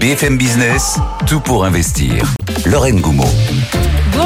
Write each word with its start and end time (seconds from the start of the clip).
BFM 0.00 0.36
Business, 0.36 0.98
tout 1.26 1.40
pour 1.40 1.64
investir. 1.64 2.34
Lorraine 2.66 3.00
Goumeau. 3.00 3.28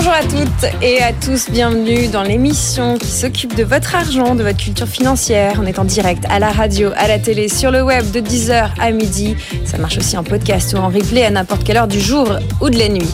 Bonjour 0.06 0.18
à 0.18 0.22
toutes 0.24 0.82
et 0.82 1.02
à 1.02 1.14
tous, 1.14 1.48
bienvenue 1.48 2.08
dans 2.08 2.22
l'émission 2.22 2.98
qui 2.98 3.06
s'occupe 3.06 3.54
de 3.54 3.64
votre 3.64 3.94
argent, 3.94 4.34
de 4.34 4.42
votre 4.42 4.58
culture 4.58 4.86
financière. 4.86 5.58
On 5.62 5.64
est 5.64 5.78
en 5.78 5.84
direct 5.84 6.24
à 6.28 6.38
la 6.38 6.50
radio, 6.50 6.90
à 6.94 7.08
la 7.08 7.18
télé, 7.18 7.48
sur 7.48 7.70
le 7.70 7.82
web 7.82 8.10
de 8.10 8.20
10h 8.20 8.68
à 8.78 8.90
midi. 8.90 9.34
Ça 9.64 9.78
marche 9.78 9.96
aussi 9.96 10.18
en 10.18 10.22
podcast 10.22 10.74
ou 10.74 10.76
en 10.76 10.88
replay 10.88 11.24
à 11.24 11.30
n'importe 11.30 11.64
quelle 11.64 11.78
heure 11.78 11.88
du 11.88 12.00
jour 12.00 12.28
ou 12.60 12.68
de 12.68 12.78
la 12.78 12.90
nuit. 12.90 13.08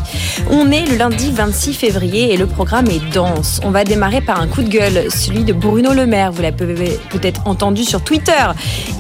On 0.51 0.73
est 0.73 0.85
le 0.85 0.97
lundi 0.97 1.31
26 1.31 1.75
février 1.75 2.35
et 2.35 2.37
le 2.37 2.47
programme 2.47 2.89
est 2.89 3.13
dense. 3.15 3.61
On 3.63 3.71
va 3.71 3.85
démarrer 3.85 4.21
par 4.21 4.41
un 4.41 4.49
coup 4.49 4.63
de 4.63 4.69
gueule, 4.69 5.13
celui 5.13 5.45
de 5.45 5.53
Bruno 5.53 5.93
Le 5.93 6.07
Maire. 6.07 6.33
Vous 6.33 6.43
l'avez 6.43 6.99
peut-être 7.11 7.47
entendu 7.47 7.85
sur 7.85 8.03
Twitter. 8.03 8.33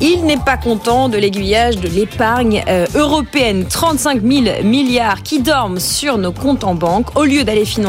Il 0.01 0.27
n'est 0.27 0.37
pas 0.37 0.57
content 0.57 1.09
de 1.09 1.19
l'aiguillage 1.19 1.79
de 1.79 1.88
l'épargne 1.88 2.62
euh, 2.69 2.87
européenne. 2.95 3.65
35 3.69 4.23
000 4.23 4.62
milliards 4.62 5.25
qui 5.25 5.43
dorment 5.43 5.80
sur 5.80 6.19
nos 6.19 6.30
comptes 6.30 6.62
en 6.62 6.77
banque 6.77 7.19
au 7.19 7.25
lieu 7.25 7.43
d'aller 7.43 7.65
financer 7.65 7.80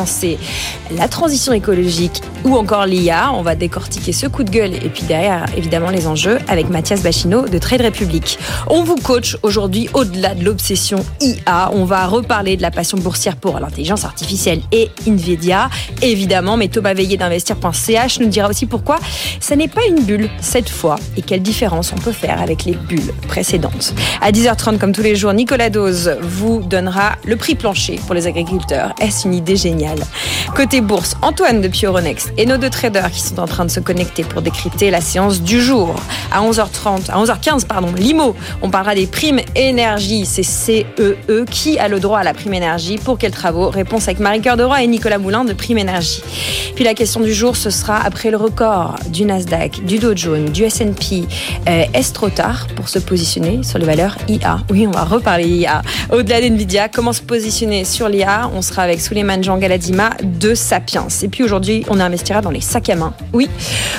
la 0.97 1.07
transition 1.07 1.53
écologique 1.53 2.21
ou 2.43 2.55
encore 2.55 2.85
l'IA. 2.85 3.31
On 3.33 3.41
va 3.41 3.55
décortiquer 3.55 4.13
ce 4.13 4.27
coup 4.27 4.43
de 4.43 4.49
gueule 4.49 4.73
et 4.73 4.89
puis 4.89 5.03
derrière, 5.03 5.45
évidemment, 5.55 5.89
les 5.89 6.07
enjeux 6.07 6.39
avec 6.47 6.69
Mathias 6.69 7.01
Bachino 7.01 7.47
de 7.47 7.57
Trade 7.57 7.81
Republic. 7.81 8.39
On 8.67 8.83
vous 8.83 8.95
coach 8.95 9.37
aujourd'hui 9.43 9.89
au-delà 9.93 10.35
de 10.35 10.43
l'obsession 10.43 11.03
IA. 11.19 11.71
On 11.73 11.85
va 11.85 12.07
reparler 12.07 12.57
de 12.57 12.61
la 12.61 12.71
passion 12.71 12.97
boursière 12.97 13.35
pour 13.35 13.59
l'intelligence 13.59 14.05
artificielle 14.05 14.61
et 14.71 14.89
Nvidia, 15.07 15.69
évidemment. 16.01 16.57
Mais 16.57 16.67
Thomas 16.67 16.93
Veillé 16.93 17.17
d'investir.ch 17.17 18.19
nous 18.19 18.27
dira 18.27 18.49
aussi 18.49 18.65
pourquoi 18.65 18.99
ça 19.39 19.55
n'est 19.55 19.67
pas 19.67 19.81
une 19.87 20.01
bulle 20.03 20.29
cette 20.39 20.69
fois 20.69 20.95
et 21.17 21.21
quelle 21.21 21.41
différence 21.41 21.93
on 21.93 21.99
peut 21.99 22.11
faire 22.11 22.41
avec 22.41 22.65
les 22.65 22.73
bulles 22.73 23.13
précédentes. 23.27 23.93
À 24.21 24.31
10h30, 24.31 24.77
comme 24.77 24.91
tous 24.91 25.01
les 25.01 25.15
jours, 25.15 25.33
Nicolas 25.33 25.69
Dose 25.69 26.17
vous 26.21 26.61
donnera 26.61 27.13
le 27.25 27.35
prix 27.35 27.55
plancher 27.55 27.99
pour 28.05 28.15
les 28.15 28.27
agriculteurs. 28.27 28.93
Est-ce 28.99 29.27
une 29.27 29.33
idée 29.33 29.55
géniale? 29.55 29.80
Côté 30.55 30.81
bourse, 30.81 31.15
Antoine 31.21 31.61
de 31.61 31.67
Pyoronext 31.67 32.33
et 32.37 32.45
nos 32.45 32.57
deux 32.57 32.69
traders 32.69 33.11
qui 33.11 33.21
sont 33.21 33.39
en 33.39 33.47
train 33.47 33.65
de 33.65 33.71
se 33.71 33.79
connecter 33.79 34.23
pour 34.23 34.41
décrypter 34.41 34.91
la 34.91 35.01
séance 35.01 35.41
du 35.41 35.61
jour. 35.61 35.95
À 36.31 36.41
11h30, 36.41 37.09
à 37.09 37.23
11h15, 37.23 37.65
pardon, 37.65 37.91
Limo, 37.95 38.35
on 38.61 38.69
parlera 38.69 38.95
des 38.95 39.07
primes 39.07 39.39
énergie. 39.55 40.25
C'est 40.25 40.43
CEE 40.43 40.85
e. 41.29 41.45
qui 41.49 41.79
a 41.79 41.87
le 41.87 41.99
droit 41.99 42.19
à 42.19 42.23
la 42.23 42.33
prime 42.33 42.53
énergie, 42.53 42.97
pour 42.97 43.17
quels 43.17 43.31
travaux? 43.31 43.69
Réponse 43.69 44.03
avec 44.03 44.19
Marie-Cœur 44.19 44.57
de 44.57 44.61
et 44.81 44.87
Nicolas 44.87 45.17
Moulin 45.17 45.43
de 45.43 45.53
Prime 45.53 45.77
Énergie. 45.77 46.21
Puis 46.75 46.83
la 46.83 46.93
question 46.93 47.19
du 47.19 47.33
jour, 47.33 47.55
ce 47.55 47.69
sera 47.69 47.97
après 47.97 48.31
le 48.31 48.37
record 48.37 48.95
du 49.09 49.25
Nasdaq, 49.25 49.83
du 49.85 49.99
Dow 49.99 50.15
Jones, 50.15 50.45
du 50.45 50.63
S&P. 50.63 51.23
Euh, 51.67 51.83
est-ce 51.93 52.13
trop 52.13 52.29
tard 52.29 52.67
pour 52.75 52.87
se 52.89 52.99
positionner 52.99 53.63
sur 53.63 53.79
les 53.79 53.85
valeurs 53.85 54.17
IA 54.27 54.59
Oui, 54.69 54.87
on 54.87 54.91
va 54.91 55.03
reparler 55.03 55.47
IA. 55.47 55.81
Au-delà 56.11 56.41
d'NVIDIA, 56.41 56.89
comment 56.89 57.11
se 57.11 57.21
positionner 57.21 57.83
sur 57.85 58.07
l'IA 58.07 58.49
On 58.53 58.61
sera 58.61 58.83
avec 58.83 59.01
Souleymane 59.01 59.43
Jean 59.43 59.57
Galadima 59.71 60.09
de 60.21 60.53
Sapiens. 60.53 61.07
Et 61.23 61.29
puis 61.29 61.45
aujourd'hui, 61.45 61.85
on 61.87 62.01
investira 62.01 62.41
dans 62.41 62.49
les 62.49 62.59
sacs 62.59 62.89
à 62.89 62.95
main. 62.97 63.13
Oui, 63.31 63.49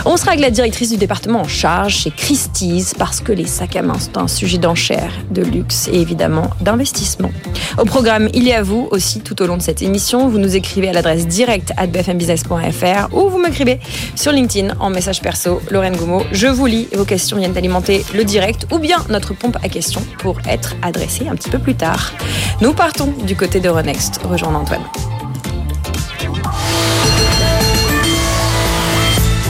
on 0.04 0.18
sera 0.18 0.32
avec 0.32 0.42
la 0.42 0.50
directrice 0.50 0.90
du 0.90 0.98
département 0.98 1.40
en 1.40 1.48
charge 1.48 1.94
chez 1.96 2.10
Christie's 2.10 2.92
parce 2.92 3.20
que 3.20 3.32
les 3.32 3.46
sacs 3.46 3.76
à 3.76 3.80
main 3.80 3.98
sont 3.98 4.18
un 4.18 4.28
sujet 4.28 4.58
d'enchère, 4.58 5.10
de 5.30 5.40
luxe 5.40 5.88
et 5.90 5.98
évidemment 5.98 6.50
d'investissement. 6.60 7.30
Au 7.78 7.86
programme, 7.86 8.28
il 8.34 8.42
y 8.42 8.52
a 8.52 8.62
vous 8.62 8.86
aussi 8.90 9.20
tout 9.20 9.40
au 9.42 9.46
long 9.46 9.56
de 9.56 9.62
cette 9.62 9.80
émission. 9.80 10.28
Vous 10.28 10.38
nous 10.38 10.56
écrivez 10.56 10.90
à 10.90 10.92
l'adresse 10.92 11.26
directe 11.26 11.72
at 11.78 11.86
bfmbusiness.fr 11.86 13.14
ou 13.14 13.30
vous 13.30 13.38
m'écrivez 13.38 13.80
sur 14.14 14.30
LinkedIn 14.30 14.74
en 14.78 14.90
message 14.90 15.22
perso, 15.22 15.62
Lorraine 15.70 15.96
Goumeau. 15.96 16.22
Je 16.32 16.48
vous 16.48 16.66
lis, 16.66 16.88
vos 16.94 17.06
questions 17.06 17.38
viennent 17.38 17.56
alimenter 17.56 18.04
le 18.14 18.24
direct 18.24 18.66
ou 18.70 18.78
bien 18.78 18.98
notre 19.08 19.32
pompe 19.32 19.56
à 19.62 19.70
questions 19.70 20.02
pour 20.18 20.36
être 20.46 20.76
adressée 20.82 21.28
un 21.28 21.34
petit 21.34 21.48
peu 21.48 21.58
plus 21.58 21.76
tard. 21.76 22.12
Nous 22.60 22.74
partons 22.74 23.14
du 23.26 23.36
côté 23.36 23.58
de 23.60 23.70
Renext, 23.70 24.20
rejoindre 24.22 24.58
Antoine. 24.58 25.11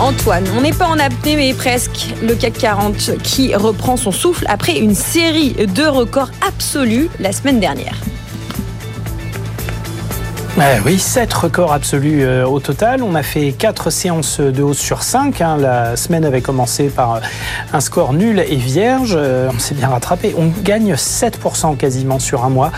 Antoine, 0.03 0.45
on 0.57 0.63
n'est 0.63 0.73
pas 0.73 0.89
en 0.89 0.99
apnée 0.99 1.37
mais 1.37 1.55
presque 1.55 2.09
le 2.21 2.35
CAC 2.35 2.55
40 2.55 3.19
qui 3.23 3.55
reprend 3.55 3.97
son 3.97 4.11
souffle 4.11 4.45
après 4.49 4.77
une 4.77 4.97
série 4.97 5.53
de 5.53 5.87
records 5.87 6.33
absolus 6.45 7.09
la 7.21 7.31
semaine 7.31 7.61
dernière. 7.61 7.95
oui, 10.85 10.99
7 10.99 11.33
records 11.33 11.73
absolus 11.73 12.25
euh, 12.25 12.45
au 12.45 12.59
total. 12.59 13.05
On 13.05 13.15
a 13.15 13.23
fait 13.23 13.53
4 13.53 13.91
séances 13.91 14.41
de 14.41 14.61
hausse 14.61 14.79
sur 14.79 15.05
5. 15.05 15.41
Hein. 15.41 15.57
La 15.59 15.95
semaine 15.95 16.25
avait 16.25 16.41
commencé 16.41 16.89
par 16.89 17.15
euh, 17.15 17.21
un 17.73 17.81
score 17.81 18.13
nul 18.13 18.41
et 18.41 18.57
vierge. 18.57 19.15
Euh, 19.17 19.51
on 19.55 19.59
s'est 19.61 19.77
bien 19.77 19.89
rattrapé. 19.89 20.35
On 20.37 20.49
gagne 20.65 20.95
7% 20.95 21.77
quasiment 21.77 22.19
sur 22.19 22.45
un 22.45 22.51
mois. 22.51 22.73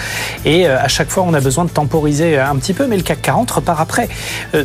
Et 0.44 0.66
à 0.66 0.88
chaque 0.88 1.08
fois, 1.08 1.24
on 1.26 1.32
a 1.32 1.40
besoin 1.40 1.64
de 1.64 1.70
temporiser 1.70 2.38
un 2.38 2.56
petit 2.56 2.74
peu, 2.74 2.86
mais 2.86 2.98
le 2.98 3.02
CAC 3.02 3.22
40 3.22 3.50
repart 3.50 3.80
après. 3.80 4.10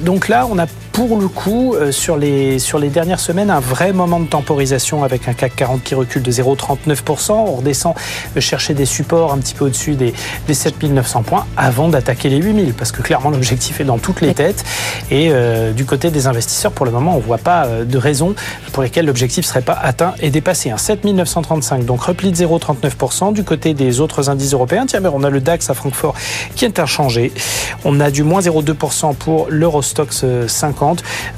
donc 0.01 0.27
là, 0.27 0.45
on 0.51 0.59
a 0.59 0.65
pour 0.91 1.19
le 1.19 1.27
coup, 1.27 1.75
sur, 1.91 2.17
les, 2.17 2.59
sur 2.59 2.79
les 2.79 2.89
dernières 2.89 3.19
semaines, 3.19 3.49
un 3.49 3.59
vrai 3.59 3.93
moment 3.93 4.19
de 4.19 4.27
temporisation 4.27 5.03
avec 5.03 5.27
un 5.27 5.33
CAC 5.33 5.55
40 5.55 5.83
qui 5.83 5.95
recule 5.95 6.21
de 6.21 6.31
0,39%. 6.31 7.31
On 7.31 7.55
redescend 7.55 7.93
chercher 8.39 8.73
des 8.73 8.85
supports 8.85 9.33
un 9.33 9.37
petit 9.37 9.53
peu 9.53 9.65
au-dessus 9.65 9.95
des, 9.95 10.13
des 10.47 10.53
7900 10.53 11.23
points 11.23 11.45
avant 11.57 11.89
d'attaquer 11.89 12.29
les 12.29 12.37
8000. 12.37 12.73
Parce 12.73 12.91
que 12.91 13.01
clairement, 13.01 13.29
l'objectif 13.39 13.79
est 13.79 13.83
dans 13.83 13.97
toutes 13.97 14.21
les 14.21 14.33
têtes. 14.33 14.63
Et 15.11 15.29
euh, 15.31 15.71
du 15.71 15.85
côté 15.85 16.11
des 16.11 16.27
investisseurs, 16.27 16.71
pour 16.71 16.85
le 16.85 16.91
moment, 16.91 17.13
on 17.13 17.19
ne 17.19 17.23
voit 17.23 17.37
pas 17.37 17.65
euh, 17.65 17.85
de 17.85 17.97
raison 17.97 18.35
pour 18.71 18.83
lesquelles 18.83 19.05
l'objectif 19.05 19.45
ne 19.45 19.49
serait 19.49 19.61
pas 19.61 19.79
atteint 19.81 20.13
et 20.21 20.29
dépassé. 20.29 20.73
7935, 20.75 21.85
donc 21.85 22.01
repli 22.01 22.31
de 22.31 22.35
0,39%. 22.35 23.33
Du 23.33 23.43
côté 23.43 23.73
des 23.73 23.99
autres 23.99 24.29
indices 24.29 24.53
européens, 24.53 24.85
tiens, 24.85 24.99
mais 24.99 25.09
on 25.11 25.23
a 25.23 25.29
le 25.29 25.39
DAX 25.41 25.69
à 25.69 25.73
Francfort 25.73 26.15
qui 26.55 26.65
est 26.65 26.79
inchangé. 26.79 27.31
On 27.85 27.99
a 27.99 28.11
du 28.11 28.23
moins 28.23 28.41
0,2% 28.41 29.15
pour 29.15 29.47
l'Eurostox 29.49 30.25
50. 30.47 30.78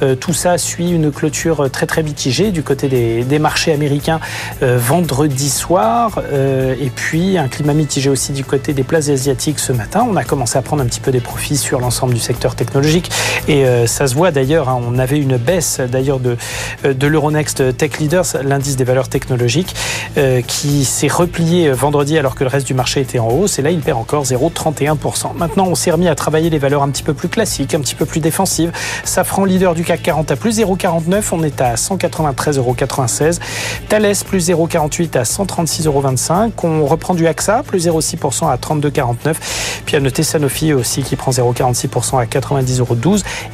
Euh, 0.02 0.16
tout 0.16 0.34
ça 0.34 0.58
suit 0.58 0.90
une 0.90 1.12
clôture 1.12 1.70
très 1.72 1.86
très 1.86 2.04
mitigée 2.04 2.52
du 2.52 2.64
côté 2.64 2.88
des, 2.88 3.40
marchés 3.40 3.74
américains 3.74 4.20
vendredi 4.62 5.50
soir. 5.50 6.22
et 6.32 6.92
puis 6.96 7.38
un 7.38 7.48
climat 7.48 7.74
mitigé 7.74 8.10
aussi 8.10 8.34
du 8.34 8.44
côté 8.44 8.74
des 8.74 8.84
places 8.84 9.10
asiatiques 9.10 9.60
ce 9.60 9.74
matin. 9.74 10.06
On 10.10 10.16
a 10.16 10.24
commencé 10.24 10.58
à 10.58 10.62
prendre 10.62 10.84
un 10.84 10.86
petit 10.86 11.00
peu 11.00 11.12
des 11.12 11.20
profits 11.20 11.58
sur 11.58 11.80
l'ensemble 11.80 12.14
du 12.14 12.20
secteur 12.20 12.56
technologique. 12.56 13.10
Et 13.48 13.66
euh, 13.66 13.88
ça 13.88 14.08
se 14.08 14.16
voit 14.16 14.32
d'ailleurs, 14.32 14.70
hein, 14.70 14.80
on 14.88 15.00
avait 15.00 15.20
une 15.20 15.38
baisse 15.38 15.80
d'ailleurs 15.80 16.20
de, 16.20 16.38
euh, 16.86 16.94
de 16.94 17.08
l'Euronext 17.08 17.78
Tech 17.78 17.98
Leaders, 18.00 18.26
l'indice 18.44 18.76
des 18.76 18.84
valeurs 18.84 19.10
technologiques, 19.10 19.76
euh, 20.18 20.42
qui 20.42 20.86
s'est 20.86 21.08
replié 21.08 21.72
vendredi 21.72 22.18
alors 22.18 22.36
que 22.36 22.44
le 22.44 22.50
reste 22.50 22.68
du 22.68 22.74
marché 22.74 23.02
était 23.02 23.20
en 23.20 23.30
hausse. 23.30 23.60
Et 23.60 23.62
là, 23.62 23.72
il 23.72 23.80
perd 23.80 23.98
encore 23.98 24.24
0,31%. 24.24 25.34
Maintenant, 25.36 25.68
on 25.68 25.76
s'est 25.76 25.92
remis 25.92 26.08
à 26.08 26.16
travailler 26.16 26.50
les 26.50 26.60
valeurs 26.60 26.84
un 26.84 26.90
petit 26.90 27.04
peu 27.04 27.14
plus 27.14 27.30
classiques, 27.30 27.74
un 27.74 27.80
petit 27.80 27.96
peu 27.96 28.06
plus 28.06 28.20
défensives. 28.20 28.72
Safran, 29.32 29.46
leader 29.46 29.74
du 29.76 29.86
CAC 29.86 30.02
40 30.02 30.32
à 30.32 30.36
plus 30.36 30.60
0,49. 30.60 31.24
On 31.32 31.42
est 31.42 31.62
à 31.62 31.76
193,96 31.76 32.58
euros. 32.58 32.76
Thales, 33.88 34.14
plus 34.28 34.50
0,48 34.50 35.18
à 35.18 35.24
136,25 35.24 36.52
On 36.64 36.86
reprend 36.86 37.14
du 37.14 37.26
AXA, 37.26 37.64
plus 37.64 37.88
0,6% 37.88 38.52
à 38.52 38.58
32,49. 38.58 39.36
Puis 39.86 39.96
à 39.96 40.02
noter 40.02 40.24
Sanofi 40.24 40.74
aussi 40.74 41.04
qui 41.04 41.16
prend 41.16 41.32
0,46% 41.32 42.20
à 42.20 42.26
90,12 42.26 42.80
euros. 42.82 42.98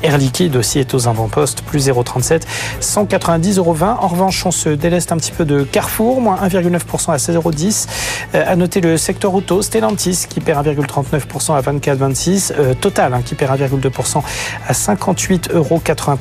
Air 0.02 0.18
Liquide 0.18 0.56
aussi 0.56 0.80
est 0.80 0.96
aux 0.96 1.08
avant-postes, 1.08 1.62
plus 1.62 1.90
0,37, 1.90 2.42
190,20 2.82 3.58
euros. 3.60 3.76
En 3.80 4.08
revanche, 4.08 4.44
on 4.48 4.52
se 4.52 4.70
déleste 4.70 5.12
un 5.12 5.18
petit 5.18 5.32
peu 5.32 5.46
de 5.46 5.62
Carrefour, 5.62 6.22
moins 6.22 6.38
1,9% 6.38 7.12
à 7.12 7.18
16,10 7.18 7.36
euros. 7.36 7.52
Euh, 8.34 8.44
à 8.48 8.56
noter 8.56 8.82
le 8.82 8.98
secteur 8.98 9.32
auto, 9.36 9.62
Stellantis 9.62 10.26
qui 10.28 10.40
perd 10.40 10.66
1,39% 10.66 11.56
à 11.56 11.62
24,26. 11.62 12.54
Euh, 12.58 12.74
Total 12.74 13.14
hein, 13.14 13.22
qui 13.24 13.36
perd 13.36 13.60
1,2% 13.62 14.24
à 14.68 14.74
58,93 14.74 15.54
euros. 15.54 15.67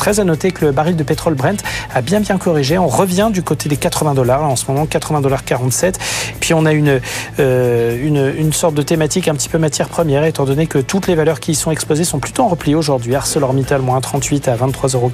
À 0.07 0.25
noter 0.25 0.53
que 0.53 0.65
le 0.65 0.73
baril 0.73 0.95
de 0.97 1.03
pétrole 1.03 1.35
Brent 1.35 1.63
a 1.93 2.01
bien 2.01 2.21
bien 2.21 2.39
corrigé. 2.39 2.79
On 2.79 2.87
revient 2.87 3.29
du 3.33 3.43
côté 3.43 3.69
des 3.69 3.77
80 3.77 4.15
dollars 4.15 4.43
en 4.43 4.55
ce 4.55 4.71
moment, 4.71 4.87
80 4.87 5.21
dollars 5.21 5.45
47. 5.45 5.99
Puis 6.41 6.55
on 6.55 6.65
a 6.65 6.73
une, 6.73 7.01
euh, 7.41 8.07
une, 8.07 8.33
une 8.39 8.53
sorte 8.53 8.75
de 8.75 8.83
thématique 8.83 9.29
un 9.29 9.35
petit 9.35 9.49
peu 9.49 9.59
matière 9.59 9.89
première, 9.89 10.25
étant 10.25 10.45
donné 10.45 10.67
que 10.67 10.79
toutes 10.79 11.07
les 11.07 11.15
valeurs 11.15 11.41
qui 11.41 11.53
y 11.53 11.55
sont 11.55 11.71
exposées 11.71 12.05
sont 12.05 12.19
plutôt 12.19 12.45
en 12.45 12.49
repli 12.49 12.75
aujourd'hui. 12.75 13.15
ArcelorMittal, 13.15 13.83
moins 13.83 14.01
38 14.01 14.49
à 14.49 14.57
23,98 14.57 14.95
euros 14.95 15.11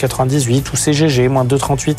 ou 0.72 0.76
CGG, 0.76 1.28
moins 1.28 1.44
2,38 1.44 1.98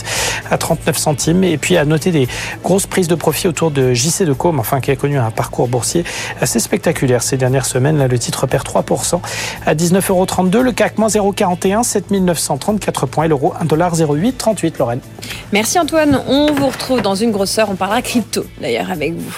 à 0.52 0.58
39 0.58 0.98
centimes. 0.98 1.44
Et 1.44 1.58
puis 1.58 1.78
à 1.78 1.86
noter 1.86 2.12
des 2.12 2.28
grosses 2.64 2.88
prises 2.88 3.08
de 3.08 3.16
profit 3.16 3.48
autour 3.48 3.72
de 3.72 3.94
JC 3.94 4.24
de 4.24 4.34
Com, 4.34 4.60
enfin 4.60 4.82
qui 4.82 4.92
a 4.92 4.96
connu 4.96 5.18
un 5.18 5.32
parcours 5.32 5.68
boursier 5.68 6.04
assez 6.42 6.60
spectaculaire 6.60 7.24
ces 7.24 7.38
dernières 7.38 7.66
semaines. 7.66 7.98
Là, 7.98 8.08
le 8.08 8.20
titre 8.20 8.46
perd 8.48 8.66
3% 8.68 9.20
à 9.66 9.76
19,32 9.76 10.10
euros. 10.10 10.64
Le 10.64 10.72
CAC, 10.72 10.98
moins 10.98 11.08
0,41, 11.08 11.84
7934 12.28 13.06
points. 13.08 13.26
Et 13.26 13.28
l'euro, 13.28 13.54
1,0838, 13.62 14.78
Lorraine. 14.80 15.00
Merci 15.52 15.80
Antoine. 15.80 16.22
On 16.28 16.52
vous 16.54 16.68
retrouve 16.68 17.02
dans 17.02 17.16
une 17.16 17.32
grosse 17.32 17.58
heure. 17.58 17.70
On 17.70 17.76
parlera 17.76 18.02
crypto 18.02 18.46
d'ailleurs 18.62 18.92
avec 18.92 19.14
vous. 19.14 19.34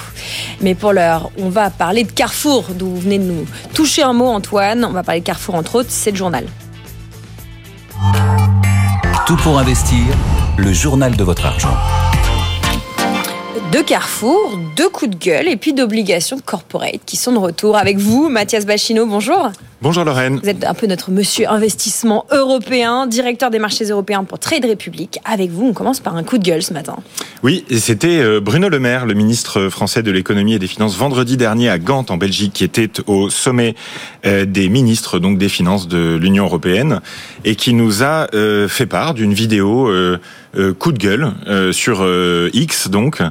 Mais 0.62 0.76
pour 0.76 0.94
l'heure, 0.94 1.32
on 1.38 1.50
va 1.50 1.70
parler 1.70 2.04
de 2.04 2.12
Carrefour, 2.12 2.66
d'où 2.76 2.88
vous 2.88 3.00
venez 3.00 3.20
de 3.20 3.24
nous 3.24 3.46
toucher 3.74 4.04
un 4.04 4.14
mot, 4.14 4.28
Antoine. 4.28 4.86
On 4.86 4.92
va 4.92 5.04
parler 5.04 5.22
de 5.22 5.26
Carrefour, 5.26 5.56
entre 5.56 5.76
autres, 5.76 5.90
c'est 5.90 6.12
le 6.12 6.18
journal. 6.18 6.46
Tout 9.26 9.38
pour 9.38 9.58
investir, 9.58 10.06
le 10.58 10.72
journal 10.72 11.16
de 11.16 11.24
votre 11.24 11.46
argent 11.46 11.76
de 13.76 13.82
Carrefour, 13.82 14.58
deux 14.78 14.88
coups 14.88 15.12
de 15.12 15.18
gueule 15.18 15.50
et 15.50 15.58
puis 15.58 15.74
d'obligations 15.74 16.40
corporate 16.40 17.02
qui 17.06 17.18
sont 17.18 17.34
de 17.34 17.40
retour 17.40 17.76
avec 17.76 17.98
vous. 17.98 18.30
Mathias 18.30 18.66
Bachino, 18.66 19.06
bonjour. 19.06 19.52
Bonjour 19.82 20.06
Lorraine. 20.06 20.40
Vous 20.42 20.50
êtes 20.50 20.64
un 20.64 20.74
peu 20.74 20.88
notre 20.88 21.12
monsieur 21.12 21.50
investissement 21.50 22.26
européen, 22.32 23.06
directeur 23.06 23.52
des 23.52 23.60
marchés 23.60 23.84
européens 23.84 24.24
pour 24.24 24.40
Trade 24.40 24.66
Republic. 24.66 25.20
Avec 25.26 25.52
vous, 25.52 25.68
on 25.68 25.74
commence 25.74 26.00
par 26.00 26.16
un 26.16 26.24
coup 26.24 26.38
de 26.38 26.44
gueule 26.44 26.64
ce 26.64 26.74
matin. 26.74 26.96
Oui, 27.44 27.66
et 27.70 27.78
c'était 27.80 28.20
euh, 28.20 28.40
Bruno 28.40 28.70
Le 28.70 28.80
Maire, 28.80 29.06
le 29.06 29.14
ministre 29.14 29.68
français 29.68 30.02
de 30.02 30.10
l'économie 30.10 30.54
et 30.54 30.60
des 30.60 30.68
finances, 30.68 30.96
vendredi 30.96 31.36
dernier 31.36 31.70
à 31.70 31.78
Gand 31.78 32.06
en 32.10 32.18
Belgique, 32.18 32.54
qui 32.54 32.64
était 32.64 32.90
au 33.06 33.30
sommet 33.30 33.76
euh, 34.26 34.46
des 34.46 34.70
ministres 34.70 35.20
donc 35.20 35.38
des 35.38 35.50
finances 35.50 35.90
de 35.90 36.16
l'Union 36.16 36.46
européenne 36.46 37.02
et 37.44 37.56
qui 37.56 37.74
nous 37.74 38.02
a 38.02 38.28
euh, 38.34 38.70
fait 38.70 38.88
part 38.88 39.14
d'une 39.14 39.34
vidéo 39.34 39.92
coup 40.80 40.94
de 40.94 40.98
gueule 40.98 41.34
sur 41.74 42.08
X 42.54 42.88
donc 42.88 43.22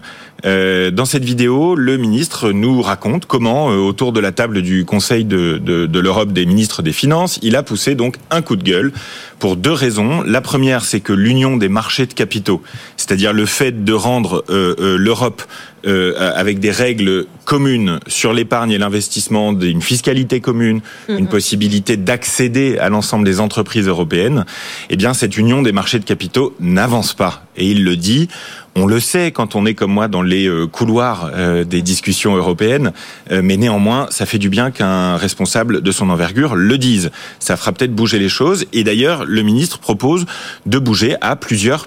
euh, 0.45 0.91
dans 0.91 1.05
cette 1.05 1.25
vidéo, 1.25 1.75
le 1.75 1.97
ministre 1.97 2.53
nous 2.53 2.83
raconte 2.83 3.25
comment, 3.27 3.71
euh, 3.71 3.77
autour 3.77 4.13
de 4.13 4.21
la 4.21 4.33
table 4.33 4.63
du 4.63 4.85
Conseil 4.85 5.25
de, 5.25 5.59
de, 5.59 5.87
de 5.87 5.99
l'Europe 5.99 6.33
des 6.33 6.45
ministres 6.45 6.83
des 6.83 6.93
Finances, 6.93 7.39
il 7.43 7.57
a 7.57 7.63
poussé 7.63 7.95
donc 7.95 8.17
un 8.31 8.43
coup 8.43 8.57
de 8.57 8.63
gueule 8.63 8.93
pour 9.39 9.57
deux 9.57 9.73
raisons. 9.73 10.23
La 10.23 10.41
première, 10.41 10.85
c'est 10.85 11.01
que 11.01 11.13
l'union 11.13 11.57
des 11.57 11.69
marchés 11.69 12.07
de 12.07 12.13
capitaux, 12.13 12.63
c'est-à-dire 12.97 13.33
le 13.33 13.47
fait 13.47 13.85
de 13.85 13.93
rendre 13.93 14.45
euh, 14.51 14.97
l'Europe 14.99 15.43
avec 15.87 16.61
des 16.61 16.71
règles 16.71 17.27
communes 17.45 18.01
sur 18.07 18.33
l'épargne 18.33 18.71
et 18.71 18.79
l'investissement, 18.79 19.53
une 19.53 19.83
fiscalité 19.83 20.41
commune, 20.41 20.81
une 21.11 21.29
possibilité 21.29 21.99
d'accéder 21.99 22.79
à 22.79 22.89
l'ensemble 22.89 23.27
des 23.27 23.39
entreprises 23.39 23.87
européennes, 23.87 24.47
eh 24.89 24.97
bien 24.97 25.13
cette 25.13 25.37
union 25.37 25.61
des 25.61 25.73
marchés 25.73 25.99
de 25.99 26.07
capitaux 26.07 26.55
n'avance 26.59 27.13
pas. 27.13 27.45
Et 27.59 27.71
il 27.71 27.85
le 27.85 27.97
dit 27.97 28.31
on 28.77 28.87
le 28.87 29.01
sait 29.01 29.31
quand 29.31 29.55
on 29.55 29.67
est 29.67 29.75
comme 29.75 29.93
moi 29.93 30.09
dans 30.09 30.23
les 30.23 30.47
euh, 30.47 30.67
couloirs 30.67 31.31
euh, 31.35 31.65
des 31.65 31.83
discussions 31.83 32.35
européennes, 32.37 32.93
euh, 33.31 33.41
mais 33.43 33.57
néanmoins, 33.57 34.09
ça 34.11 34.27
fait 34.27 34.39
du 34.39 34.49
bien 34.49 34.71
qu'un 34.71 35.17
responsable 35.17 35.81
de 35.81 35.93
son 35.93 36.11
envergure 36.11 36.57
le 36.57 36.77
dise. 36.77 37.11
Ça 37.39 37.57
fera 37.57 37.73
peut-être 37.73 37.95
bouger 37.95 38.19
les 38.19 38.29
choses. 38.29 38.67
Et 38.73 38.85
d'ailleurs, 38.85 39.25
le 39.25 39.43
ministre 39.43 39.79
propose 39.79 40.27
de 40.67 40.79
bouger 40.79 41.17
à 41.21 41.37
plusieurs 41.37 41.87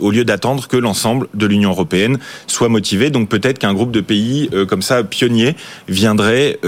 au 0.00 0.10
lieu 0.10 0.24
d'attendre 0.24 0.68
que 0.68 0.76
l'ensemble 0.76 1.28
de 1.34 1.46
l'Union 1.46 1.70
européenne 1.70 2.18
soit 2.46 2.68
motivé. 2.68 3.10
Donc 3.10 3.28
peut-être 3.28 3.58
qu'un 3.58 3.74
groupe 3.74 3.92
de 3.92 4.00
pays 4.00 4.50
comme 4.68 4.82
ça 4.82 5.02
pionniers 5.04 5.56
viendrait 5.88 6.58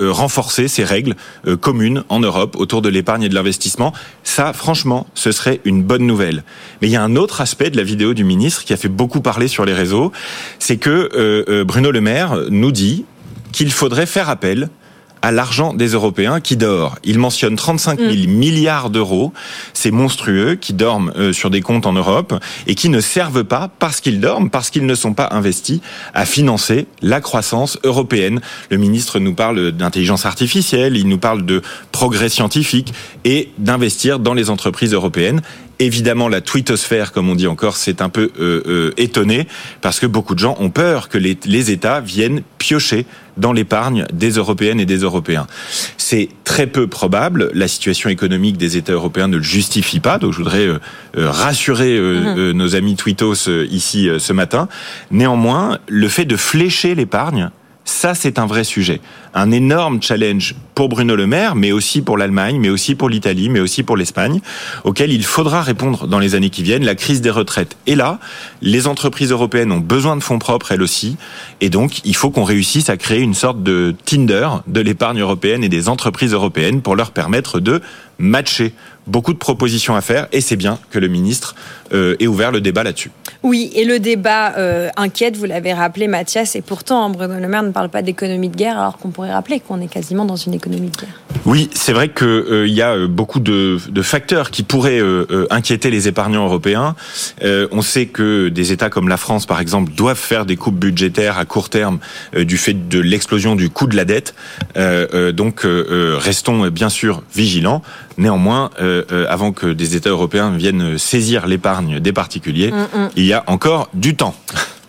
renforcer 0.00 0.68
ces 0.68 0.84
règles 0.84 1.14
communes 1.60 2.04
en 2.08 2.20
Europe 2.20 2.56
autour 2.56 2.82
de 2.82 2.88
l'épargne 2.88 3.22
et 3.22 3.28
de 3.28 3.34
l'investissement. 3.34 3.92
Ça, 4.22 4.52
franchement, 4.52 5.06
ce 5.14 5.32
serait 5.32 5.60
une 5.64 5.82
bonne 5.82 6.06
nouvelle. 6.06 6.44
Mais 6.80 6.88
il 6.88 6.90
y 6.90 6.96
a 6.96 7.02
un 7.02 7.16
autre 7.16 7.40
aspect 7.40 7.70
de 7.70 7.76
la 7.76 7.82
vidéo 7.82 8.14
du 8.14 8.24
ministre 8.24 8.64
qui 8.64 8.72
a 8.72 8.76
fait 8.76 8.88
beaucoup 8.88 9.20
parlé 9.20 9.48
sur 9.48 9.64
les 9.64 9.72
réseaux, 9.72 10.12
c'est 10.58 10.76
que 10.76 10.90
euh, 10.90 11.44
euh, 11.48 11.64
Bruno 11.64 11.90
Le 11.90 12.00
Maire 12.00 12.36
nous 12.50 12.72
dit 12.72 13.04
qu'il 13.52 13.70
faudrait 13.70 14.06
faire 14.06 14.28
appel 14.28 14.68
à 15.24 15.32
l'argent 15.32 15.72
des 15.72 15.88
Européens 15.88 16.38
qui 16.38 16.58
dort. 16.58 16.96
Il 17.02 17.18
mentionne 17.18 17.56
35 17.56 17.98
000 17.98 18.12
mm. 18.12 18.26
milliards 18.26 18.90
d'euros, 18.90 19.32
c'est 19.72 19.90
monstrueux, 19.90 20.54
qui 20.54 20.74
dorment 20.74 21.14
euh, 21.16 21.32
sur 21.32 21.48
des 21.48 21.62
comptes 21.62 21.86
en 21.86 21.94
Europe 21.94 22.34
et 22.66 22.74
qui 22.74 22.90
ne 22.90 23.00
servent 23.00 23.42
pas 23.42 23.70
parce 23.78 24.02
qu'ils 24.02 24.20
dorment, 24.20 24.50
parce 24.50 24.68
qu'ils 24.68 24.84
ne 24.84 24.94
sont 24.94 25.14
pas 25.14 25.30
investis 25.30 25.80
à 26.12 26.26
financer 26.26 26.86
la 27.00 27.22
croissance 27.22 27.78
européenne. 27.84 28.42
Le 28.68 28.76
ministre 28.76 29.18
nous 29.18 29.34
parle 29.34 29.72
d'intelligence 29.72 30.26
artificielle, 30.26 30.94
il 30.94 31.08
nous 31.08 31.16
parle 31.16 31.46
de 31.46 31.62
progrès 31.90 32.28
scientifique 32.28 32.92
et 33.24 33.48
d'investir 33.56 34.18
dans 34.18 34.34
les 34.34 34.50
entreprises 34.50 34.92
européennes. 34.92 35.40
Évidemment, 35.78 36.28
la 36.28 36.40
twittosphère, 36.40 37.12
comme 37.12 37.28
on 37.28 37.34
dit 37.34 37.46
encore, 37.46 37.76
c'est 37.76 38.00
un 38.00 38.08
peu 38.08 38.30
euh, 38.38 38.62
euh, 38.66 38.90
étonné 38.96 39.48
parce 39.80 39.98
que 39.98 40.06
beaucoup 40.06 40.34
de 40.34 40.38
gens 40.38 40.56
ont 40.60 40.70
peur 40.70 41.08
que 41.08 41.18
les, 41.18 41.36
les 41.44 41.70
États 41.70 42.00
viennent 42.00 42.42
piocher 42.58 43.06
dans 43.36 43.52
l'épargne 43.52 44.06
des 44.12 44.30
Européennes 44.30 44.78
et 44.78 44.86
des 44.86 44.98
Européens. 44.98 45.46
C'est 45.98 46.28
très 46.44 46.68
peu 46.68 46.86
probable. 46.86 47.50
La 47.54 47.66
situation 47.66 48.08
économique 48.08 48.56
des 48.56 48.76
États 48.76 48.92
européens 48.92 49.26
ne 49.26 49.38
le 49.38 49.42
justifie 49.42 49.98
pas. 49.98 50.18
Donc, 50.18 50.32
je 50.32 50.38
voudrais 50.38 50.66
euh, 50.66 50.78
rassurer 51.16 51.98
mhm. 51.98 52.52
nos 52.52 52.76
amis 52.76 52.94
twittos 52.94 53.48
ici 53.68 54.08
ce 54.18 54.32
matin. 54.32 54.68
Néanmoins, 55.10 55.78
le 55.88 56.08
fait 56.08 56.24
de 56.24 56.36
flécher 56.36 56.94
l'épargne 56.94 57.50
ça, 57.84 58.14
c'est 58.14 58.38
un 58.38 58.46
vrai 58.46 58.64
sujet. 58.64 59.00
Un 59.34 59.50
énorme 59.50 60.00
challenge 60.02 60.54
pour 60.74 60.88
Bruno 60.88 61.16
Le 61.16 61.26
Maire, 61.26 61.54
mais 61.54 61.72
aussi 61.72 62.02
pour 62.02 62.16
l'Allemagne, 62.16 62.58
mais 62.60 62.68
aussi 62.68 62.94
pour 62.94 63.08
l'Italie, 63.08 63.48
mais 63.48 63.60
aussi 63.60 63.82
pour 63.82 63.96
l'Espagne, 63.96 64.40
auquel 64.84 65.12
il 65.12 65.24
faudra 65.24 65.62
répondre 65.62 66.06
dans 66.06 66.18
les 66.18 66.34
années 66.34 66.50
qui 66.50 66.62
viennent. 66.62 66.84
La 66.84 66.94
crise 66.94 67.20
des 67.20 67.30
retraites 67.30 67.76
est 67.86 67.94
là. 67.94 68.18
Les 68.60 68.86
entreprises 68.86 69.30
européennes 69.30 69.72
ont 69.72 69.80
besoin 69.80 70.16
de 70.16 70.22
fonds 70.22 70.38
propres, 70.38 70.72
elles 70.72 70.82
aussi. 70.82 71.16
Et 71.60 71.70
donc, 71.70 72.04
il 72.04 72.16
faut 72.16 72.30
qu'on 72.30 72.44
réussisse 72.44 72.90
à 72.90 72.96
créer 72.96 73.20
une 73.20 73.34
sorte 73.34 73.62
de 73.62 73.94
Tinder 74.04 74.48
de 74.66 74.80
l'épargne 74.80 75.20
européenne 75.20 75.62
et 75.62 75.68
des 75.68 75.88
entreprises 75.88 76.32
européennes 76.32 76.82
pour 76.82 76.96
leur 76.96 77.12
permettre 77.12 77.60
de 77.60 77.80
matcher 78.18 78.72
beaucoup 79.06 79.32
de 79.32 79.38
propositions 79.38 79.96
à 79.96 80.00
faire 80.00 80.28
et 80.32 80.40
c'est 80.40 80.56
bien 80.56 80.78
que 80.90 80.98
le 80.98 81.08
ministre 81.08 81.54
euh, 81.92 82.16
ait 82.20 82.26
ouvert 82.26 82.50
le 82.50 82.60
débat 82.60 82.82
là-dessus. 82.82 83.10
Oui, 83.42 83.70
et 83.74 83.84
le 83.84 83.98
débat 83.98 84.56
euh, 84.56 84.88
inquiète, 84.96 85.36
vous 85.36 85.44
l'avez 85.44 85.74
rappelé 85.74 86.08
Mathias, 86.08 86.56
et 86.56 86.62
pourtant 86.62 87.10
Bruno 87.10 87.38
Le 87.38 87.46
Maire 87.46 87.62
ne 87.62 87.70
parle 87.70 87.90
pas 87.90 88.00
d'économie 88.00 88.48
de 88.48 88.56
guerre 88.56 88.78
alors 88.78 88.96
qu'on 88.96 89.10
pourrait 89.10 89.32
rappeler 89.32 89.60
qu'on 89.60 89.80
est 89.80 89.88
quasiment 89.88 90.24
dans 90.24 90.36
une 90.36 90.54
économie 90.54 90.63
de 90.68 90.76
guerre. 90.76 91.08
Oui, 91.46 91.68
c'est 91.74 91.92
vrai 91.92 92.08
qu'il 92.08 92.26
euh, 92.26 92.68
y 92.68 92.82
a 92.82 93.06
beaucoup 93.06 93.40
de, 93.40 93.78
de, 93.88 94.02
facteurs 94.02 94.50
qui 94.50 94.62
pourraient 94.62 95.00
inquiéter 95.50 95.90
les 95.90 96.08
épargnants 96.08 96.44
européens. 96.44 96.94
on 97.42 97.82
sait 97.82 98.06
que 98.06 98.48
des 98.48 98.72
États 98.72 98.90
comme 98.90 99.08
la 99.08 99.16
France, 99.16 99.46
par 99.46 99.60
exemple, 99.60 99.92
doivent 99.92 100.18
faire 100.18 100.46
des 100.46 100.56
coupes 100.56 100.78
budgétaires 100.78 101.38
à 101.38 101.44
court 101.44 101.68
terme 101.68 101.98
du 102.36 102.56
fait 102.56 102.88
de 102.88 103.00
l'explosion 103.00 103.56
du 103.56 103.70
coût 103.70 103.86
de 103.86 103.96
la 103.96 104.04
dette. 104.04 104.34
donc 105.32 105.62
restons 105.64 106.68
bien 106.68 106.88
sûr 106.88 107.22
vigilants. 107.34 107.82
Néanmoins, 108.18 108.70
euh, 108.80 109.04
euh, 109.10 109.26
avant 109.28 109.52
que 109.52 109.66
des 109.72 109.96
États 109.96 110.10
européens 110.10 110.50
viennent 110.56 110.98
saisir 110.98 111.46
l'épargne 111.46 112.00
des 112.00 112.12
particuliers, 112.12 112.70
mm, 112.70 112.98
mm. 112.98 113.10
il 113.16 113.24
y 113.24 113.32
a 113.32 113.42
encore 113.46 113.88
du 113.94 114.14
temps. 114.16 114.34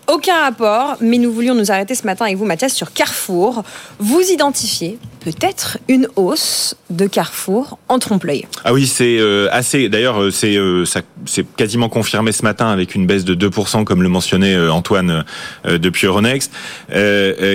Aucun 0.07 0.41
rapport, 0.41 0.97
mais 1.01 1.17
nous 1.17 1.31
voulions 1.31 1.55
nous 1.55 1.71
arrêter 1.71 1.95
ce 1.95 2.05
matin 2.05 2.25
avec 2.25 2.37
vous, 2.37 2.45
Mathias, 2.45 2.73
sur 2.73 2.93
Carrefour. 2.93 3.63
Vous 3.97 4.21
identifiez 4.21 4.99
peut-être 5.25 5.79
une 5.87 6.07
hausse 6.17 6.75
de 6.91 7.07
Carrefour 7.07 7.79
en 7.89 7.97
trompe-l'œil. 7.97 8.45
Ah 8.63 8.73
oui, 8.73 8.85
c'est 8.85 9.17
euh, 9.17 9.47
assez. 9.51 9.89
D'ailleurs, 9.89 10.21
euh, 10.21 10.29
c'est 10.29 10.55
euh, 10.55 10.85
c'est 11.25 11.47
quasiment 11.55 11.89
confirmé 11.89 12.31
ce 12.31 12.43
matin 12.43 12.67
avec 12.67 12.93
une 12.93 13.07
baisse 13.07 13.25
de 13.25 13.33
2%, 13.33 13.85
comme 13.85 14.03
le 14.03 14.09
mentionnait 14.09 14.55
Antoine 14.69 15.25
depuis 15.65 16.05
Euronext. 16.05 16.51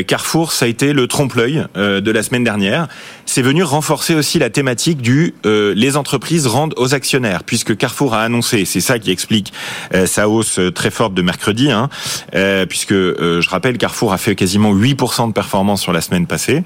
Carrefour, 0.06 0.50
ça 0.50 0.64
a 0.64 0.68
été 0.68 0.92
le 0.92 1.06
trompe-l'œil 1.06 1.66
de 1.76 2.10
la 2.10 2.22
semaine 2.24 2.42
dernière. 2.42 2.88
C'est 3.26 3.42
venu 3.42 3.62
renforcer 3.62 4.16
aussi 4.16 4.40
la 4.40 4.50
thématique 4.50 5.00
du 5.00 5.34
les 5.44 5.96
entreprises 5.96 6.48
rendent 6.48 6.74
aux 6.76 6.94
actionnaires, 6.94 7.44
puisque 7.44 7.76
Carrefour 7.76 8.14
a 8.14 8.22
annoncé, 8.22 8.64
c'est 8.64 8.80
ça 8.80 8.98
qui 8.98 9.12
explique 9.12 9.52
sa 10.06 10.28
hausse 10.28 10.58
très 10.74 10.90
forte 10.90 11.14
de 11.14 11.22
mercredi, 11.22 11.70
hein, 11.70 11.88
puisque 12.68 12.94
je 12.94 13.48
rappelle, 13.48 13.78
Carrefour 13.78 14.12
a 14.12 14.18
fait 14.18 14.34
quasiment 14.34 14.74
8% 14.74 15.28
de 15.28 15.32
performance 15.32 15.80
sur 15.80 15.92
la 15.92 16.00
semaine 16.00 16.26
passée, 16.26 16.64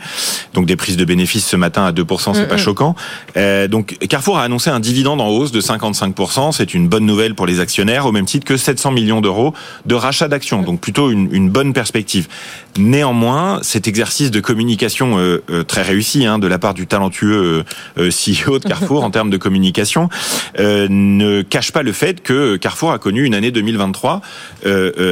donc 0.54 0.64
des 0.64 0.76
prises 0.76 0.93
de 0.96 1.04
bénéfices 1.04 1.46
ce 1.46 1.56
matin 1.56 1.84
à 1.84 1.92
2%, 1.92 2.34
c'est 2.34 2.48
pas 2.48 2.56
choquant. 2.56 2.94
Euh, 3.36 3.68
donc 3.68 3.96
Carrefour 4.08 4.38
a 4.38 4.42
annoncé 4.42 4.70
un 4.70 4.80
dividende 4.80 5.20
en 5.20 5.28
hausse 5.28 5.52
de 5.52 5.60
55%, 5.60 6.52
c'est 6.52 6.74
une 6.74 6.88
bonne 6.88 7.06
nouvelle 7.06 7.34
pour 7.34 7.46
les 7.46 7.60
actionnaires, 7.60 8.06
au 8.06 8.12
même 8.12 8.26
titre 8.26 8.46
que 8.46 8.56
700 8.56 8.92
millions 8.92 9.20
d'euros 9.20 9.54
de 9.86 9.94
rachat 9.94 10.28
d'actions, 10.28 10.62
donc 10.62 10.80
plutôt 10.80 11.10
une, 11.10 11.28
une, 11.32 11.50
bonne 11.50 11.72
perspective. 11.72 12.28
Néanmoins, 12.76 13.60
cet 13.62 13.86
exercice 13.86 14.30
de 14.30 14.40
communication 14.40 15.18
euh, 15.18 15.42
euh, 15.50 15.62
très 15.62 15.82
réussi 15.82 16.26
hein, 16.26 16.38
de 16.38 16.46
la 16.46 16.58
part 16.58 16.74
du 16.74 16.86
talentueux 16.86 17.64
euh, 17.98 18.10
CEO 18.10 18.58
de 18.58 18.64
Carrefour 18.68 19.04
en 19.04 19.10
termes 19.10 19.30
de 19.30 19.36
communication 19.36 20.08
ne 20.58 21.42
cache 21.42 21.72
pas 21.72 21.82
le 21.82 21.92
fait 21.92 22.22
que 22.22 22.56
Carrefour 22.56 22.92
a 22.92 22.98
connu 22.98 23.24
une 23.24 23.34
année 23.34 23.50
2023 23.50 24.20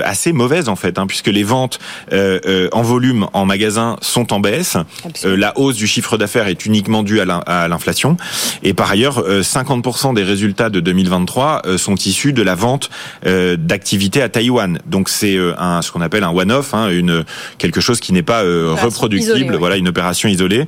assez 0.04 0.32
mauvaise 0.32 0.68
en 0.68 0.76
fait, 0.76 0.98
hein, 0.98 1.06
puisque 1.06 1.28
les 1.28 1.42
ventes 1.42 1.78
en 2.10 2.82
volume 2.82 3.26
en 3.32 3.44
magasin 3.44 3.96
sont 4.00 4.32
en 4.32 4.40
baisse, 4.40 4.76
la 5.24 5.58
hausse 5.58 5.71
du 5.76 5.86
chiffre 5.86 6.16
d'affaires 6.16 6.46
est 6.46 6.66
uniquement 6.66 7.02
due 7.02 7.20
à 7.20 7.68
l'inflation. 7.68 8.16
Et 8.62 8.74
par 8.74 8.90
ailleurs, 8.90 9.24
50% 9.26 10.10
euh, 10.10 10.14
des 10.14 10.22
résultats 10.22 10.70
de 10.70 10.80
2023 10.80 11.62
euh, 11.66 11.78
sont 11.78 11.94
issus 11.94 12.32
de 12.32 12.42
la 12.42 12.54
vente 12.54 12.90
euh, 13.26 13.56
d'activités 13.56 14.22
à 14.22 14.28
Taïwan. 14.28 14.78
Donc 14.86 15.08
c'est 15.08 15.38
un 15.58 15.82
ce 15.82 15.90
qu'on 15.92 16.00
appelle 16.00 16.24
un 16.24 16.30
one-off, 16.30 16.74
hein, 16.74 16.88
une 16.88 17.24
quelque 17.58 17.80
chose 17.80 18.00
qui 18.00 18.12
n'est 18.12 18.22
pas 18.22 18.42
reproductible. 18.42 19.56
Voilà, 19.56 19.76
une 19.76 19.88
opération 19.88 20.28
isolée. 20.28 20.66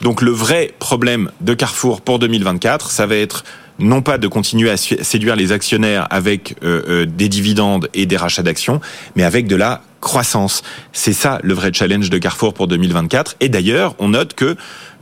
Donc 0.00 0.22
le 0.22 0.30
vrai 0.30 0.74
problème 0.78 1.30
de 1.40 1.54
Carrefour 1.54 2.00
pour 2.00 2.18
2024, 2.18 2.90
ça 2.90 3.06
va 3.06 3.16
être 3.16 3.44
non 3.78 4.02
pas 4.02 4.18
de 4.18 4.28
continuer 4.28 4.70
à 4.70 4.76
séduire 4.76 5.36
les 5.36 5.50
actionnaires 5.52 6.06
avec 6.10 6.54
des 6.62 7.28
dividendes 7.28 7.88
et 7.94 8.06
des 8.06 8.16
rachats 8.16 8.42
d'actions, 8.42 8.80
mais 9.16 9.24
avec 9.24 9.46
de 9.46 9.56
la 9.56 9.82
croissance. 10.04 10.62
C'est 10.92 11.12
ça 11.12 11.40
le 11.42 11.54
vrai 11.54 11.72
challenge 11.72 12.10
de 12.10 12.18
Carrefour 12.18 12.54
pour 12.54 12.68
2024. 12.68 13.34
Et 13.40 13.48
d'ailleurs, 13.48 13.96
on 13.98 14.10
note 14.10 14.34
que 14.34 14.56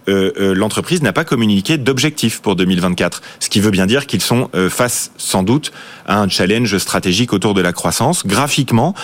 l'entreprise 0.09 1.01
n'a 1.03 1.13
pas 1.13 1.23
communiqué 1.23 1.79
d'objectif 1.79 2.41
pour 2.41 2.57
2024, 2.57 3.23
ce 3.39 3.49
qui 3.49 3.61
veut 3.61 3.71
bien 3.71 3.87
dire 3.87 4.09
qu'ils 4.09 4.21
sont 4.21 4.51
face 4.69 5.13
sans 5.17 5.45
doute 5.45 5.71
à 6.07 6.19
un 6.19 6.29
challenge 6.29 6.77
stratégique 6.79 7.33
autour 7.33 7.55
de 7.55 7.61
la 7.61 7.73
croissance. 7.73 8.27
Graphiquement, 8.27 8.95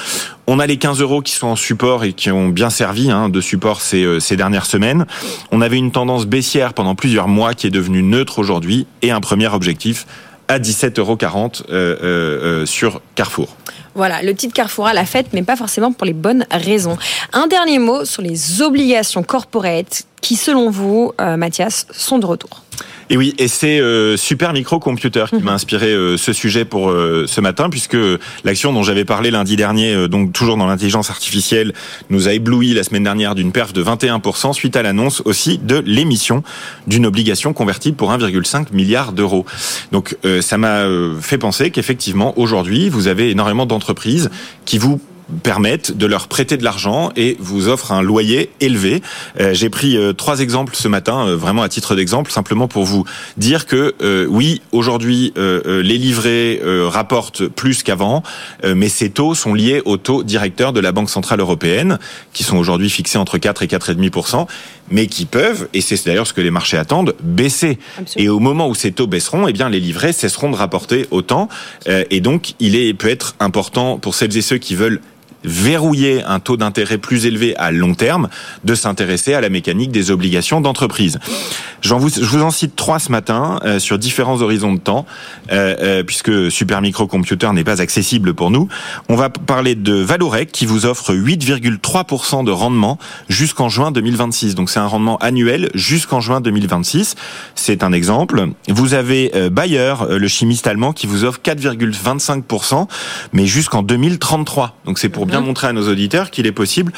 on 0.48 0.58
a 0.58 0.66
les 0.66 0.76
15 0.76 1.00
euros 1.00 1.22
qui 1.22 1.34
sont 1.34 1.46
en 1.46 1.54
support 1.54 2.02
et 2.02 2.14
qui 2.14 2.32
ont 2.32 2.48
bien 2.48 2.68
servi 2.68 3.12
hein, 3.12 3.28
de 3.28 3.40
support 3.40 3.80
ces, 3.80 4.18
ces 4.18 4.36
dernières 4.36 4.66
semaines. 4.66 5.06
On 5.52 5.60
avait 5.60 5.76
une 5.76 5.92
tendance 5.92 6.26
baissière 6.26 6.74
pendant 6.74 6.96
plusieurs 6.96 7.28
mois 7.28 7.54
qui 7.54 7.68
est 7.68 7.70
devenue 7.70 8.02
neutre 8.02 8.40
aujourd'hui 8.40 8.88
et 9.02 9.12
un 9.12 9.20
premier 9.20 9.46
objectif 9.46 10.04
à 10.48 10.58
17,40 10.58 11.00
euros 11.00 11.18
euh, 11.70 11.96
euh, 12.02 12.66
sur 12.66 13.00
Carrefour. 13.14 13.56
Voilà, 13.94 14.22
le 14.22 14.34
titre 14.34 14.54
Carrefour 14.54 14.86
a 14.86 14.94
la 14.94 15.04
fête, 15.04 15.28
mais 15.32 15.42
pas 15.42 15.56
forcément 15.56 15.92
pour 15.92 16.06
les 16.06 16.12
bonnes 16.12 16.46
raisons. 16.50 16.96
Un 17.32 17.46
dernier 17.46 17.78
mot 17.78 18.04
sur 18.04 18.22
les 18.22 18.62
obligations 18.62 19.22
corporate 19.22 20.04
qui, 20.20 20.36
selon 20.36 20.70
vous, 20.70 21.12
euh, 21.20 21.36
Mathias, 21.36 21.86
sont 21.92 22.18
de 22.18 22.26
retour. 22.26 22.62
Et 23.10 23.16
oui, 23.16 23.34
et 23.38 23.48
c'est 23.48 23.80
euh, 23.80 24.16
Super 24.16 24.52
Microcomputer 24.52 25.24
qui 25.30 25.42
m'a 25.42 25.52
inspiré 25.52 25.86
euh, 25.86 26.16
ce 26.16 26.32
sujet 26.32 26.64
pour 26.64 26.90
euh, 26.90 27.24
ce 27.26 27.40
matin, 27.40 27.70
puisque 27.70 27.96
l'action 28.44 28.72
dont 28.72 28.82
j'avais 28.82 29.04
parlé 29.04 29.30
lundi 29.30 29.56
dernier, 29.56 30.08
donc 30.08 30.32
toujours 30.32 30.56
dans 30.56 30.66
l'intelligence 30.66 31.10
artificielle, 31.10 31.72
nous 32.10 32.28
a 32.28 32.32
ébloui 32.32 32.74
la 32.74 32.82
semaine 32.82 33.04
dernière 33.04 33.34
d'une 33.34 33.52
perf 33.52 33.72
de 33.72 33.82
21% 33.82 34.52
suite 34.52 34.76
à 34.76 34.82
l'annonce 34.82 35.22
aussi 35.24 35.58
de 35.58 35.82
l'émission 35.86 36.42
d'une 36.86 37.06
obligation 37.06 37.52
convertible 37.52 37.96
pour 37.96 38.12
1,5 38.12 38.72
milliard 38.72 39.12
d'euros. 39.12 39.46
Donc 39.92 40.16
ça 40.40 40.58
m'a 40.58 40.84
fait 41.20 41.38
penser 41.38 41.70
qu'effectivement, 41.70 42.38
aujourd'hui, 42.38 42.88
vous 42.88 43.08
avez 43.08 43.30
énormément 43.30 43.66
d'entreprises 43.66 44.30
qui 44.64 44.78
vous 44.78 45.00
permettent 45.42 45.96
de 45.96 46.06
leur 46.06 46.28
prêter 46.28 46.56
de 46.56 46.64
l'argent 46.64 47.10
et 47.16 47.36
vous 47.38 47.68
offrent 47.68 47.92
un 47.92 48.02
loyer 48.02 48.50
élevé. 48.60 49.02
Euh, 49.40 49.52
j'ai 49.52 49.68
pris 49.68 49.96
euh, 49.96 50.12
trois 50.12 50.40
exemples 50.40 50.74
ce 50.74 50.88
matin, 50.88 51.28
euh, 51.28 51.36
vraiment 51.36 51.62
à 51.62 51.68
titre 51.68 51.94
d'exemple, 51.94 52.30
simplement 52.30 52.68
pour 52.68 52.84
vous 52.84 53.04
dire 53.36 53.66
que 53.66 53.94
oui, 54.28 54.62
aujourd'hui, 54.72 55.32
les 55.36 55.98
livrets 55.98 56.60
rapportent 56.86 57.46
plus 57.46 57.82
qu'avant, 57.82 58.22
mais 58.64 58.88
ces 58.88 59.10
taux 59.10 59.34
sont 59.34 59.54
liés 59.54 59.82
aux 59.84 59.96
taux 59.96 60.22
directeurs 60.22 60.72
de 60.72 60.80
la 60.80 60.92
Banque 60.92 61.10
centrale 61.10 61.40
européenne, 61.40 61.98
qui 62.32 62.44
sont 62.44 62.56
aujourd'hui 62.56 62.90
fixés 62.90 63.18
entre 63.18 63.38
4 63.38 63.62
et 63.62 63.66
4,5%, 63.66 64.46
mais 64.90 65.06
qui 65.06 65.26
peuvent, 65.26 65.68
et 65.74 65.80
c'est 65.80 66.02
d'ailleurs 66.06 66.26
ce 66.26 66.32
que 66.32 66.40
les 66.40 66.50
marchés 66.50 66.76
attendent, 66.76 67.14
baisser. 67.22 67.78
Et 68.16 68.28
au 68.28 68.38
moment 68.38 68.68
où 68.68 68.74
ces 68.74 68.92
taux 68.92 69.06
baisseront, 69.06 69.48
eh 69.48 69.52
bien 69.52 69.68
les 69.68 69.80
livrets 69.80 70.12
cesseront 70.12 70.50
de 70.50 70.56
rapporter 70.56 71.06
autant, 71.10 71.48
et 71.86 72.20
donc 72.20 72.54
il 72.60 72.76
est 72.76 72.94
peut 72.94 73.08
être 73.08 73.34
important 73.40 73.98
pour 73.98 74.14
celles 74.14 74.36
et 74.36 74.42
ceux 74.42 74.58
qui 74.58 74.74
veulent 74.74 75.00
verrouiller 75.44 76.22
un 76.24 76.40
taux 76.40 76.56
d'intérêt 76.56 76.98
plus 76.98 77.26
élevé 77.26 77.56
à 77.56 77.70
long 77.70 77.94
terme, 77.94 78.28
de 78.64 78.74
s'intéresser 78.74 79.34
à 79.34 79.40
la 79.40 79.48
mécanique 79.48 79.90
des 79.90 80.10
obligations 80.10 80.60
d'entreprise. 80.60 81.18
Je 81.80 81.94
vous 81.94 82.42
en 82.42 82.50
cite 82.50 82.74
trois 82.74 82.98
ce 82.98 83.12
matin 83.12 83.60
euh, 83.64 83.78
sur 83.78 83.98
différents 83.98 84.42
horizons 84.42 84.72
de 84.72 84.80
temps, 84.80 85.06
euh, 85.52 85.76
euh, 85.80 86.02
puisque 86.02 86.50
Super 86.50 86.80
Microcomputer 86.80 87.52
n'est 87.52 87.64
pas 87.64 87.80
accessible 87.80 88.34
pour 88.34 88.50
nous. 88.50 88.68
On 89.08 89.14
va 89.14 89.30
parler 89.30 89.74
de 89.74 89.94
Valorec 89.94 90.50
qui 90.50 90.66
vous 90.66 90.86
offre 90.86 91.14
8,3% 91.14 92.44
de 92.44 92.50
rendement 92.50 92.98
jusqu'en 93.28 93.68
juin 93.68 93.92
2026. 93.92 94.54
Donc 94.54 94.70
c'est 94.70 94.80
un 94.80 94.86
rendement 94.86 95.18
annuel 95.18 95.70
jusqu'en 95.74 96.20
juin 96.20 96.40
2026. 96.40 97.14
C'est 97.54 97.84
un 97.84 97.92
exemple. 97.92 98.48
Vous 98.68 98.94
avez 98.94 99.30
Bayer, 99.50 99.94
le 100.08 100.28
chimiste 100.28 100.66
allemand, 100.66 100.92
qui 100.92 101.06
vous 101.06 101.24
offre 101.24 101.40
4,25%, 101.44 102.88
mais 103.32 103.46
jusqu'en 103.46 103.82
2033. 103.82 104.76
Donc 104.84 104.98
c'est 104.98 105.08
pour 105.08 105.26
bien 105.28 105.40
montrer 105.40 105.68
à 105.68 105.72
nos 105.72 105.88
auditeurs 105.88 106.30
qu'il 106.30 106.46
est 106.46 106.52
possible, 106.52 106.92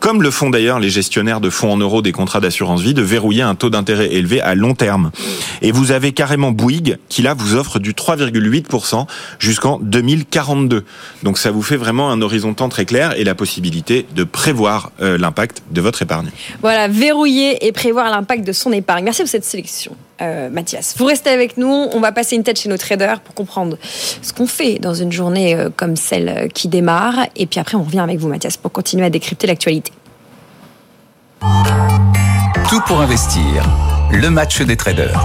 comme 0.00 0.22
le 0.22 0.30
font 0.30 0.50
d'ailleurs 0.50 0.78
les 0.78 0.90
gestionnaires 0.90 1.40
de 1.40 1.48
fonds 1.48 1.72
en 1.72 1.76
euros 1.78 2.02
des 2.02 2.12
contrats 2.12 2.40
d'assurance 2.40 2.82
vie, 2.82 2.92
de 2.92 3.02
verrouiller 3.02 3.42
un 3.42 3.54
taux 3.54 3.70
d'intérêt 3.70 4.12
élevé 4.12 4.40
à 4.40 4.54
long 4.54 4.74
terme. 4.74 5.10
Et 5.62 5.72
vous 5.72 5.92
avez 5.92 6.12
carrément 6.12 6.50
Bouygues 6.50 6.98
qui 7.08 7.22
là 7.22 7.34
vous 7.34 7.54
offre 7.54 7.78
du 7.78 7.92
3,8% 7.92 9.06
jusqu'en 9.38 9.78
2042. 9.80 10.84
Donc 11.22 11.38
ça 11.38 11.50
vous 11.50 11.62
fait 11.62 11.76
vraiment 11.76 12.10
un 12.10 12.20
horizon 12.20 12.54
temps 12.54 12.68
très 12.68 12.84
clair 12.84 13.18
et 13.18 13.24
la 13.24 13.34
possibilité 13.34 14.06
de 14.14 14.24
prévoir 14.24 14.90
euh, 15.00 15.16
l'impact 15.16 15.62
de 15.70 15.80
votre 15.80 16.02
épargne. 16.02 16.30
Voilà, 16.60 16.88
verrouiller 16.88 17.66
et 17.66 17.72
prévoir 17.72 18.10
l'impact 18.10 18.46
de 18.46 18.52
son 18.52 18.72
épargne. 18.72 19.04
Merci 19.04 19.22
pour 19.22 19.30
cette 19.30 19.44
sélection. 19.44 19.96
Euh, 20.22 20.48
Mathias. 20.48 20.94
Vous 20.96 21.04
restez 21.04 21.28
avec 21.28 21.58
nous, 21.58 21.68
on 21.68 22.00
va 22.00 22.10
passer 22.10 22.36
une 22.36 22.42
tête 22.42 22.58
chez 22.58 22.70
nos 22.70 22.78
traders 22.78 23.20
pour 23.20 23.34
comprendre 23.34 23.76
ce 23.82 24.32
qu'on 24.32 24.46
fait 24.46 24.78
dans 24.78 24.94
une 24.94 25.12
journée 25.12 25.54
euh, 25.54 25.68
comme 25.74 25.94
celle 25.94 26.48
qui 26.54 26.68
démarre. 26.68 27.26
Et 27.36 27.46
puis 27.46 27.60
après, 27.60 27.76
on 27.76 27.82
revient 27.82 28.00
avec 28.00 28.18
vous, 28.18 28.28
Mathias, 28.28 28.56
pour 28.56 28.72
continuer 28.72 29.04
à 29.04 29.10
décrypter 29.10 29.46
l'actualité. 29.46 29.92
Tout 32.70 32.80
pour 32.86 33.00
investir, 33.00 33.62
le 34.10 34.30
match 34.30 34.62
des 34.62 34.76
traders. 34.76 35.22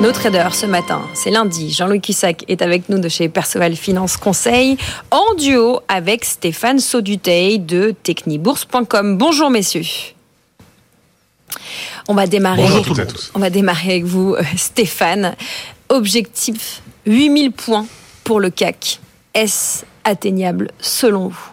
Nos 0.00 0.12
traders 0.12 0.54
ce 0.54 0.66
matin, 0.66 1.02
c'est 1.14 1.30
lundi. 1.30 1.70
Jean-Louis 1.70 2.00
Cussac 2.00 2.44
est 2.48 2.62
avec 2.62 2.88
nous 2.88 2.98
de 2.98 3.08
chez 3.08 3.28
Perceval 3.28 3.76
Finance 3.76 4.16
Conseil 4.16 4.76
en 5.10 5.34
duo 5.34 5.80
avec 5.88 6.24
Stéphane 6.24 6.78
Sauduteil 6.78 7.58
de 7.58 7.94
technibourse.com. 8.02 9.18
Bonjour 9.18 9.50
messieurs. 9.50 9.82
On 12.08 12.14
va 12.14 12.26
démarrer. 12.26 12.64
On 13.34 13.38
va 13.38 13.50
démarrer 13.50 13.92
avec 13.92 14.04
vous, 14.04 14.34
euh, 14.34 14.42
Stéphane. 14.56 15.34
Objectif 15.88 16.82
8000 17.06 17.52
points 17.52 17.86
pour 18.24 18.40
le 18.40 18.50
CAC. 18.50 19.00
Est-ce 19.34 19.84
atteignable 20.04 20.70
selon 20.80 21.28
vous? 21.28 21.50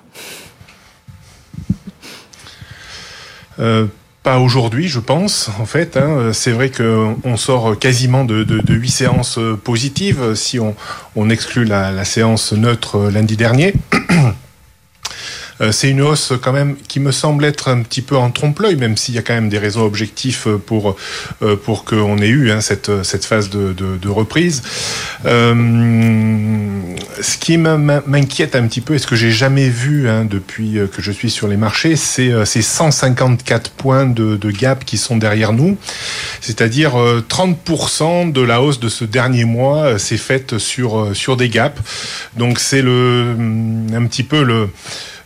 Euh, 3.60 3.88
pas 4.24 4.40
aujourd'hui, 4.40 4.88
je 4.88 5.00
pense. 5.00 5.50
En 5.60 5.66
fait, 5.66 5.98
hein. 5.98 6.32
c'est 6.34 6.52
vrai 6.52 6.72
qu'on 6.72 7.38
sort 7.38 7.78
quasiment 7.78 8.24
de, 8.26 8.46
huit 8.70 8.90
séances 8.90 9.40
positives 9.64 10.36
si 10.36 10.60
on, 10.60 11.30
exclut 11.30 11.66
la 11.66 12.06
séance 12.06 12.54
neutre 12.54 13.10
lundi 13.12 13.38
dernier. 13.38 13.74
Euh, 15.62 15.72
c'est 15.72 15.90
une 15.90 16.02
hausse 16.02 16.34
quand 16.42 16.54
même 16.54 16.76
qui 16.88 17.00
me 17.00 17.12
semble 17.12 17.46
être 17.46 17.68
un 17.68 17.82
petit 17.82 18.02
peu 18.02 18.16
en 18.16 18.32
trompe-l'œil, 18.32 18.76
même 18.76 18.98
s'il 18.98 19.16
y 19.16 19.18
a 19.18 19.22
quand 19.22 19.34
même 19.34 19.50
des 19.50 19.58
raisons 19.58 19.84
objectifs 19.84 20.48
pour 20.66 20.96
euh, 21.42 21.56
pour 21.56 21.86
qu'on 21.86 22.18
ait 22.20 22.28
eu 22.28 22.52
hein, 22.52 22.62
cette 22.62 23.04
cette 23.04 23.26
phase 23.26 23.50
de, 23.50 23.74
de, 23.74 24.10
reprise. 24.10 24.64
Euh, 25.26 25.54
ce 27.22 27.38
qui 27.38 27.58
m'inquiète 27.58 28.56
un 28.56 28.66
petit 28.68 28.82
peu, 28.82 28.96
et 28.96 29.00
ce 29.00 29.08
que 29.08 29.16
j'ai 29.16 29.32
jamais 29.32 29.70
vu 29.70 30.10
hein, 30.10 30.26
depuis 30.26 30.80
que 30.92 31.02
je 31.02 31.12
suis 31.12 31.30
sur 31.30 31.48
les 31.48 31.58
marchés, 31.58 31.96
c'est 31.96 32.32
ces 32.46 32.62
154 32.62 33.72
points 33.72 34.06
de, 34.06 34.36
de 34.36 34.52
gap 34.52 34.84
qui 34.86 34.98
sont 34.98 35.18
derrière 35.18 35.54
nous, 35.54 35.78
c'est-à-dire 36.42 36.94
30% 37.30 38.32
de 38.32 38.42
la 38.42 38.62
hausse 38.62 38.80
de 38.80 38.90
ce 38.90 39.06
dernier 39.06 39.46
mois 39.46 40.00
s'est 40.00 40.18
faite 40.18 40.58
sur 40.58 41.16
sur 41.16 41.38
des 41.38 41.50
gaps. 41.50 41.80
Donc 42.38 42.60
c'est 42.60 42.82
le 42.82 43.36
un 43.94 44.06
petit 44.06 44.24
peu 44.24 44.44
le 44.44 44.70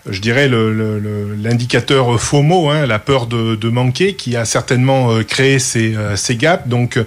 je 0.10 0.20
dirais, 0.20 0.50
l'indicateur 0.50 2.12
le, 2.12 2.18
FOMO, 2.18 2.70
hein, 2.70 2.86
la 2.86 3.00
peur 3.00 3.28
de, 3.28 3.56
de, 3.56 3.70
manquer, 3.70 4.16
qui 4.16 4.36
a 4.36 4.46
certainement 4.46 5.12
euh, 5.12 5.24
créé 5.24 5.60
ces, 5.60 5.96
euh, 5.96 6.16
ces 6.16 6.36
gaps. 6.36 6.68
Donc, 6.68 7.00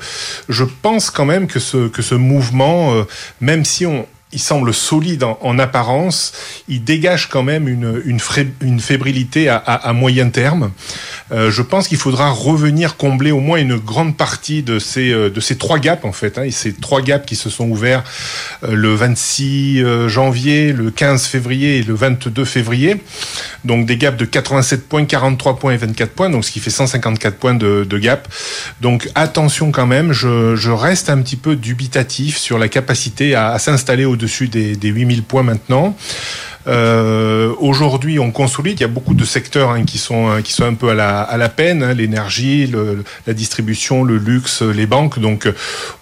je 0.49 0.65
pense 0.65 1.11
quand 1.11 1.27
même 1.27 1.47
que 1.47 1.59
ce, 1.59 1.89
que 1.89 2.03
ce 2.03 2.15
mouvement, 2.15 2.95
euh, 2.95 3.05
même 3.41 3.65
si 3.65 3.85
on, 3.85 4.07
il 4.33 4.41
semble 4.41 4.75
solide 4.75 5.23
en, 5.23 5.59
apparence, 5.59 6.33
il 6.69 6.83
dégage 6.83 7.29
quand 7.29 7.45
même 7.45 7.69
une, 7.69 8.03
une, 8.05 8.81
fébrilité 8.81 9.49
à, 9.49 9.57
à, 9.57 9.93
moyen 9.93 10.31
terme. 10.31 10.73
Euh, 11.31 11.51
je 11.53 11.63
pense 11.63 11.87
qu'il 11.87 11.97
faudra 11.97 12.31
revenir 12.31 12.97
combler 12.97 13.31
au 13.31 13.39
moins 13.39 13.59
une 13.59 13.77
grande 13.77 14.17
partie 14.17 14.65
de 14.65 14.81
ces, 14.81 15.13
euh, 15.13 15.31
de 15.31 15.41
ces 15.41 15.57
trois 15.57 15.79
gaps 15.79 16.05
en 16.05 16.13
fait. 16.13 16.39
Hein, 16.39 16.49
ces 16.51 16.73
trois 16.73 17.03
gaps 17.03 17.25
qui 17.25 17.37
se 17.37 17.49
sont 17.49 17.69
ouverts 17.69 18.03
euh, 18.65 18.75
le 18.75 18.95
26 18.95 20.09
janvier, 20.09 20.73
le 20.73 20.91
15 20.91 21.27
février 21.27 21.79
et 21.79 21.83
le 21.85 21.95
22 21.95 22.45
février. 22.45 23.01
Donc 23.67 23.87
des 23.87 23.97
gaps 23.97 24.17
de 24.17 24.25
87 24.25 24.89
points, 24.89 25.05
43 25.05 25.59
points 25.59 25.73
et 25.73 25.77
24 25.77 26.13
points, 26.13 26.31
donc 26.31 26.45
ce 26.45 26.51
qui 26.51 26.61
fait 26.61 26.71
154 26.71 27.37
points 27.37 27.55
de, 27.55 27.99
gap. 27.99 28.29
Donc 28.81 29.09
attention 29.15 29.73
quand 29.73 29.87
même, 29.87 30.13
je, 30.13 30.71
reste 30.71 31.11
un 31.11 31.21
petit 31.23 31.37
peu 31.37 31.57
dubitatif 31.57 32.39
sur 32.39 32.59
la 32.59 32.69
capacité 32.69 33.35
à, 33.35 33.59
s'installer 33.59 34.05
au 34.05 34.17
au-dessus 34.17 34.49
des, 34.49 34.77
des 34.77 34.89
8000 34.89 35.25
points 35.25 35.43
maintenant. 35.43 35.95
Euh, 36.67 37.55
Aujourd'hui, 37.59 38.19
on 38.19 38.31
consolide. 38.31 38.79
Il 38.79 38.83
y 38.83 38.85
a 38.85 38.89
beaucoup 38.89 39.15
de 39.15 39.25
secteurs 39.25 39.71
hein, 39.71 39.85
qui 39.85 39.99
sont 39.99 40.29
hein, 40.29 40.43
qui 40.43 40.53
sont 40.53 40.65
un 40.65 40.75
peu 40.75 40.91
à 40.91 40.95
la, 40.95 41.49
peine. 41.49 41.83
Hein, 41.83 41.95
L'énergie, 41.95 42.73
la 43.27 43.35
distribution, 43.35 44.05
le 44.05 44.19
luxe, 44.19 44.63
les 44.63 44.87
banques. 44.87 45.19
Donc, 45.19 45.49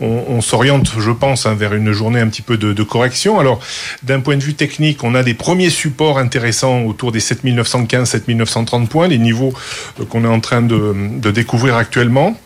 on, 0.01 0.25
on 0.29 0.41
s'oriente, 0.41 0.93
je 0.99 1.11
pense, 1.11 1.47
hein, 1.47 1.55
vers 1.55 1.75
une 1.75 1.93
journée 1.93 2.21
un 2.21 2.29
petit 2.29 2.43
peu 2.43 2.57
de, 2.57 2.83
correction. 2.83 3.41
Alors, 3.41 3.61
d'un 4.03 4.21
point 4.21 4.37
de 4.37 4.43
vue 4.43 4.55
technique, 4.55 5.03
on 5.05 5.15
a 5.15 5.23
des 5.23 5.35
premiers 5.35 5.71
supports 5.71 6.19
intéressants 6.19 6.83
autour 6.83 7.13
des 7.13 7.21
7915, 7.21 8.09
7930 8.09 8.89
points, 8.89 9.09
les 9.09 9.19
niveaux 9.19 9.53
euh, 10.01 10.05
qu'on 10.05 10.25
est 10.25 10.29
en 10.29 10.41
train 10.41 10.63
de, 10.63 11.31
découvrir 11.31 11.77
actuellement. 11.77 12.37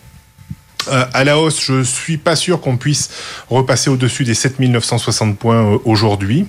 Euh, 0.91 1.05
à 1.13 1.25
la 1.25 1.39
hausse, 1.39 1.61
je 1.61 1.83
suis 1.83 2.17
pas 2.17 2.37
sûr 2.37 2.61
qu'on 2.61 2.77
puisse 2.77 3.11
repasser 3.51 3.91
au-dessus 3.91 4.25
des 4.25 4.35
7960 4.35 5.37
points 5.37 5.75
euh, 5.75 5.79
aujourd'hui. 5.85 6.47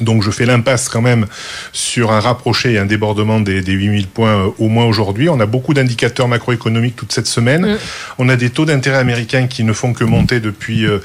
Donc 0.00 0.22
je 0.22 0.30
fais 0.30 0.44
l'impasse 0.44 0.88
quand 0.88 1.00
même 1.00 1.26
sur 1.72 2.12
un 2.12 2.20
rapproché 2.20 2.72
et 2.72 2.78
un 2.78 2.86
débordement 2.86 3.40
des, 3.40 3.62
des 3.62 3.72
8000 3.72 4.06
points 4.08 4.46
euh, 4.46 4.50
au 4.58 4.68
moins 4.68 4.84
aujourd'hui. 4.84 5.28
On 5.28 5.40
a 5.40 5.46
beaucoup 5.46 5.74
d'indicateurs 5.74 6.28
macroéconomiques 6.28 6.96
toute 6.96 7.12
cette 7.12 7.26
semaine. 7.26 7.74
Mm. 7.74 7.78
On 8.18 8.28
a 8.28 8.36
des 8.36 8.50
taux 8.50 8.64
d'intérêt 8.64 8.98
américains 8.98 9.46
qui 9.46 9.64
ne 9.64 9.72
font 9.72 9.92
que 9.92 10.04
monter 10.04 10.40
depuis 10.40 10.84
euh, 10.84 10.98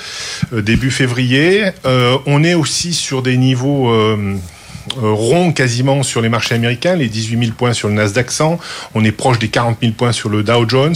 euh, 0.54 0.62
début 0.62 0.92
février. 0.92 1.72
on 2.26 2.44
est 2.44 2.54
aussi 2.54 2.94
sur 2.94 3.22
des 3.22 3.38
niveaux 3.38 3.90
euh, 4.98 5.12
rond 5.12 5.52
quasiment 5.52 6.02
sur 6.02 6.22
les 6.22 6.30
marchés 6.30 6.56
américains, 6.56 6.96
les 6.96 7.08
18 7.08 7.40
000 7.46 7.52
points 7.56 7.74
sur 7.74 7.88
le 7.88 7.94
Nasdaq 7.94 8.32
100, 8.32 8.60
on 8.96 9.04
est 9.04 9.12
proche 9.12 9.38
des 9.38 9.48
40 9.48 9.78
000 9.82 9.94
points 9.94 10.12
sur 10.12 10.28
le 10.28 10.42
Dow 10.44 10.68
Jones. 10.68 10.96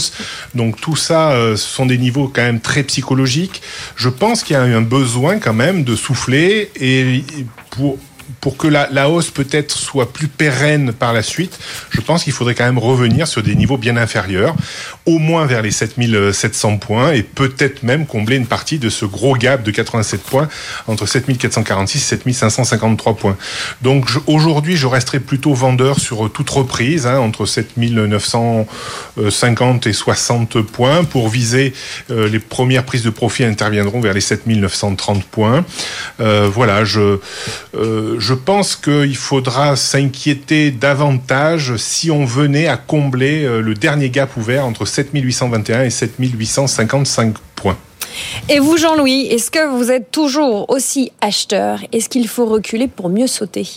Donc 0.54 0.80
tout 0.80 0.96
ça, 0.96 1.30
euh, 1.30 1.56
ce 1.56 1.68
sont 1.68 1.86
des 1.86 1.96
niveaux 1.96 2.28
quand 2.28 2.42
même 2.42 2.60
très 2.60 2.82
psychologiques. 2.82 3.62
Je 3.94 4.08
pense 4.08 4.42
qu'il 4.42 4.54
y 4.54 4.56
a 4.56 4.62
un 4.62 4.82
besoin 4.82 5.38
quand 5.38 5.54
même 5.54 5.84
de 5.84 5.94
souffler 5.94 6.70
et 6.80 7.24
pour 7.76 7.98
pour 8.40 8.56
que 8.56 8.68
la, 8.68 9.08
hausse 9.08 9.30
peut-être 9.30 9.76
soit 9.76 10.12
plus 10.12 10.28
pérenne 10.28 10.92
par 10.92 11.12
la 11.12 11.22
suite, 11.22 11.58
je 11.90 12.00
pense 12.00 12.24
qu'il 12.24 12.32
faudrait 12.32 12.54
quand 12.54 12.64
même 12.64 12.78
revenir 12.78 13.28
sur 13.28 13.42
des 13.42 13.54
niveaux 13.54 13.78
bien 13.78 13.96
inférieurs, 13.96 14.54
au 15.04 15.18
moins 15.18 15.46
vers 15.46 15.62
les 15.62 15.70
7700 15.70 16.78
points 16.78 17.12
et 17.12 17.22
peut-être 17.22 17.82
même 17.82 18.06
combler 18.06 18.36
une 18.36 18.46
partie 18.46 18.78
de 18.78 18.88
ce 18.88 19.04
gros 19.04 19.36
gap 19.36 19.62
de 19.62 19.70
87 19.70 20.22
points 20.22 20.48
entre 20.86 21.06
7446 21.06 21.98
et 21.98 22.02
7553 22.16 23.16
points. 23.16 23.36
Donc 23.82 24.08
aujourd'hui, 24.26 24.76
je 24.76 24.86
resterai 24.86 25.20
plutôt 25.20 25.52
vendeur 25.54 26.00
sur 26.00 26.30
toute 26.30 26.50
reprise, 26.50 27.06
hein, 27.06 27.18
entre 27.18 27.46
7950 27.46 29.86
et 29.86 29.92
60 29.92 30.62
points 30.62 31.04
pour 31.04 31.28
viser 31.28 31.72
euh, 32.10 32.28
les 32.28 32.38
premières 32.38 32.84
prises 32.84 33.02
de 33.02 33.10
profit 33.10 33.44
interviendront 33.44 34.00
vers 34.00 34.14
les 34.14 34.20
7930 34.20 35.24
points. 35.24 35.64
Euh, 36.20 36.48
voilà, 36.52 36.84
je, 36.84 37.18
euh, 37.74 38.15
je 38.18 38.34
pense 38.34 38.76
qu'il 38.76 39.16
faudra 39.16 39.76
s'inquiéter 39.76 40.70
davantage 40.70 41.76
si 41.76 42.10
on 42.10 42.24
venait 42.24 42.68
à 42.68 42.76
combler 42.76 43.44
euh, 43.44 43.60
le 43.60 43.74
dernier 43.74 44.10
gap 44.10 44.36
ouvert 44.36 44.64
entre 44.64 44.86
7821 44.86 45.84
et 45.84 45.90
7855 45.90 47.36
points. 47.54 47.76
Et 48.48 48.58
vous, 48.58 48.76
Jean-Louis, 48.76 49.26
est-ce 49.26 49.50
que 49.50 49.76
vous 49.76 49.90
êtes 49.90 50.10
toujours 50.10 50.70
aussi 50.70 51.12
acheteur? 51.20 51.80
Est-ce 51.92 52.08
qu'il 52.08 52.28
faut 52.28 52.46
reculer 52.46 52.88
pour 52.88 53.08
mieux 53.08 53.26
sauter? 53.26 53.68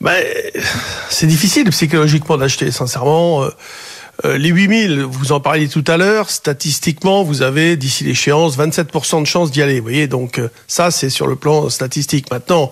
Ben, 0.00 0.22
C'est 1.10 1.26
difficile 1.26 1.68
psychologiquement 1.70 2.36
d'acheter, 2.36 2.70
sincèrement. 2.70 3.48
Euh, 4.24 4.36
euh, 4.36 4.38
les 4.38 4.48
8000, 4.48 5.02
vous 5.02 5.32
en 5.32 5.40
parliez 5.40 5.68
tout 5.68 5.84
à 5.86 5.96
l'heure, 5.96 6.30
statistiquement, 6.30 7.22
vous 7.22 7.42
avez 7.42 7.76
d'ici 7.76 8.04
l'échéance 8.04 8.56
27% 8.58 9.22
de 9.22 9.26
chances 9.26 9.50
d'y 9.50 9.62
aller. 9.62 9.78
Vous 9.78 9.84
voyez, 9.84 10.06
donc 10.06 10.38
euh, 10.38 10.48
ça, 10.66 10.90
c'est 10.90 11.10
sur 11.10 11.26
le 11.26 11.36
plan 11.36 11.68
statistique. 11.70 12.30
Maintenant, 12.30 12.70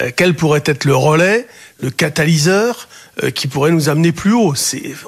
euh, 0.00 0.10
quel 0.14 0.34
pourrait 0.34 0.62
être 0.64 0.84
le 0.84 0.94
relais, 0.94 1.46
le 1.80 1.90
catalyseur 1.90 2.88
qui 3.34 3.48
pourrait 3.48 3.72
nous 3.72 3.88
amener 3.88 4.12
plus 4.12 4.32
haut? 4.32 4.54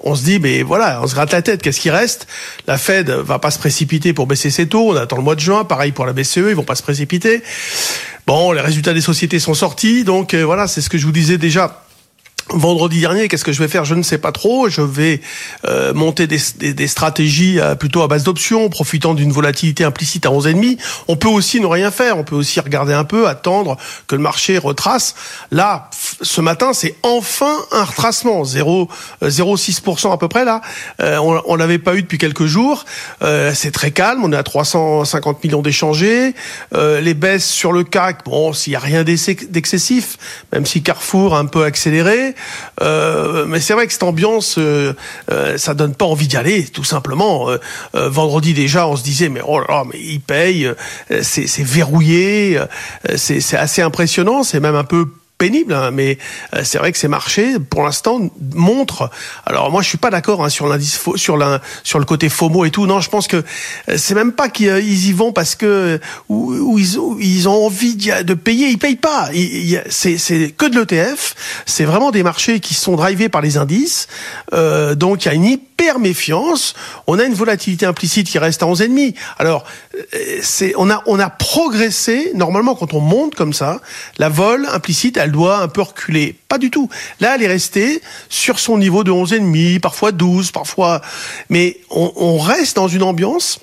On 0.03 0.17
se 0.17 0.25
dit, 0.25 0.41
mais 0.41 0.63
voilà, 0.63 1.01
on 1.01 1.07
se 1.07 1.15
gratte 1.15 1.33
la 1.33 1.43
tête. 1.43 1.63
Qu'est-ce 1.63 1.79
qui 1.79 1.91
reste? 1.91 2.27
La 2.67 2.77
Fed 2.77 3.09
va 3.09 3.39
pas 3.39 3.53
se 3.53 3.59
précipiter 3.61 4.13
pour 4.13 4.27
baisser 4.27 4.51
ses 4.51 4.67
taux. 4.67 4.91
On 4.91 4.97
attend 4.97 5.17
le 5.17 5.23
mois 5.23 5.37
de 5.37 5.41
juin. 5.41 5.65
Pareil 5.65 5.93
pour 5.93 6.07
la 6.07 6.13
BCE, 6.13 6.39
ils 6.39 6.57
vont 6.57 6.65
pas 6.65 6.75
se 6.75 6.83
précipiter. 6.83 7.41
Bon, 8.27 8.51
les 8.51 8.61
résultats 8.61 8.95
des 8.95 9.01
sociétés 9.01 9.39
sont 9.39 9.55
sortis, 9.55 10.03
donc 10.03 10.35
voilà, 10.35 10.67
c'est 10.67 10.81
ce 10.81 10.91
que 10.91 10.99
je 10.99 11.07
vous 11.07 11.13
disais 11.13 11.39
déjà 11.39 11.85
Vendredi 12.53 13.01
dernier, 13.01 13.29
qu'est-ce 13.29 13.45
que 13.45 13.53
je 13.53 13.61
vais 13.61 13.69
faire? 13.69 13.85
Je 13.85 13.95
ne 13.95 14.03
sais 14.03 14.19
pas 14.19 14.33
trop. 14.33 14.69
Je 14.69 14.83
vais 14.83 15.21
euh, 15.69 15.95
monter 15.95 16.27
des, 16.27 16.73
des, 16.73 16.87
stratégies 16.89 17.61
euh, 17.61 17.77
plutôt 17.77 18.03
à 18.03 18.09
base 18.09 18.25
d'options, 18.25 18.69
profitant 18.69 19.15
d'une 19.15 19.31
volatilité 19.31 19.85
implicite 19.85 20.27
à 20.27 20.31
11,5. 20.31 20.77
On 21.07 21.17
peut 21.17 21.29
aussi 21.29 21.61
ne 21.61 21.67
rien 21.67 21.93
faire. 21.93 22.19
On 22.19 22.25
peut 22.25 22.35
aussi 22.35 22.59
regarder 22.59 22.93
un 22.93 23.05
peu, 23.05 23.29
attendre 23.29 23.77
que 24.09 24.17
le 24.17 24.23
marché 24.23 24.59
retrace. 24.59 25.15
Là, 25.53 25.91
ce 26.23 26.41
matin, 26.41 26.73
c'est 26.73 26.97
enfin 27.05 27.55
un 27.71 27.85
retracement, 27.85 28.43
0,6% 28.43 30.09
euh, 30.09 30.11
à 30.11 30.19
peu 30.19 30.27
près 30.27 30.45
là. 30.45 30.61
on, 30.99 31.41
on 31.45 31.55
l'avait 31.55 31.79
pas 31.79 31.95
eu 31.95 32.03
depuis 32.03 32.19
quelques 32.19 32.47
jours. 32.47 32.85
c'est 33.21 33.71
très 33.71 33.93
calme. 33.93 34.25
On 34.25 34.33
est 34.33 34.37
à 34.37 34.43
350 34.43 35.45
millions 35.45 35.63
d'échangés. 35.63 36.35
les 36.75 37.15
baisses 37.15 37.49
sur 37.49 37.73
le 37.73 37.85
CAC, 37.85 38.25
bon, 38.25 38.53
s'il 38.53 38.73
y 38.73 38.77
a 38.77 38.81
rien 38.81 39.05
d'excessif, 39.05 40.19
même 40.53 40.67
si 40.67 40.83
Carrefour 40.83 41.37
a 41.37 41.39
un 41.39 41.47
peu 41.47 41.65
accéléré. 41.65 42.35
Euh, 42.83 43.45
mais 43.47 43.61
c'est 43.61 43.75
vrai 43.75 43.87
que 43.87 43.93
cette 43.93 44.03
ambiance, 44.03 44.57
euh, 44.59 44.95
euh, 45.31 45.59
ça 45.59 45.75
donne 45.75 45.95
pas 45.95 46.05
envie 46.05 46.29
d'y 46.29 46.37
aller, 46.37 46.65
tout 46.65 46.85
simplement. 46.85 47.49
vendredi 47.95 48.55
déjà, 48.55 48.87
on 48.87 48.97
se 48.97 49.03
disait 49.03 49.29
mais 49.29 49.41
oh 49.47 49.61
là 49.61 49.67
là, 49.69 49.85
mais 49.91 49.99
ils 49.99 50.21
payent, 50.21 50.71
c'est 51.23 51.63
verrouillé, 51.63 52.61
c'est 53.17 53.57
assez 53.57 53.83
impressionnant, 53.83 54.43
c'est 54.43 54.61
même 54.61 54.75
un 54.75 54.85
peu 54.85 55.07
pénible, 55.41 55.73
hein, 55.73 55.91
mais 55.91 56.19
euh, 56.55 56.61
c'est 56.65 56.77
vrai 56.77 56.93
que 56.93 56.99
ces 56.99 57.09
marchés, 57.09 57.59
pour 57.59 57.83
l'instant, 57.83 58.21
montrent. 58.55 59.11
Alors 59.47 59.71
moi, 59.73 59.81
je 59.81 59.89
suis 59.89 59.99
pas 59.99 60.11
d'accord 60.11 60.45
hein, 60.45 60.51
sur 60.51 60.69
l'indice, 60.69 61.01
sur 61.17 61.39
sur 61.83 61.99
le 61.99 62.05
côté 62.05 62.29
FOMO 62.29 62.67
et 62.67 62.71
tout. 62.71 62.87
Non, 62.87 63.01
je 63.01 63.09
pense 63.09 63.27
que 63.27 63.39
euh, 63.39 63.95
c'est 63.97 64.15
même 64.15 64.33
pas 64.33 64.51
qu'ils 64.51 64.69
euh, 64.69 64.81
y 64.83 65.13
vont 65.13 65.33
parce 65.33 65.55
que 65.55 65.99
ou, 66.29 66.79
ils, 66.79 67.49
ont, 67.49 67.65
envie 67.65 67.97
de 67.97 68.35
payer, 68.35 68.69
ils 68.69 68.79
payent 68.79 68.97
pas. 68.97 69.31
C'est 69.89 70.55
que 70.57 70.67
de 70.67 70.79
l'ETF. 70.79 71.35
C'est 71.65 71.85
vraiment 71.85 72.11
des 72.11 72.23
marchés 72.23 72.61
qui 72.61 72.75
sont 72.75 72.97
drivés 72.97 73.31
par 73.31 73.41
les 73.41 73.57
indices. 73.57 74.09
Donc 74.53 75.25
il 75.25 75.29
y 75.29 75.31
a 75.31 75.35
une 75.35 75.47
hyper 75.47 75.99
méfiance. 75.99 76.75
On 77.07 77.19
a 77.19 77.25
une 77.25 77.35
volatilité 77.35 77.87
implicite 77.87 78.29
qui 78.29 78.39
reste 78.39 78.63
à 78.63 78.67
11,5. 78.67 79.15
Alors 79.39 79.65
c'est 80.43 80.75
on 80.77 80.91
on 81.07 81.19
a 81.19 81.31
progressé. 81.31 82.33
Normalement, 82.35 82.75
quand 82.75 82.93
on 82.93 83.01
monte 83.01 83.35
comme 83.35 83.53
ça, 83.53 83.81
la 84.19 84.29
vol 84.29 84.67
implicite, 84.71 85.17
elle 85.17 85.30
doit 85.33 85.59
un 85.59 85.69
peu 85.69 85.83
reculer. 85.83 86.37
Pas 86.49 86.59
du 86.59 86.71
tout. 86.71 86.89
Là, 87.21 87.35
elle 87.35 87.43
est 87.43 87.49
restée 87.49 88.03
sur 88.29 88.59
son 88.59 88.79
niveau 88.79 89.05
de 89.05 89.11
11,5, 89.11 89.81
parfois 89.81 90.13
12, 90.13 90.51
parfois... 90.51 91.01
Mais 91.49 91.79
on, 91.91 92.13
on 92.17 92.39
reste 92.39 92.77
dans 92.77 92.89
une 92.89 93.03
ambiance 93.03 93.61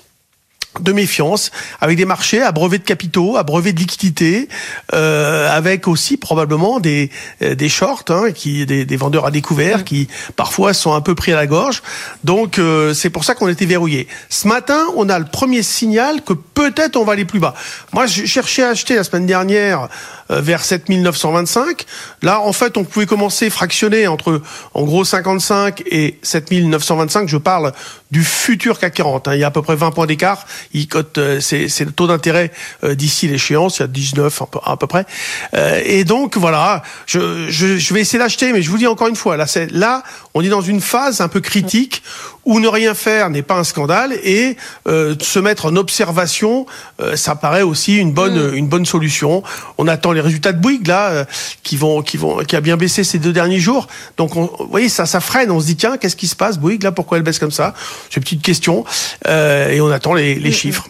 de 0.80 0.92
méfiance, 0.92 1.50
avec 1.80 1.96
des 1.96 2.04
marchés 2.04 2.42
à 2.42 2.52
brevet 2.52 2.78
de 2.78 2.84
capitaux, 2.84 3.36
à 3.36 3.42
brevet 3.42 3.72
de 3.72 3.78
liquidité, 3.78 4.48
euh, 4.94 5.50
avec 5.50 5.88
aussi 5.88 6.16
probablement 6.16 6.80
des 6.80 7.10
euh, 7.42 7.54
des 7.54 7.68
shorts, 7.68 8.04
hein, 8.08 8.32
qui 8.32 8.66
des, 8.66 8.84
des, 8.84 8.96
vendeurs 8.96 9.26
à 9.26 9.30
découvert, 9.30 9.84
qui 9.84 10.08
parfois 10.36 10.74
sont 10.74 10.92
un 10.92 11.00
peu 11.00 11.14
pris 11.14 11.32
à 11.32 11.36
la 11.36 11.46
gorge. 11.46 11.82
Donc 12.24 12.58
euh, 12.58 12.94
c'est 12.94 13.10
pour 13.10 13.24
ça 13.24 13.34
qu'on 13.34 13.48
était 13.48 13.66
verrouillé. 13.66 14.08
Ce 14.28 14.46
matin, 14.48 14.86
on 14.96 15.08
a 15.08 15.18
le 15.18 15.24
premier 15.24 15.62
signal 15.62 16.22
que 16.22 16.32
peut-être 16.32 16.96
on 16.96 17.04
va 17.04 17.12
aller 17.12 17.24
plus 17.24 17.40
bas. 17.40 17.54
Moi, 17.92 18.06
je 18.06 18.24
cherchais 18.24 18.62
à 18.62 18.70
acheter 18.70 18.94
la 18.96 19.04
semaine 19.04 19.26
dernière 19.26 19.88
euh, 20.30 20.40
vers 20.40 20.64
7925. 20.64 21.86
Là, 22.22 22.40
en 22.40 22.52
fait, 22.52 22.76
on 22.76 22.84
pouvait 22.84 23.06
commencer 23.06 23.50
fractionner 23.50 24.06
entre 24.06 24.42
en 24.74 24.82
gros 24.84 25.04
55 25.04 25.82
et 25.86 26.18
7925. 26.22 27.28
Je 27.28 27.36
parle 27.36 27.72
du 28.10 28.24
futur 28.24 28.78
CAC 28.78 28.94
40. 28.94 29.28
Hein. 29.28 29.34
Il 29.34 29.40
y 29.40 29.44
a 29.44 29.48
à 29.48 29.50
peu 29.50 29.62
près 29.62 29.76
20 29.76 29.90
points 29.90 30.06
d'écart 30.06 30.46
il 30.72 30.88
cote, 30.88 31.18
euh, 31.18 31.40
c'est, 31.40 31.66
le 31.80 31.92
taux 31.92 32.06
d'intérêt 32.06 32.50
euh, 32.84 32.94
d'ici 32.94 33.28
l'échéance, 33.28 33.78
il 33.78 33.82
y 33.82 33.84
a 33.84 33.88
19 33.88 34.42
à 34.64 34.76
peu 34.76 34.86
près. 34.86 35.06
Euh, 35.54 35.80
et 35.84 36.04
donc 36.04 36.36
voilà, 36.36 36.82
je, 37.06 37.46
je, 37.48 37.78
je 37.78 37.94
vais 37.94 38.00
essayer 38.00 38.18
d'acheter, 38.18 38.52
mais 38.52 38.62
je 38.62 38.70
vous 38.70 38.78
dis 38.78 38.86
encore 38.86 39.08
une 39.08 39.16
fois, 39.16 39.36
là, 39.36 39.46
là, 39.70 40.02
on 40.34 40.42
est 40.42 40.48
dans 40.48 40.60
une 40.60 40.80
phase 40.80 41.20
un 41.20 41.28
peu 41.28 41.40
critique 41.40 42.02
où 42.48 42.60
ne 42.60 42.68
rien 42.68 42.94
faire 42.94 43.28
n'est 43.28 43.42
pas 43.42 43.56
un 43.56 43.64
scandale 43.64 44.14
et 44.24 44.56
euh, 44.86 45.14
se 45.20 45.38
mettre 45.38 45.66
en 45.66 45.76
observation, 45.76 46.66
ça 47.14 47.36
paraît 47.36 47.62
aussi 47.62 47.96
une 47.96 48.12
bonne, 48.12 48.52
mm. 48.52 48.54
une 48.54 48.68
bonne 48.68 48.86
solution. 48.86 49.42
On 49.76 49.86
attend 49.86 50.12
les 50.12 50.20
résultats 50.20 50.52
de 50.52 50.60
Bouygues 50.60 50.86
là, 50.86 51.26
qui 51.62 51.76
vont, 51.76 52.02
qui 52.02 52.16
vont, 52.16 52.38
qui 52.38 52.56
a 52.56 52.60
bien 52.60 52.76
baissé 52.76 53.04
ces 53.04 53.18
deux 53.18 53.32
derniers 53.32 53.60
jours. 53.60 53.86
Donc, 54.16 54.34
on, 54.36 54.50
vous 54.58 54.68
voyez, 54.70 54.88
ça, 54.88 55.06
ça 55.06 55.20
freine. 55.20 55.50
On 55.50 55.60
se 55.60 55.66
dit 55.66 55.76
tiens, 55.76 55.98
qu'est-ce 55.98 56.16
qui 56.16 56.26
se 56.26 56.36
passe, 56.36 56.58
Bouygues 56.58 56.82
là 56.82 56.92
Pourquoi 56.92 57.18
elle 57.18 57.24
baisse 57.24 57.38
comme 57.38 57.52
ça? 57.52 57.74
C'est 58.08 58.16
une 58.16 58.22
petite 58.22 58.42
question. 58.42 58.84
et 59.26 59.80
on 59.80 59.90
attend 59.90 60.14
les, 60.14 60.34
les 60.34 60.52
chiffres. 60.52 60.88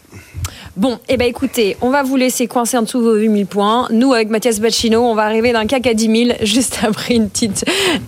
Bon, 0.78 1.00
eh 1.08 1.16
ben 1.16 1.26
écoutez, 1.26 1.76
on 1.80 1.90
va 1.90 2.04
vous 2.04 2.14
laisser 2.14 2.46
coincer 2.46 2.78
en 2.78 2.82
dessous 2.82 3.00
vos 3.00 3.16
8000 3.16 3.46
points. 3.46 3.88
Nous, 3.90 4.12
avec 4.14 4.30
Mathias 4.30 4.60
Bacchino, 4.60 5.00
on 5.02 5.16
va 5.16 5.24
arriver 5.24 5.52
d'un 5.52 5.66
CAC 5.66 5.88
à 5.88 5.92
10 5.92 6.26
000 6.26 6.38
juste 6.42 6.78
après 6.84 7.14
une 7.16 7.28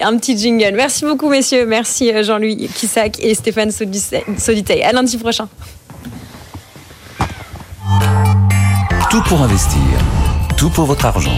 un 0.00 0.16
petit 0.16 0.38
jingle. 0.38 0.76
Merci 0.76 1.04
beaucoup, 1.04 1.28
messieurs. 1.28 1.66
Merci 1.66 2.12
euh, 2.12 2.22
Jean-Louis 2.22 2.70
Kissac 2.72 3.18
et 3.18 3.34
Stéphane 3.34 3.72
Soditey. 3.72 4.84
À 4.84 4.92
lundi 4.92 5.18
prochain. 5.18 5.48
Tout 9.10 9.22
pour 9.24 9.42
investir. 9.42 9.80
Tout 10.56 10.70
pour 10.70 10.84
votre 10.84 11.06
argent. 11.06 11.34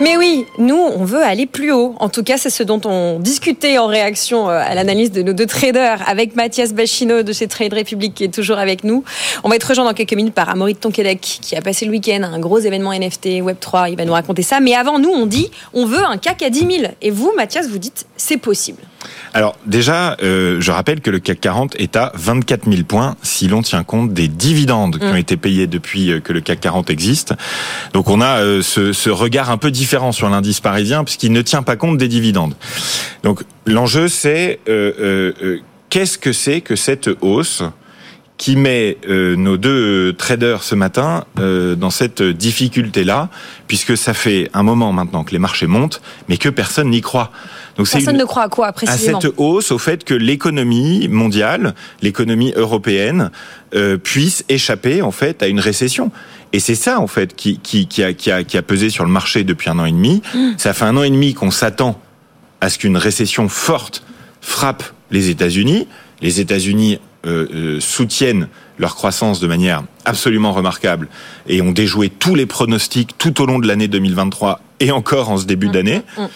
Mais 0.00 0.16
oui, 0.16 0.46
nous, 0.58 0.74
on 0.74 1.04
veut 1.04 1.22
aller 1.22 1.46
plus 1.46 1.70
haut. 1.70 1.94
En 2.00 2.08
tout 2.08 2.24
cas, 2.24 2.36
c'est 2.36 2.50
ce 2.50 2.64
dont 2.64 2.80
on 2.84 3.20
discutait 3.20 3.78
en 3.78 3.86
réaction 3.86 4.50
euh, 4.50 4.58
à 4.58 4.74
l'analyse 4.74 5.12
de 5.12 5.22
nos 5.22 5.32
deux 5.32 5.46
traders 5.46 6.02
avec 6.08 6.34
Mathias 6.34 6.72
Bachino 6.72 7.22
de 7.22 7.32
chez 7.32 7.46
Trade 7.46 7.72
Republic 7.72 8.12
qui 8.12 8.24
est 8.24 8.34
toujours 8.34 8.58
avec 8.58 8.82
nous. 8.82 9.04
On 9.44 9.48
va 9.48 9.54
être 9.54 9.68
rejoint 9.68 9.84
dans 9.84 9.94
quelques 9.94 10.14
minutes 10.14 10.34
par 10.34 10.48
Amaury 10.48 10.74
Tonquedec 10.74 11.20
qui 11.20 11.54
a 11.54 11.62
passé 11.62 11.84
le 11.84 11.92
week-end 11.92 12.22
à 12.24 12.26
un 12.26 12.40
gros 12.40 12.58
événement 12.58 12.92
NFT 12.92 13.40
Web3. 13.40 13.92
Il 13.92 13.96
va 13.96 14.04
nous 14.04 14.12
raconter 14.12 14.42
ça. 14.42 14.58
Mais 14.58 14.74
avant, 14.74 14.98
nous, 14.98 15.10
on 15.10 15.26
dit 15.26 15.48
on 15.72 15.86
veut 15.86 16.04
un 16.04 16.16
CAC 16.16 16.42
à 16.42 16.50
10 16.50 16.58
000. 16.58 16.92
Et 17.00 17.10
vous, 17.12 17.32
Mathias, 17.36 17.68
vous 17.68 17.78
dites 17.78 18.06
c'est 18.16 18.38
possible. 18.38 18.82
Alors 19.32 19.56
déjà, 19.66 20.16
euh, 20.22 20.60
je 20.60 20.70
rappelle 20.70 21.00
que 21.00 21.10
le 21.10 21.18
CAC 21.18 21.40
40 21.40 21.76
est 21.78 21.96
à 21.96 22.12
24 22.14 22.70
000 22.70 22.84
points 22.84 23.16
si 23.22 23.48
l'on 23.48 23.62
tient 23.62 23.82
compte 23.84 24.12
des 24.12 24.28
dividendes 24.28 24.98
qui 24.98 25.04
ont 25.04 25.14
mm. 25.14 25.18
été 25.18 25.36
payés 25.36 25.66
depuis 25.66 26.12
euh, 26.12 26.20
que 26.20 26.32
le 26.32 26.40
CAC 26.40 26.60
40 26.60 26.90
existe. 26.90 27.34
Donc 27.92 28.08
on 28.08 28.20
a 28.20 28.40
euh, 28.40 28.62
ce, 28.62 28.92
ce, 28.92 29.10
regard 29.10 29.50
un 29.50 29.58
peu 29.58 29.70
différent 29.70 30.12
sur 30.12 30.28
l'indice 30.28 30.60
parisien 30.60 31.04
puisqu'il 31.04 31.32
ne 31.32 31.42
tient 31.42 31.62
pas 31.62 31.76
compte 31.76 31.98
des 31.98 32.08
dividendes. 32.08 32.54
Donc 33.22 33.42
l'enjeu 33.66 34.08
c'est 34.08 34.60
qu'est-ce 35.90 36.18
que 36.18 36.32
c'est 36.32 36.60
que 36.60 36.76
cette 36.76 37.10
hausse 37.20 37.62
qui 38.36 38.56
met 38.56 38.98
euh, 39.08 39.36
nos 39.36 39.56
deux 39.56 40.12
traders 40.12 40.64
ce 40.64 40.74
matin 40.74 41.24
euh, 41.38 41.76
dans 41.76 41.90
cette 41.90 42.22
difficulté-là, 42.22 43.28
puisque 43.68 43.96
ça 43.96 44.12
fait 44.12 44.50
un 44.54 44.64
moment 44.64 44.92
maintenant 44.92 45.22
que 45.22 45.30
les 45.30 45.38
marchés 45.38 45.68
montent, 45.68 46.02
mais 46.28 46.36
que 46.36 46.48
personne 46.48 46.90
n'y 46.90 47.00
croit. 47.00 47.30
Donc 47.76 47.88
personne 47.88 48.16
ne 48.16 48.24
croit 48.24 48.42
à 48.42 48.48
quoi 48.48 48.72
précisément 48.72 49.18
À 49.18 49.20
cette 49.20 49.34
hausse, 49.36 49.70
au 49.70 49.78
fait 49.78 50.04
que 50.04 50.14
l'économie 50.14 51.06
mondiale, 51.08 51.74
l'économie 52.02 52.52
européenne, 52.56 53.30
euh, 53.74 53.98
puisse 53.98 54.44
échapper 54.48 55.00
en 55.00 55.12
fait 55.12 55.42
à 55.42 55.46
une 55.46 55.60
récession. 55.60 56.10
Et 56.52 56.60
c'est 56.60 56.76
ça 56.76 57.00
en 57.00 57.06
fait 57.06 57.34
qui, 57.34 57.58
qui, 57.58 57.86
qui, 57.86 58.02
a, 58.02 58.12
qui, 58.12 58.30
a, 58.32 58.42
qui 58.42 58.56
a 58.56 58.62
pesé 58.62 58.90
sur 58.90 59.04
le 59.04 59.10
marché 59.10 59.44
depuis 59.44 59.70
un 59.70 59.78
an 59.78 59.84
et 59.84 59.92
demi. 59.92 60.22
Mmh. 60.34 60.50
Ça 60.58 60.72
fait 60.72 60.84
un 60.84 60.96
an 60.96 61.02
et 61.04 61.10
demi 61.10 61.34
qu'on 61.34 61.50
s'attend 61.50 62.00
à 62.60 62.68
ce 62.68 62.78
qu'une 62.78 62.96
récession 62.96 63.48
forte 63.48 64.04
frappe 64.40 64.82
les 65.10 65.30
États-Unis. 65.30 65.86
Les 66.20 66.40
États-Unis 66.40 66.98
euh, 67.26 67.46
euh, 67.54 67.80
soutiennent 67.80 68.48
leur 68.78 68.94
croissance 68.94 69.40
de 69.40 69.46
manière 69.46 69.82
absolument 70.04 70.52
remarquable 70.52 71.08
et 71.46 71.62
ont 71.62 71.72
déjoué 71.72 72.10
tous 72.10 72.34
les 72.34 72.46
pronostics 72.46 73.16
tout 73.18 73.40
au 73.40 73.46
long 73.46 73.58
de 73.58 73.66
l'année 73.66 73.88
2023 73.88 74.60
et 74.80 74.90
encore 74.90 75.30
en 75.30 75.36
ce 75.36 75.44
début 75.44 75.68
mmh, 75.68 75.72
d'année. 75.72 76.02
Mmh, 76.18 76.22
mmh. 76.22 76.28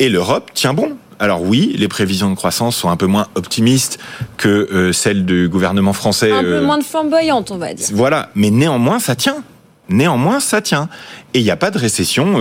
Et 0.00 0.08
l'Europe 0.08 0.50
tient 0.54 0.74
bon. 0.74 0.96
Alors 1.18 1.42
oui, 1.42 1.74
les 1.78 1.88
prévisions 1.88 2.30
de 2.30 2.34
croissance 2.34 2.76
sont 2.76 2.90
un 2.90 2.96
peu 2.96 3.06
moins 3.06 3.28
optimistes 3.34 3.98
que 4.36 4.48
euh, 4.48 4.92
celles 4.92 5.24
du 5.24 5.48
gouvernement 5.48 5.92
français. 5.92 6.32
Un 6.32 6.42
peu 6.42 6.60
moins 6.60 6.78
de 6.78 6.84
flamboyantes, 6.84 7.50
on 7.50 7.58
va 7.58 7.74
dire. 7.74 7.86
Voilà, 7.92 8.30
mais 8.34 8.50
néanmoins, 8.50 8.98
ça 8.98 9.14
tient. 9.14 9.44
Néanmoins, 9.88 10.40
ça 10.40 10.60
tient. 10.60 10.88
Et 11.34 11.38
il 11.40 11.44
n'y 11.44 11.50
a 11.50 11.56
pas 11.56 11.70
de 11.70 11.78
récession 11.78 12.38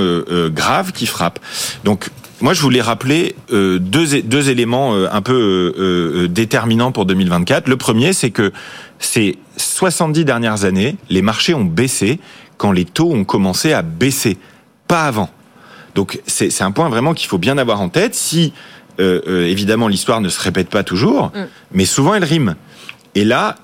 grave 0.49 0.91
qui 0.93 1.05
frappe. 1.05 1.39
Donc, 1.83 2.09
moi, 2.41 2.53
je 2.53 2.61
voulais 2.61 2.81
rappeler 2.81 3.35
euh, 3.51 3.77
deux, 3.77 4.21
deux 4.23 4.49
éléments 4.49 4.95
euh, 4.95 5.07
un 5.11 5.21
peu 5.21 5.73
euh, 5.77 6.27
déterminants 6.27 6.91
pour 6.91 7.05
2024. 7.05 7.67
Le 7.67 7.77
premier, 7.77 8.13
c'est 8.13 8.31
que 8.31 8.51
ces 8.99 9.37
70 9.57 10.25
dernières 10.25 10.65
années, 10.65 10.95
les 11.09 11.21
marchés 11.21 11.53
ont 11.53 11.65
baissé 11.65 12.19
quand 12.57 12.71
les 12.71 12.85
taux 12.85 13.11
ont 13.11 13.25
commencé 13.25 13.73
à 13.73 13.83
baisser, 13.83 14.37
pas 14.87 15.05
avant. 15.05 15.29
Donc 15.93 16.21
c'est 16.25 16.61
un 16.61 16.71
point 16.71 16.89
vraiment 16.89 17.13
qu'il 17.13 17.27
faut 17.27 17.37
bien 17.37 17.57
avoir 17.57 17.81
en 17.81 17.89
tête. 17.89 18.15
Si 18.15 18.53
évidemment 18.99 19.87
l'histoire 19.87 20.21
ne 20.21 20.29
se 20.29 20.39
répète 20.39 20.69
pas 20.69 20.83
toujours, 20.83 21.31
mm. 21.33 21.47
mais 21.71 21.85
souvent 21.85 22.13
elle 22.13 22.23
rime. 22.23 22.55
Et 23.15 23.25
là, 23.25 23.55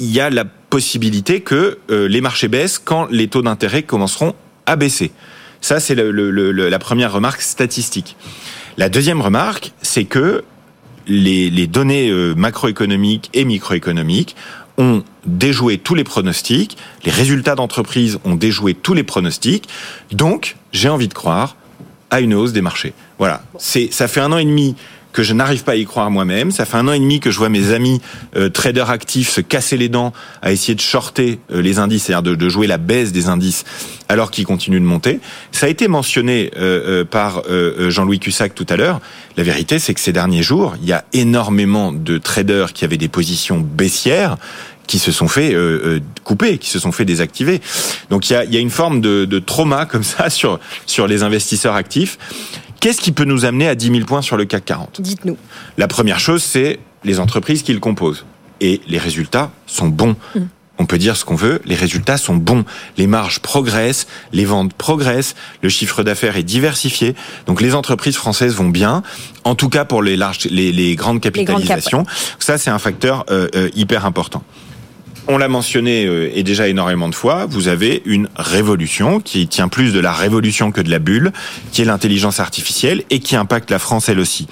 il 0.00 0.10
y 0.10 0.18
a 0.18 0.30
la 0.30 0.44
possibilité 0.44 1.42
que 1.42 1.78
les 1.88 2.20
marchés 2.20 2.48
baissent 2.48 2.80
quand 2.80 3.06
les 3.08 3.28
taux 3.28 3.42
d'intérêt 3.42 3.84
commenceront 3.84 4.34
à 4.66 4.74
baisser. 4.74 5.12
Ça, 5.60 5.80
c'est 5.80 5.94
la 5.94 6.78
première 6.78 7.12
remarque 7.12 7.42
statistique. 7.42 8.16
La 8.76 8.88
deuxième 8.88 9.20
remarque, 9.20 9.72
c'est 9.82 10.04
que 10.04 10.44
les, 11.06 11.66
données 11.66 12.08
euh, 12.08 12.34
macroéconomiques 12.34 13.30
et 13.34 13.44
microéconomiques 13.44 14.36
ont 14.78 15.02
déjoué 15.26 15.78
tous 15.78 15.94
les 15.94 16.04
pronostics, 16.04 16.76
les 17.04 17.10
résultats 17.10 17.54
d'entreprise 17.54 18.18
ont 18.24 18.34
déjoué 18.34 18.74
tous 18.74 18.94
les 18.94 19.02
pronostics, 19.02 19.68
donc 20.12 20.56
j'ai 20.72 20.88
envie 20.88 21.08
de 21.08 21.14
croire 21.14 21.56
à 22.10 22.20
une 22.20 22.34
hausse 22.34 22.52
des 22.52 22.62
marchés. 22.62 22.94
Voilà, 23.18 23.42
c'est 23.58 23.92
ça 23.92 24.08
fait 24.08 24.20
un 24.20 24.32
an 24.32 24.38
et 24.38 24.44
demi 24.44 24.76
que 25.12 25.22
je 25.22 25.32
n'arrive 25.32 25.64
pas 25.64 25.72
à 25.72 25.76
y 25.76 25.84
croire 25.84 26.10
moi-même. 26.10 26.50
Ça 26.50 26.64
fait 26.64 26.76
un 26.76 26.86
an 26.88 26.92
et 26.92 26.98
demi 26.98 27.20
que 27.20 27.30
je 27.30 27.38
vois 27.38 27.48
mes 27.48 27.72
amis 27.72 28.00
euh, 28.36 28.48
traders 28.48 28.90
actifs 28.90 29.30
se 29.30 29.40
casser 29.40 29.76
les 29.76 29.88
dents 29.88 30.12
à 30.42 30.52
essayer 30.52 30.74
de 30.74 30.80
shorter 30.80 31.40
euh, 31.52 31.60
les 31.60 31.78
indices, 31.78 32.04
c'est-à-dire 32.04 32.36
de, 32.36 32.48
jouer 32.48 32.66
la 32.66 32.78
baisse 32.78 33.12
des 33.12 33.28
indices 33.28 33.64
alors 34.08 34.30
qu'ils 34.30 34.46
continuent 34.46 34.80
de 34.80 34.84
monter. 34.84 35.20
Ça 35.52 35.66
a 35.66 35.68
été 35.68 35.88
mentionné 35.88 36.50
euh, 36.56 37.04
par 37.04 37.42
Jean-Louis 37.78 38.18
Cussac 38.18 38.54
tout 38.54 38.66
à 38.68 38.76
l'heure. 38.76 39.00
La 39.36 39.44
vérité, 39.44 39.78
c'est 39.78 39.94
que 39.94 40.00
ces 40.00 40.12
derniers 40.12 40.42
jours, 40.42 40.74
il 40.82 40.88
y 40.88 40.92
a 40.92 41.04
énormément 41.12 41.92
de 41.92 42.18
traders 42.18 42.72
qui 42.72 42.84
avaient 42.84 42.96
des 42.96 43.08
positions 43.08 43.58
baissières 43.58 44.36
qui 44.88 44.98
se 44.98 45.12
sont 45.12 45.28
fait 45.28 45.54
couper, 46.24 46.58
qui 46.58 46.68
se 46.68 46.80
sont 46.80 46.90
fait 46.90 47.04
désactiver. 47.04 47.60
Donc 48.10 48.28
il 48.28 48.32
y 48.32 48.36
a, 48.36 48.44
y 48.44 48.56
a 48.56 48.60
une 48.60 48.70
forme 48.70 49.00
de, 49.00 49.24
de 49.24 49.38
trauma 49.38 49.86
comme 49.86 50.02
ça 50.02 50.28
sur 50.30 50.58
sur 50.86 51.06
les 51.06 51.22
investisseurs 51.22 51.76
actifs 51.76 52.18
Qu'est-ce 52.80 53.00
qui 53.00 53.12
peut 53.12 53.24
nous 53.24 53.44
amener 53.44 53.68
à 53.68 53.74
10 53.74 53.92
000 53.92 54.06
points 54.06 54.22
sur 54.22 54.36
le 54.36 54.46
CAC 54.46 54.64
40 54.64 55.00
Dites-nous. 55.00 55.36
La 55.76 55.86
première 55.86 56.18
chose, 56.18 56.42
c'est 56.42 56.80
les 57.04 57.20
entreprises 57.20 57.62
qui 57.62 57.74
le 57.74 57.80
composent. 57.80 58.24
Et 58.62 58.80
les 58.88 58.98
résultats 58.98 59.50
sont 59.66 59.88
bons. 59.88 60.16
Hmm. 60.34 60.46
On 60.78 60.86
peut 60.86 60.96
dire 60.96 61.14
ce 61.14 61.26
qu'on 61.26 61.34
veut, 61.34 61.60
les 61.66 61.74
résultats 61.74 62.16
sont 62.16 62.36
bons. 62.36 62.64
Les 62.96 63.06
marges 63.06 63.40
progressent, 63.40 64.06
les 64.32 64.46
ventes 64.46 64.72
progressent, 64.72 65.34
le 65.60 65.68
chiffre 65.68 66.02
d'affaires 66.02 66.38
est 66.38 66.42
diversifié. 66.42 67.14
Donc 67.44 67.60
les 67.60 67.74
entreprises 67.74 68.16
françaises 68.16 68.54
vont 68.54 68.70
bien, 68.70 69.02
en 69.44 69.54
tout 69.54 69.68
cas 69.68 69.84
pour 69.84 70.02
les, 70.02 70.16
larges, 70.16 70.46
les, 70.50 70.96
grandes 70.96 71.20
capitalisations. 71.20 72.06
Ça, 72.38 72.56
c'est 72.56 72.70
un 72.70 72.78
facteur 72.78 73.26
euh, 73.30 73.48
euh, 73.54 73.68
hyper 73.74 74.06
important 74.06 74.42
on 75.30 75.38
l'a 75.38 75.48
mentionné 75.48 76.06
euh, 76.06 76.30
et 76.34 76.42
déjà 76.42 76.66
énormément 76.66 77.08
de 77.08 77.14
fois, 77.14 77.46
vous 77.46 77.68
avez 77.68 78.02
une 78.04 78.28
révolution 78.36 79.20
qui 79.20 79.46
tient 79.46 79.68
plus 79.68 79.92
de 79.92 80.00
la 80.00 80.12
révolution 80.12 80.72
que 80.72 80.80
de 80.80 80.90
la 80.90 80.98
bulle, 80.98 81.32
qui 81.70 81.82
est 81.82 81.84
l'intelligence 81.84 82.40
artificielle 82.40 83.04
et 83.10 83.20
qui 83.20 83.36
impacte 83.36 83.70
la 83.70 83.78
France 83.78 84.08
elle 84.08 84.18
aussi. 84.18 84.48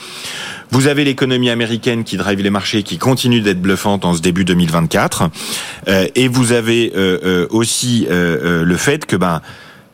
Vous 0.70 0.86
avez 0.86 1.04
l'économie 1.04 1.50
américaine 1.50 2.04
qui 2.04 2.16
drive 2.16 2.40
les 2.40 2.50
marchés, 2.50 2.84
qui 2.84 2.98
continue 2.98 3.40
d'être 3.40 3.60
bluffante 3.60 4.04
en 4.04 4.14
ce 4.14 4.20
début 4.20 4.44
2024, 4.44 5.30
euh, 5.88 6.06
et 6.14 6.28
vous 6.28 6.52
avez 6.52 6.92
euh, 6.94 7.46
aussi 7.50 8.06
le 8.08 8.76
fait 8.76 9.04
que 9.04 9.16
ben 9.16 9.40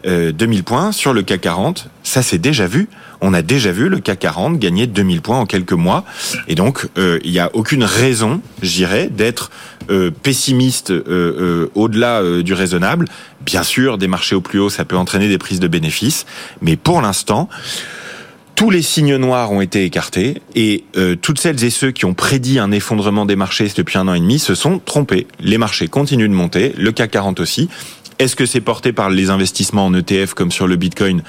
2000 0.06 0.64
points 0.64 0.92
sur 0.92 1.12
le 1.12 1.22
CAC 1.22 1.40
40, 1.42 1.88
ça 2.02 2.22
c'est 2.22 2.38
déjà 2.38 2.66
vu 2.66 2.88
on 3.24 3.32
a 3.32 3.40
déjà 3.40 3.72
vu 3.72 3.88
le 3.88 4.00
CAC 4.00 4.18
40 4.18 4.58
gagner 4.58 4.86
2000 4.86 5.22
points 5.22 5.38
en 5.38 5.46
quelques 5.46 5.72
mois. 5.72 6.04
Et 6.46 6.54
donc, 6.54 6.86
euh, 6.98 7.18
il 7.24 7.30
n'y 7.30 7.38
a 7.38 7.50
aucune 7.54 7.82
raison, 7.82 8.42
j'irais, 8.60 9.08
d'être 9.08 9.50
euh, 9.90 10.10
pessimiste 10.10 10.90
euh, 10.90 11.70
au-delà 11.74 12.22
du 12.42 12.52
raisonnable. 12.52 13.06
Bien 13.40 13.62
sûr, 13.62 13.96
des 13.96 14.08
marchés 14.08 14.34
au 14.34 14.42
plus 14.42 14.58
haut, 14.58 14.68
ça 14.68 14.84
peut 14.84 14.96
entraîner 14.96 15.28
des 15.28 15.38
prises 15.38 15.58
de 15.58 15.68
bénéfices. 15.68 16.26
Mais 16.60 16.76
pour 16.76 17.00
l'instant, 17.00 17.48
tous 18.56 18.68
les 18.68 18.82
signes 18.82 19.16
noirs 19.16 19.50
ont 19.52 19.62
été 19.62 19.84
écartés 19.84 20.42
et 20.54 20.84
toutes 21.22 21.40
celles 21.40 21.64
et 21.64 21.70
ceux 21.70 21.90
qui 21.90 22.04
ont 22.04 22.14
prédit 22.14 22.58
un 22.58 22.70
effondrement 22.70 23.26
des 23.26 23.34
marchés 23.36 23.68
depuis 23.76 23.98
un 23.98 24.06
an 24.06 24.14
et 24.14 24.20
demi 24.20 24.38
se 24.38 24.54
sont 24.54 24.78
trompés. 24.78 25.26
Les 25.40 25.58
marchés 25.58 25.88
continuent 25.88 26.28
de 26.28 26.34
monter, 26.34 26.72
le 26.76 26.92
CAC 26.92 27.10
40 27.10 27.40
aussi. 27.40 27.68
Est-ce 28.18 28.36
que 28.36 28.46
c'est 28.46 28.60
porté 28.60 28.92
par 28.92 29.10
les 29.10 29.30
investissements 29.30 29.86
en 29.86 29.94
ETF 29.94 30.34
comme 30.34 30.50
sur 30.50 30.66
le 30.66 30.76
Bitcoin 30.76 31.22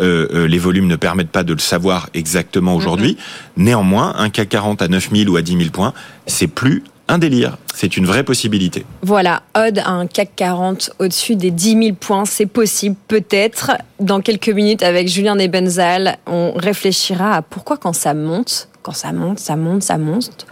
euh, 0.00 0.28
euh, 0.32 0.46
les 0.46 0.58
volumes 0.58 0.86
ne 0.86 0.94
permettent 0.94 1.30
pas 1.30 1.42
de 1.42 1.52
le 1.52 1.58
savoir 1.58 2.08
exactement 2.14 2.76
aujourd'hui. 2.76 3.12
Mm-hmm. 3.12 3.62
Néanmoins, 3.64 4.14
un 4.16 4.30
CAC 4.30 4.50
40 4.50 4.82
à 4.82 4.88
9000 4.88 5.28
ou 5.28 5.36
à 5.36 5.42
10 5.42 5.56
000 5.58 5.70
points, 5.70 5.92
c'est 6.26 6.46
plus 6.46 6.84
un 7.08 7.18
délire. 7.18 7.56
C'est 7.74 7.96
une 7.96 8.06
vraie 8.06 8.22
possibilité. 8.22 8.84
Voilà, 9.02 9.42
Odd 9.56 9.82
un 9.84 10.06
CAC 10.06 10.30
40 10.36 10.90
au-dessus 10.98 11.36
des 11.36 11.50
10 11.50 11.82
000 11.82 11.96
points, 11.98 12.26
c'est 12.26 12.46
possible 12.46 12.96
peut-être. 13.08 13.72
Dans 13.98 14.20
quelques 14.20 14.50
minutes, 14.50 14.82
avec 14.82 15.08
Julien 15.08 15.34
Nebenzal, 15.34 16.18
on 16.26 16.52
réfléchira 16.52 17.34
à 17.34 17.42
pourquoi 17.42 17.76
quand 17.76 17.94
ça 17.94 18.14
monte, 18.14 18.68
ça 18.96 19.12
monte, 19.12 19.38
ça 19.38 19.56
monte, 19.56 19.82
ça 19.82 19.98
monte, 19.98 20.46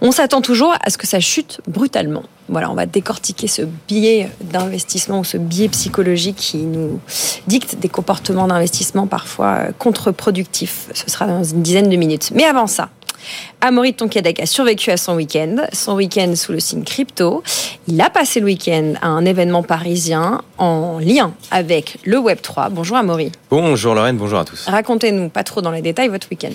on 0.00 0.12
s'attend 0.12 0.40
toujours 0.40 0.74
à 0.82 0.90
ce 0.90 0.98
que 0.98 1.06
ça 1.06 1.20
chute 1.20 1.60
brutalement. 1.68 2.22
Voilà, 2.48 2.70
on 2.70 2.74
va 2.74 2.86
décortiquer 2.86 3.48
ce 3.48 3.62
biais 3.88 4.30
d'investissement 4.40 5.20
ou 5.20 5.24
ce 5.24 5.36
biais 5.36 5.68
psychologique 5.68 6.36
qui 6.36 6.58
nous 6.58 7.00
dicte 7.48 7.76
des 7.80 7.88
comportements 7.88 8.46
d'investissement 8.46 9.06
parfois 9.06 9.72
contre-productifs. 9.78 10.88
Ce 10.94 11.10
sera 11.10 11.26
dans 11.26 11.42
une 11.42 11.62
dizaine 11.62 11.88
de 11.88 11.96
minutes. 11.96 12.30
Mais 12.34 12.44
avant 12.44 12.68
ça, 12.68 12.90
Amaury 13.60 13.94
Tonquédec 13.94 14.40
a 14.40 14.46
survécu 14.46 14.90
à 14.90 14.96
son 14.96 15.16
week-end, 15.16 15.66
son 15.72 15.94
week-end 15.94 16.34
sous 16.36 16.52
le 16.52 16.60
signe 16.60 16.84
crypto. 16.84 17.42
Il 17.88 18.00
a 18.00 18.10
passé 18.10 18.40
le 18.40 18.46
week-end 18.46 18.94
à 19.02 19.08
un 19.08 19.24
événement 19.24 19.62
parisien 19.62 20.42
en 20.58 20.98
lien 20.98 21.32
avec 21.50 21.98
le 22.04 22.18
Web3. 22.18 22.70
Bonjour 22.70 22.96
Amaury. 22.96 23.32
Bonjour 23.50 23.94
Lorraine, 23.94 24.16
bonjour 24.16 24.38
à 24.38 24.44
tous. 24.44 24.66
Racontez-nous, 24.66 25.28
pas 25.28 25.44
trop 25.44 25.62
dans 25.62 25.70
les 25.70 25.82
détails, 25.82 26.08
votre 26.08 26.28
week-end. 26.30 26.52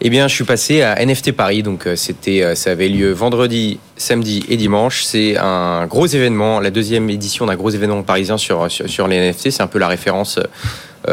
Eh 0.00 0.10
bien, 0.10 0.28
je 0.28 0.34
suis 0.34 0.44
passé 0.44 0.82
à 0.82 1.04
NFT 1.04 1.32
Paris, 1.32 1.62
donc 1.62 1.86
euh, 1.86 1.96
c'était, 1.96 2.42
euh, 2.42 2.54
ça 2.54 2.70
avait 2.70 2.88
lieu 2.88 3.12
vendredi, 3.12 3.78
samedi 3.96 4.44
et 4.48 4.56
dimanche. 4.56 5.04
C'est 5.04 5.36
un 5.38 5.86
gros 5.86 6.06
événement, 6.06 6.60
la 6.60 6.70
deuxième 6.70 7.08
édition 7.10 7.46
d'un 7.46 7.56
gros 7.56 7.70
événement 7.70 8.02
parisien 8.02 8.36
sur, 8.36 8.70
sur, 8.70 8.88
sur 8.88 9.06
les 9.06 9.30
NFT. 9.30 9.50
C'est 9.50 9.62
un 9.62 9.66
peu 9.68 9.78
la 9.78 9.88
référence 9.88 10.38
euh, 10.38 10.44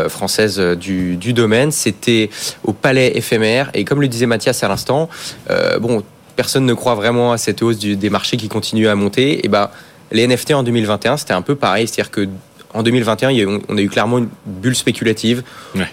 française 0.09 0.59
euh, 0.59 0.75
du, 0.75 1.33
domaine. 1.33 1.71
C'était 1.71 2.29
au 2.63 2.73
Palais 2.73 3.11
éphémère. 3.15 3.69
Et 3.73 3.83
comme 3.85 4.01
le 4.01 4.07
disait 4.07 4.25
Mathias 4.25 4.63
à 4.63 4.67
l'instant, 4.67 5.09
euh, 5.49 5.79
bon, 5.79 6.03
personne 6.35 6.65
ne 6.65 6.73
croit 6.73 6.95
vraiment 6.95 7.31
à 7.31 7.37
cette 7.37 7.61
hausse 7.61 7.77
des 7.79 8.09
marchés 8.09 8.37
qui 8.37 8.47
continuent 8.47 8.87
à 8.87 8.95
monter. 8.95 9.45
Et 9.45 9.49
ben, 9.49 9.69
les 10.11 10.27
NFT 10.27 10.51
en 10.51 10.63
2021, 10.63 11.17
c'était 11.17 11.33
un 11.33 11.41
peu 11.41 11.55
pareil. 11.55 11.87
C'est-à-dire 11.87 12.11
que 12.11 12.27
en 12.73 12.83
2021, 12.83 13.61
on 13.67 13.77
a 13.77 13.81
eu 13.81 13.89
clairement 13.89 14.19
une 14.19 14.29
bulle 14.45 14.75
spéculative. 14.75 15.43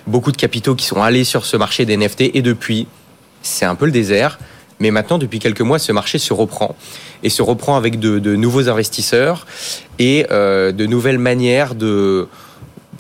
Beaucoup 0.07 0.31
de 0.31 0.37
capitaux 0.37 0.75
qui 0.75 0.85
sont 0.85 1.01
allés 1.01 1.25
sur 1.25 1.47
ce 1.47 1.57
marché 1.57 1.87
des 1.87 1.97
NFT. 1.97 2.33
Et 2.35 2.43
depuis, 2.43 2.87
c'est 3.43 3.65
un 3.65 3.75
peu 3.75 3.87
le 3.87 3.93
désert. 3.93 4.39
Mais 4.79 4.91
maintenant, 4.91 5.19
depuis 5.19 5.39
quelques 5.39 5.63
mois, 5.63 5.79
ce 5.79 5.93
marché 5.93 6.19
se 6.19 6.33
reprend 6.33 6.77
et 7.23 7.31
se 7.31 7.41
reprend 7.43 7.77
avec 7.77 7.99
de, 7.99 8.37
nouveaux 8.37 8.69
investisseurs 8.69 9.47
et 9.99 10.27
euh, 10.31 10.71
de 10.73 10.85
nouvelles 10.87 11.19
manières 11.19 11.75
de 11.75 12.29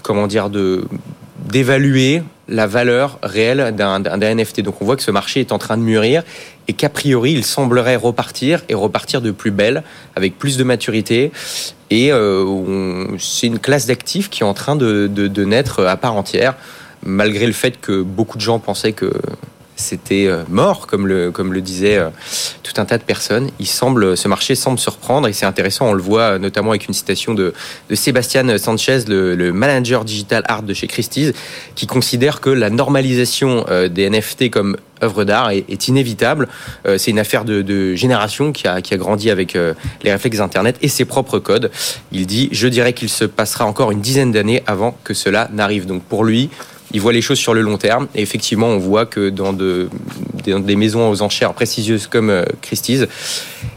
comment 0.06 0.28
dire 0.28 0.50
d'évaluer 0.50 2.22
la 2.48 2.68
valeur 2.68 3.18
réelle 3.24 3.74
d'un 3.74 3.98
NFT. 4.34 4.60
Donc 4.60 4.80
on 4.80 4.84
voit 4.84 4.94
que 4.94 5.02
ce 5.02 5.10
marché 5.10 5.40
est 5.40 5.50
en 5.50 5.58
train 5.58 5.76
de 5.76 5.82
mûrir 5.82 6.22
et 6.68 6.74
qu'a 6.74 6.88
priori 6.88 7.32
il 7.32 7.44
semblerait 7.44 7.96
repartir 7.96 8.62
et 8.68 8.74
repartir 8.74 9.20
de 9.20 9.32
plus 9.32 9.50
belle, 9.50 9.82
avec 10.14 10.38
plus 10.38 10.56
de 10.56 10.62
maturité. 10.62 11.32
Et 11.90 12.12
euh, 12.12 13.18
c'est 13.18 13.48
une 13.48 13.58
classe 13.58 13.86
d'actifs 13.86 14.30
qui 14.30 14.44
est 14.44 14.46
en 14.46 14.54
train 14.54 14.76
de 14.76 15.44
naître 15.44 15.84
à 15.84 15.96
part 15.96 16.14
entière, 16.14 16.54
malgré 17.04 17.48
le 17.48 17.52
fait 17.52 17.80
que 17.80 18.02
beaucoup 18.02 18.38
de 18.38 18.42
gens 18.42 18.60
pensaient 18.60 18.92
que 18.92 19.10
c'était 19.76 20.26
euh, 20.26 20.42
mort, 20.48 20.86
comme 20.86 21.06
le, 21.06 21.30
comme 21.30 21.52
le 21.52 21.60
disait 21.60 21.98
euh, 21.98 22.08
tout 22.62 22.72
un 22.78 22.86
tas 22.86 22.98
de 22.98 23.02
personnes. 23.02 23.50
Il 23.60 23.66
semble, 23.66 24.16
ce 24.16 24.26
marché 24.26 24.54
semble 24.54 24.78
se 24.78 24.88
reprendre 24.88 25.28
et 25.28 25.32
c'est 25.34 25.46
intéressant. 25.46 25.90
On 25.90 25.92
le 25.92 26.02
voit 26.02 26.22
euh, 26.22 26.38
notamment 26.38 26.70
avec 26.70 26.88
une 26.88 26.94
citation 26.94 27.34
de, 27.34 27.52
de 27.88 27.94
Sébastien 27.94 28.56
Sanchez, 28.58 29.00
le, 29.06 29.52
manager 29.52 30.04
digital 30.04 30.42
art 30.48 30.62
de 30.62 30.72
chez 30.72 30.86
Christie's, 30.86 31.32
qui 31.74 31.86
considère 31.86 32.40
que 32.40 32.50
la 32.50 32.70
normalisation 32.70 33.64
des 33.90 34.08
NFT 34.08 34.50
comme 34.50 34.76
œuvre 35.02 35.24
d'art 35.24 35.50
est, 35.50 35.88
inévitable. 35.88 36.48
c'est 36.84 37.10
une 37.10 37.18
affaire 37.18 37.44
de, 37.44 37.94
génération 37.94 38.52
qui 38.52 38.66
a, 38.66 38.80
qui 38.80 38.94
a 38.94 38.96
grandi 38.96 39.30
avec 39.30 39.54
les 39.54 40.12
réflexes 40.12 40.40
Internet 40.40 40.76
et 40.80 40.88
ses 40.88 41.04
propres 41.04 41.38
codes. 41.38 41.70
Il 42.12 42.26
dit, 42.26 42.48
je 42.52 42.66
dirais 42.68 42.92
qu'il 42.92 43.08
se 43.08 43.24
passera 43.24 43.66
encore 43.66 43.92
une 43.92 44.00
dizaine 44.00 44.32
d'années 44.32 44.62
avant 44.66 44.96
que 45.04 45.14
cela 45.14 45.48
n'arrive. 45.52 45.86
Donc 45.86 46.02
pour 46.02 46.24
lui, 46.24 46.50
il 46.92 47.00
voit 47.00 47.12
les 47.12 47.22
choses 47.22 47.38
sur 47.38 47.54
le 47.54 47.60
long 47.60 47.78
terme. 47.78 48.08
Et 48.14 48.22
effectivement, 48.22 48.68
on 48.68 48.78
voit 48.78 49.06
que 49.06 49.28
dans, 49.30 49.52
de, 49.52 49.88
des 50.44 50.76
maisons 50.76 51.10
aux 51.10 51.22
enchères 51.22 51.52
prestigieuses 51.54 52.06
comme 52.06 52.30
euh, 52.30 52.44
Christie's, 52.62 53.06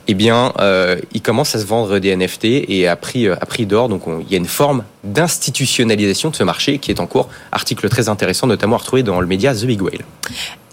eh 0.07 0.13
bien, 0.13 0.53
euh, 0.59 0.97
il 1.13 1.21
commence 1.21 1.55
à 1.55 1.59
se 1.59 1.65
vendre 1.65 1.99
des 1.99 2.15
NFT 2.15 2.45
et 2.45 2.87
à 2.87 2.95
prix, 2.95 3.27
euh, 3.27 3.35
à 3.39 3.45
prix 3.45 3.65
d'or. 3.65 3.89
Donc, 3.89 4.03
il 4.07 4.31
y 4.31 4.35
a 4.35 4.37
une 4.37 4.45
forme 4.45 4.83
d'institutionnalisation 5.03 6.29
de 6.29 6.35
ce 6.35 6.43
marché 6.43 6.77
qui 6.77 6.91
est 6.91 6.99
en 6.99 7.07
cours. 7.07 7.29
Article 7.51 7.89
très 7.89 8.09
intéressant, 8.09 8.47
notamment 8.47 8.75
à 8.75 8.79
retrouver 8.79 9.03
dans 9.03 9.19
le 9.19 9.27
média 9.27 9.53
The 9.53 9.65
Big 9.65 9.81
Whale. 9.81 10.05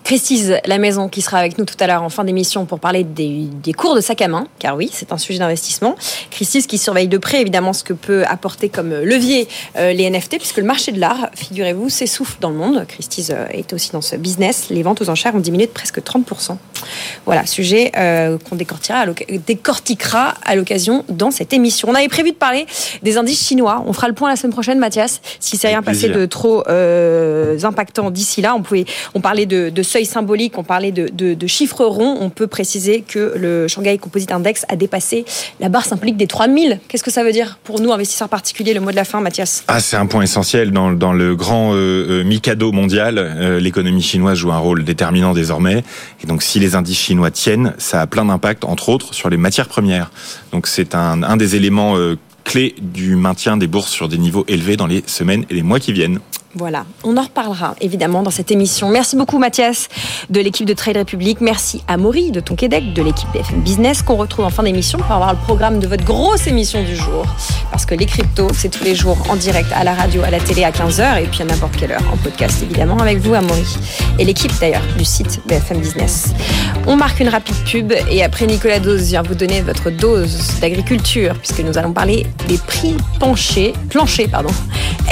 Christie's, 0.07 0.53
la 0.65 0.79
maison, 0.79 1.09
qui 1.09 1.21
sera 1.21 1.39
avec 1.39 1.59
nous 1.59 1.65
tout 1.65 1.75
à 1.81 1.89
l'heure 1.89 2.05
en 2.05 2.11
fin 2.11 2.23
d'émission 2.23 2.65
pour 2.65 2.79
parler 2.79 3.03
des, 3.03 3.73
cours 3.77 3.97
de 3.97 4.01
sac 4.01 4.23
à 4.23 4.29
main, 4.29 4.47
car 4.61 4.77
oui, 4.77 4.89
c'est 4.93 5.11
un 5.11 5.19
sujet 5.19 5.41
d'investissement. 5.41 5.97
Christie's 6.31 6.69
qui 6.69 6.79
surveille 6.79 7.09
de 7.09 7.19
près 7.19 7.41
évidemment 7.41 7.73
ce 7.73 7.83
que 7.83 7.93
peut 7.93 8.23
apporter 8.29 8.69
comme 8.69 8.95
levier 8.95 9.49
euh, 9.75 9.93
les 9.93 10.09
NFT, 10.09 10.39
puisque 10.39 10.59
le 10.59 10.63
marché 10.63 10.93
de 10.93 11.01
l'art, 11.01 11.31
figurez-vous, 11.35 11.89
s'essouffle 11.89 12.37
dans 12.41 12.51
le 12.51 12.57
monde. 12.57 12.85
Christie's 12.87 13.31
euh, 13.31 13.47
est 13.51 13.73
aussi 13.73 13.91
dans 13.91 14.01
ce 14.01 14.15
business. 14.15 14.69
Les 14.71 14.85
ventes 14.85 15.03
aux 15.03 15.11
enchères 15.11 15.35
ont 15.35 15.41
diminué 15.41 15.67
de 15.67 15.73
presque 15.73 15.99
30%. 15.99 16.57
Voilà, 17.25 17.47
sujet 17.47 17.93
euh, 17.97 18.39
qu'on 18.39 18.57
décortiquera 18.57 20.35
à 20.45 20.57
l'occasion 20.57 21.05
dans 21.09 21.31
cette 21.31 21.53
émission. 21.53 21.89
On 21.91 21.95
avait 21.95 22.09
prévu 22.09 22.31
de 22.31 22.37
parler 22.37 22.67
des 23.03 23.17
indices 23.19 23.47
chinois. 23.47 23.83
On 23.87 23.93
fera 23.93 24.09
le 24.09 24.15
point 24.15 24.31
la 24.31 24.37
semaine 24.37 24.53
prochaine, 24.53 24.79
Mathias, 24.79 25.21
si 25.41 25.57
c'est 25.57 25.69
rien 25.69 25.83
passé 25.83 26.09
de 26.09 26.27
trop 26.27 26.65
impactant 27.65 28.11
d'ici 28.11 28.43
là. 28.43 28.55
On 28.55 28.63
pouvait, 28.63 28.85
on 29.15 29.21
parlait 29.21 29.47
de, 29.47 29.71
de 29.71 29.83
symbolique, 30.05 30.59
on 30.59 30.65
parlait 30.65 30.93
de, 30.93 31.47
chiffres 31.47 31.85
ronds, 31.85 32.19
on 32.21 32.31
peut 32.31 32.47
préciser 32.47 33.03
que 33.07 33.35
le 33.37 33.69
Shanghai 33.69 33.99
Composite 33.99 34.33
Index 34.33 34.67
a 34.69 34.77
dépassé 34.77 35.25
la 35.61 35.69
barre 35.69 35.85
symbolique 35.85 36.17
des 36.17 36.27
3000. 36.27 36.81
Qu'est-ce 36.89 37.05
que 37.05 37.11
ça 37.11 37.23
veut 37.23 37.33
dire 37.33 37.59
pour 37.65 37.81
nous, 37.81 37.93
investisseurs 37.93 38.29
particuliers, 38.29 38.75
le 38.75 38.81
mot 38.81 38.91
de 38.91 38.97
la 38.97 39.05
fin, 39.05 39.21
Mathias 39.21 39.65
ah, 39.69 39.81
C'est 39.81 39.97
un 39.97 40.07
point 40.07 40.23
essentiel 40.23 40.71
dans, 40.71 40.91
le 40.91 41.37
grand 41.37 41.73
euh, 41.73 41.77
euh, 42.23 42.25
Mikado 42.25 42.73
mondial. 42.73 43.19
Euh, 43.19 43.61
l'économie 43.61 44.03
chinoise 44.03 44.39
joue 44.39 44.53
un 44.53 44.59
rôle 44.59 44.85
déterminant 44.85 45.33
désormais. 45.33 45.85
Et 46.23 46.27
donc 46.27 46.43
si 46.43 46.59
les 46.59 46.66
indices 46.75 46.99
chinois 46.99 47.31
tiennent, 47.31 47.75
ça 47.79 48.01
a 48.01 48.07
plein 48.07 48.25
d'impact, 48.25 48.65
entre 48.65 48.89
autres, 48.89 49.15
sur 49.15 49.31
les 49.31 49.37
matières 49.37 49.69
premières. 49.69 50.11
Donc 50.53 50.67
c'est 50.67 50.95
un, 50.95 51.23
un 51.23 51.37
des 51.37 51.55
éléments 51.55 51.97
clés 52.45 52.75
du 52.81 53.17
maintien 53.17 53.57
des 53.57 53.67
bourses 53.67 53.91
sur 53.91 54.09
des 54.09 54.19
niveaux 54.19 54.45
élevés 54.49 54.77
dans 54.77 54.87
les 54.87 55.03
semaines 55.07 55.45
et 55.51 55.55
les 55.55 55.63
mois 55.63 55.81
qui 55.81 55.93
viennent. 55.93 56.21
Voilà, 56.59 56.87
on 57.05 57.19
en 57.19 57.23
reparlera 57.23 57.75
évidemment 57.83 58.23
dans 58.23 58.31
cette 58.31 58.51
émission. 58.51 58.89
Merci 58.89 59.15
beaucoup 59.15 59.39
Mathias 59.39 59.89
de 60.31 60.41
l'équipe 60.41 60.67
de 60.67 60.73
Trade 60.73 60.97
Republic. 60.97 61.43
Merci 61.43 61.85
à 61.87 61.99
Maury 61.99 62.31
de 62.31 62.41
Tonquédec, 62.41 62.95
de 62.95 63.03
l'équipe 63.03 63.29
BFM 63.35 63.61
Business 63.61 64.01
qu'on 64.01 64.17
retrouve 64.17 64.47
en 64.47 64.51
fin 64.51 64.63
d'émission 64.63 64.97
pour 64.97 65.13
avoir 65.13 65.35
le 65.35 65.39
programme 65.39 65.81
de 65.81 65.87
votre 65.87 66.05
grosse 66.05 66.47
émission 66.47 66.83
du 66.83 66.97
jour. 66.97 67.27
Parce 67.71 67.85
que 67.85 67.95
les 67.95 68.07
cryptos, 68.07 68.49
c'est 68.55 68.71
tous 68.71 68.85
les 68.85 68.95
jours 68.95 69.19
en 69.29 69.37
direct 69.37 69.69
à 69.75 69.85
la 69.85 69.93
radio, 69.93 70.23
à 70.23 70.31
la 70.31 70.41
télé 70.41 70.65
à 70.65 70.71
15h 70.71 71.23
et 71.23 71.27
puis 71.27 71.43
à 71.43 71.45
n'importe 71.45 71.77
quelle 71.77 71.93
heure 71.93 72.11
en 72.11 72.17
podcast 72.17 72.63
évidemment 72.63 72.97
avec 73.01 73.19
vous 73.19 73.35
à 73.35 73.43
Maury. 73.43 73.77
Et 74.19 74.25
l'équipe 74.25 74.53
d'ailleurs 74.59 74.85
du 74.97 75.05
site 75.05 75.43
BFM 75.47 75.81
Business. 75.81 76.33
On 76.87 76.97
marque 76.97 77.21
une 77.21 77.29
rapide 77.29 77.57
pub 77.71 77.93
et 78.11 78.23
après 78.23 78.47
Nicolas 78.47 78.81
Dose 78.81 79.03
vient 79.03 79.21
vous 79.23 79.35
donner 79.35 79.61
votre 79.61 79.91
dose 79.91 80.59
d'agriculture 80.63 81.35
puisque 81.35 81.61
nous 81.61 81.77
allons 81.77 81.93
parler 81.93 82.27
des 82.49 82.57
prix 82.57 82.97
penchés, 83.21 83.75
planchers. 83.91 84.31
Pardon. 84.31 84.51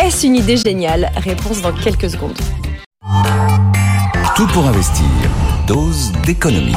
Est-ce 0.02 0.26
une 0.26 0.36
idée 0.36 0.56
géniale 0.56 1.12
Réponse 1.36 1.62
dans 1.62 1.72
quelques 1.72 2.10
secondes. 2.10 2.38
Tout 4.36 4.46
pour 4.52 4.68
investir. 4.68 5.04
Dose 5.66 6.12
d'économie. 6.24 6.76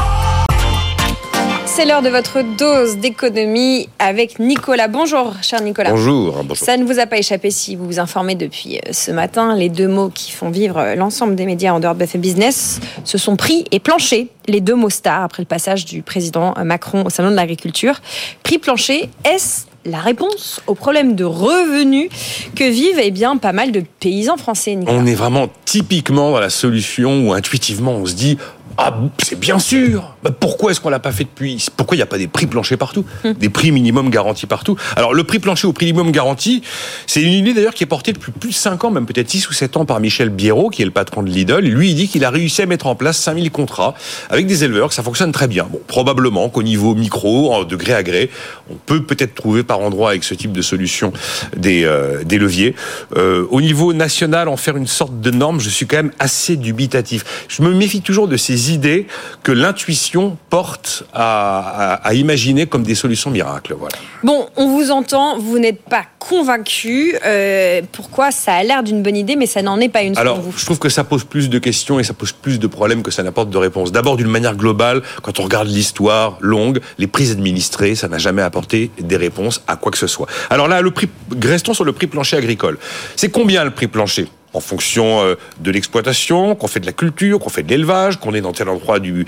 C'est 1.67 1.85
l'heure 1.85 2.01
de 2.01 2.09
votre 2.09 2.41
dose 2.57 2.97
d'économie 2.97 3.87
avec 3.99 4.39
Nicolas. 4.39 4.87
Bonjour, 4.87 5.35
cher 5.43 5.61
Nicolas. 5.61 5.91
Bonjour, 5.91 6.43
Ça 6.55 6.75
ne 6.75 6.85
vous 6.85 6.97
a 6.97 7.05
pas 7.05 7.19
échappé 7.19 7.51
si 7.51 7.75
vous 7.75 7.85
vous 7.85 7.99
informez 7.99 8.33
depuis 8.33 8.77
euh, 8.77 8.93
ce 8.93 9.11
matin. 9.11 9.55
Les 9.55 9.69
deux 9.69 9.87
mots 9.87 10.09
qui 10.09 10.31
font 10.31 10.49
vivre 10.49 10.79
euh, 10.79 10.95
l'ensemble 10.95 11.35
des 11.35 11.45
médias 11.45 11.73
en 11.73 11.79
dehors 11.79 11.93
de 11.93 11.99
BFM 11.99 12.21
Business, 12.21 12.79
ce 13.03 13.19
sont 13.19 13.35
prix 13.35 13.65
et 13.69 13.79
plancher. 13.79 14.27
Les 14.47 14.59
deux 14.59 14.75
mots 14.75 14.89
stars 14.89 15.21
après 15.21 15.43
le 15.43 15.47
passage 15.47 15.85
du 15.85 16.01
président 16.01 16.55
Macron 16.63 17.03
au 17.05 17.11
Salon 17.11 17.29
de 17.29 17.35
l'Agriculture. 17.35 18.01
Prix 18.41 18.57
plancher, 18.57 19.07
est-ce 19.23 19.65
la 19.87 19.99
réponse 19.99 20.61
au 20.67 20.75
problème 20.75 21.15
de 21.15 21.23
revenus 21.23 22.09
que 22.55 22.69
vivent 22.69 22.99
eh 23.01 23.11
bien, 23.11 23.37
pas 23.37 23.53
mal 23.53 23.71
de 23.71 23.83
paysans 23.99 24.37
français. 24.37 24.77
On 24.87 25.05
est 25.05 25.15
vraiment 25.15 25.47
typiquement 25.65 26.31
dans 26.31 26.39
la 26.39 26.49
solution 26.49 27.27
où 27.27 27.33
intuitivement 27.33 27.93
on 27.93 28.05
se 28.05 28.13
dit 28.13 28.37
ah, 28.77 28.93
c'est 29.23 29.39
bien 29.39 29.57
sûr. 29.57 30.15
Bah, 30.27 30.35
pourquoi 30.37 30.71
est-ce 30.71 30.81
qu'on 30.81 30.89
l'a 30.89 30.99
pas 30.99 31.13
fait 31.13 31.23
depuis 31.23 31.65
Pourquoi 31.77 31.95
il 31.95 31.99
n'y 31.99 32.03
a 32.03 32.07
pas 32.07 32.17
des 32.17 32.27
prix 32.27 32.47
planchers 32.47 32.77
partout? 32.77 33.05
Hum. 33.23 33.33
Des 33.33 33.47
prix 33.47 33.71
minimum 33.71 34.09
garantis 34.09 34.45
partout 34.45 34.75
Alors, 34.97 35.13
le 35.13 35.23
prix 35.23 35.39
plancher 35.39 35.67
au 35.67 35.73
prix 35.73 35.85
minimum 35.85 36.11
garanti, 36.11 36.63
c'est 37.05 37.21
une 37.21 37.31
idée 37.31 37.53
d'ailleurs 37.53 37.73
qui 37.73 37.83
est 37.83 37.87
portée 37.87 38.11
depuis 38.11 38.33
plus 38.33 38.49
de 38.49 38.55
5 38.55 38.83
ans, 38.83 38.91
même 38.91 39.05
peut-être 39.05 39.29
6 39.29 39.49
ou 39.49 39.53
7 39.53 39.77
ans 39.77 39.85
par 39.85 40.01
Michel 40.01 40.29
Biérot, 40.29 40.69
qui 40.69 40.81
est 40.81 40.85
le 40.85 40.91
patron 40.91 41.23
de 41.23 41.29
Lidl. 41.29 41.61
Lui, 41.61 41.91
il 41.91 41.95
dit 41.95 42.09
qu'il 42.09 42.25
a 42.25 42.29
réussi 42.29 42.61
à 42.61 42.65
mettre 42.65 42.87
en 42.87 42.95
place 42.95 43.17
5000 43.19 43.51
contrats 43.51 43.93
avec 44.29 44.47
des 44.47 44.65
éleveurs, 44.65 44.89
que 44.89 44.95
ça 44.95 45.03
fonctionne 45.03 45.31
très 45.31 45.47
bien. 45.47 45.65
Bon, 45.71 45.79
probablement 45.87 46.49
qu'au 46.49 46.63
niveau 46.63 46.93
micro, 46.93 47.63
de 47.63 47.75
gré 47.77 47.93
à 47.93 48.03
gré, 48.03 48.29
on 48.69 48.75
peut 48.75 49.03
peut-être 49.03 49.33
trouver 49.33 49.63
par 49.63 49.79
endroit 49.79 50.09
avec 50.09 50.25
ce 50.25 50.33
type 50.33 50.51
de 50.51 50.61
solution 50.61 51.13
des, 51.55 51.85
euh, 51.85 52.25
des 52.25 52.37
leviers. 52.37 52.75
Euh, 53.15 53.45
au 53.49 53.61
niveau 53.61 53.93
national, 53.93 54.49
en 54.49 54.57
faire 54.57 54.75
une 54.75 54.87
sorte 54.87 55.21
de 55.21 55.31
norme, 55.31 55.61
je 55.61 55.69
suis 55.69 55.87
quand 55.87 55.97
même 55.97 56.11
assez 56.19 56.57
dubitatif. 56.57 57.45
Je 57.47 57.61
me 57.63 57.73
méfie 57.73 58.01
toujours 58.01 58.27
de 58.27 58.35
ces 58.35 58.73
idées 58.73 59.07
que 59.43 59.53
l'intuition 59.53 60.16
porte 60.49 61.03
à, 61.13 61.99
imaginer 62.13 62.65
comme 62.65 62.83
des 62.83 62.95
solutions 62.95 63.29
miracles. 63.29 63.75
Voilà. 63.77 63.95
Bon, 64.23 64.47
on 64.55 64.67
vous 64.67 64.91
entend, 64.91 65.37
vous 65.37 65.59
n'êtes 65.59 65.81
pas 65.81 66.03
convaincu. 66.19 67.15
Euh, 67.25 67.81
pourquoi 67.91 68.31
ça 68.31 68.53
a 68.53 68.63
l'air 68.63 68.83
d'une 68.83 69.03
bonne 69.03 69.15
idée, 69.15 69.35
mais 69.35 69.45
ça 69.45 69.61
n'en 69.61 69.79
est 69.79 69.89
pas 69.89 70.01
une 70.01 70.17
Alors, 70.17 70.39
vous? 70.39 70.53
je 70.57 70.65
trouve 70.65 70.79
que 70.79 70.89
ça 70.89 71.03
pose 71.03 71.23
plus 71.23 71.49
de 71.49 71.59
questions 71.59 71.99
et 71.99 72.03
ça 72.03 72.13
pose 72.13 72.31
plus 72.31 72.59
de 72.59 72.67
problèmes 72.67 73.03
que 73.03 73.11
ça 73.11 73.23
n'apporte 73.23 73.49
de 73.49 73.57
réponses. 73.57 73.91
D'abord, 73.91 74.17
d'une 74.17 74.29
manière 74.29 74.55
globale, 74.55 75.01
quand 75.21 75.39
on 75.39 75.43
regarde 75.43 75.67
l'histoire 75.67 76.37
longue, 76.41 76.79
les 76.97 77.07
prises 77.07 77.31
administrées, 77.31 77.95
ça 77.95 78.07
n'a 78.07 78.17
jamais 78.17 78.41
apporté 78.41 78.91
des 78.99 79.17
réponses 79.17 79.61
à 79.67 79.75
quoi 79.75 79.91
que 79.91 79.97
ce 79.97 80.07
soit. 80.07 80.27
Alors 80.49 80.67
là, 80.67 80.81
le 80.81 80.91
prix, 80.91 81.09
restons 81.41 81.73
sur 81.73 81.83
le 81.83 81.93
prix 81.93 82.07
plancher 82.07 82.37
agricole. 82.37 82.77
C'est 83.15 83.29
combien 83.29 83.63
le 83.63 83.71
prix 83.71 83.87
plancher? 83.87 84.27
En 84.57 84.59
fonction 84.59 85.21
euh, 85.21 85.35
de 85.59 85.71
l'exploitation, 85.71 86.55
qu'on 86.55 86.67
fait 86.67 86.79
de 86.79 86.85
la 86.85 86.91
culture, 86.91 87.39
qu'on 87.39 87.49
fait 87.49 87.63
de 87.63 87.69
l'élevage, 87.69 88.19
qu'on 88.19 88.33
est 88.33 88.41
dans 88.41 88.51
tel 88.51 88.69
endroit 88.69 88.99
du 88.99 89.25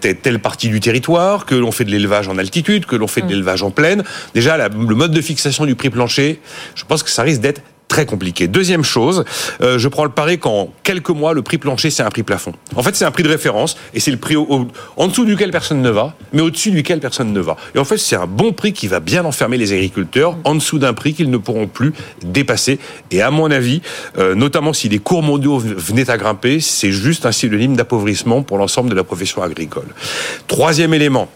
telle 0.00 0.38
partie 0.40 0.68
du 0.68 0.80
territoire, 0.80 1.46
que 1.46 1.54
l'on 1.54 1.72
fait 1.72 1.84
de 1.84 1.90
l'élevage 1.90 2.28
en 2.28 2.38
altitude, 2.38 2.86
que 2.86 2.96
l'on 2.96 3.06
fait 3.06 3.20
de 3.20 3.26
mm. 3.26 3.30
l'élevage 3.30 3.62
en 3.62 3.70
plaine. 3.70 4.02
Déjà, 4.34 4.56
le 4.68 4.94
mode 4.94 5.12
de 5.12 5.20
fixation 5.20 5.66
du 5.66 5.74
prix 5.74 5.90
plancher, 5.90 6.40
je 6.74 6.84
pense 6.84 7.02
que 7.02 7.10
ça 7.10 7.22
risque 7.22 7.40
d'être 7.40 7.62
très 7.92 8.06
compliqué. 8.06 8.48
Deuxième 8.48 8.84
chose, 8.84 9.22
euh, 9.60 9.78
je 9.78 9.86
prends 9.86 10.04
le 10.04 10.10
pari 10.10 10.38
qu'en 10.38 10.70
quelques 10.82 11.10
mois, 11.10 11.34
le 11.34 11.42
prix 11.42 11.58
plancher, 11.58 11.90
c'est 11.90 12.02
un 12.02 12.08
prix 12.08 12.22
plafond. 12.22 12.54
En 12.74 12.82
fait, 12.82 12.96
c'est 12.96 13.04
un 13.04 13.10
prix 13.10 13.22
de 13.22 13.28
référence 13.28 13.76
et 13.92 14.00
c'est 14.00 14.10
le 14.10 14.16
prix 14.16 14.34
en 14.34 15.08
dessous 15.08 15.26
duquel 15.26 15.50
personne 15.50 15.82
ne 15.82 15.90
va, 15.90 16.14
mais 16.32 16.40
au-dessus 16.40 16.70
duquel 16.70 17.00
personne 17.00 17.34
ne 17.34 17.40
va. 17.40 17.58
Et 17.74 17.78
en 17.78 17.84
fait, 17.84 17.98
c'est 17.98 18.16
un 18.16 18.26
bon 18.26 18.54
prix 18.54 18.72
qui 18.72 18.88
va 18.88 19.00
bien 19.00 19.26
enfermer 19.26 19.58
les 19.58 19.74
agriculteurs 19.74 20.38
en 20.44 20.54
dessous 20.54 20.78
d'un 20.78 20.94
prix 20.94 21.12
qu'ils 21.12 21.28
ne 21.28 21.36
pourront 21.36 21.66
plus 21.66 21.92
dépasser. 22.24 22.78
Et 23.10 23.20
à 23.20 23.30
mon 23.30 23.50
avis, 23.50 23.82
euh, 24.16 24.34
notamment 24.34 24.72
si 24.72 24.88
les 24.88 24.98
cours 24.98 25.22
mondiaux 25.22 25.58
venaient 25.58 26.08
à 26.08 26.16
grimper, 26.16 26.60
c'est 26.60 26.92
juste 26.92 27.26
un 27.26 27.32
synonyme 27.32 27.76
d'appauvrissement 27.76 28.42
pour 28.42 28.56
l'ensemble 28.56 28.88
de 28.88 28.94
la 28.94 29.04
profession 29.04 29.42
agricole. 29.42 29.88
Troisième 30.46 30.94
élément, 30.94 31.28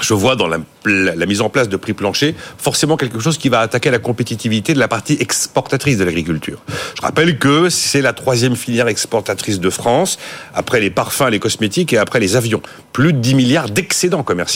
je 0.00 0.14
vois 0.14 0.36
dans 0.36 0.48
la, 0.48 1.26
mise 1.26 1.40
en 1.40 1.48
place 1.48 1.68
de 1.68 1.76
prix 1.76 1.92
plancher 1.92 2.34
forcément 2.58 2.96
quelque 2.96 3.18
chose 3.18 3.38
qui 3.38 3.48
va 3.48 3.60
attaquer 3.60 3.90
la 3.90 3.98
compétitivité 3.98 4.74
de 4.74 4.78
la 4.78 4.88
partie 4.88 5.16
exportatrice 5.20 5.98
de 5.98 6.04
l'agriculture. 6.04 6.62
Je 6.96 7.02
rappelle 7.02 7.38
que 7.38 7.68
c'est 7.68 8.02
la 8.02 8.12
troisième 8.12 8.56
filière 8.56 8.88
exportatrice 8.88 9.60
de 9.60 9.70
France, 9.70 10.18
après 10.54 10.80
les 10.80 10.90
parfums, 10.90 11.28
les 11.30 11.38
cosmétiques 11.38 11.92
et 11.92 11.98
après 11.98 12.20
les 12.20 12.36
avions. 12.36 12.62
Plus 12.92 13.12
de 13.12 13.18
10 13.18 13.34
milliards 13.34 13.70
d'excédents 13.70 14.22
commerciaux. 14.22 14.46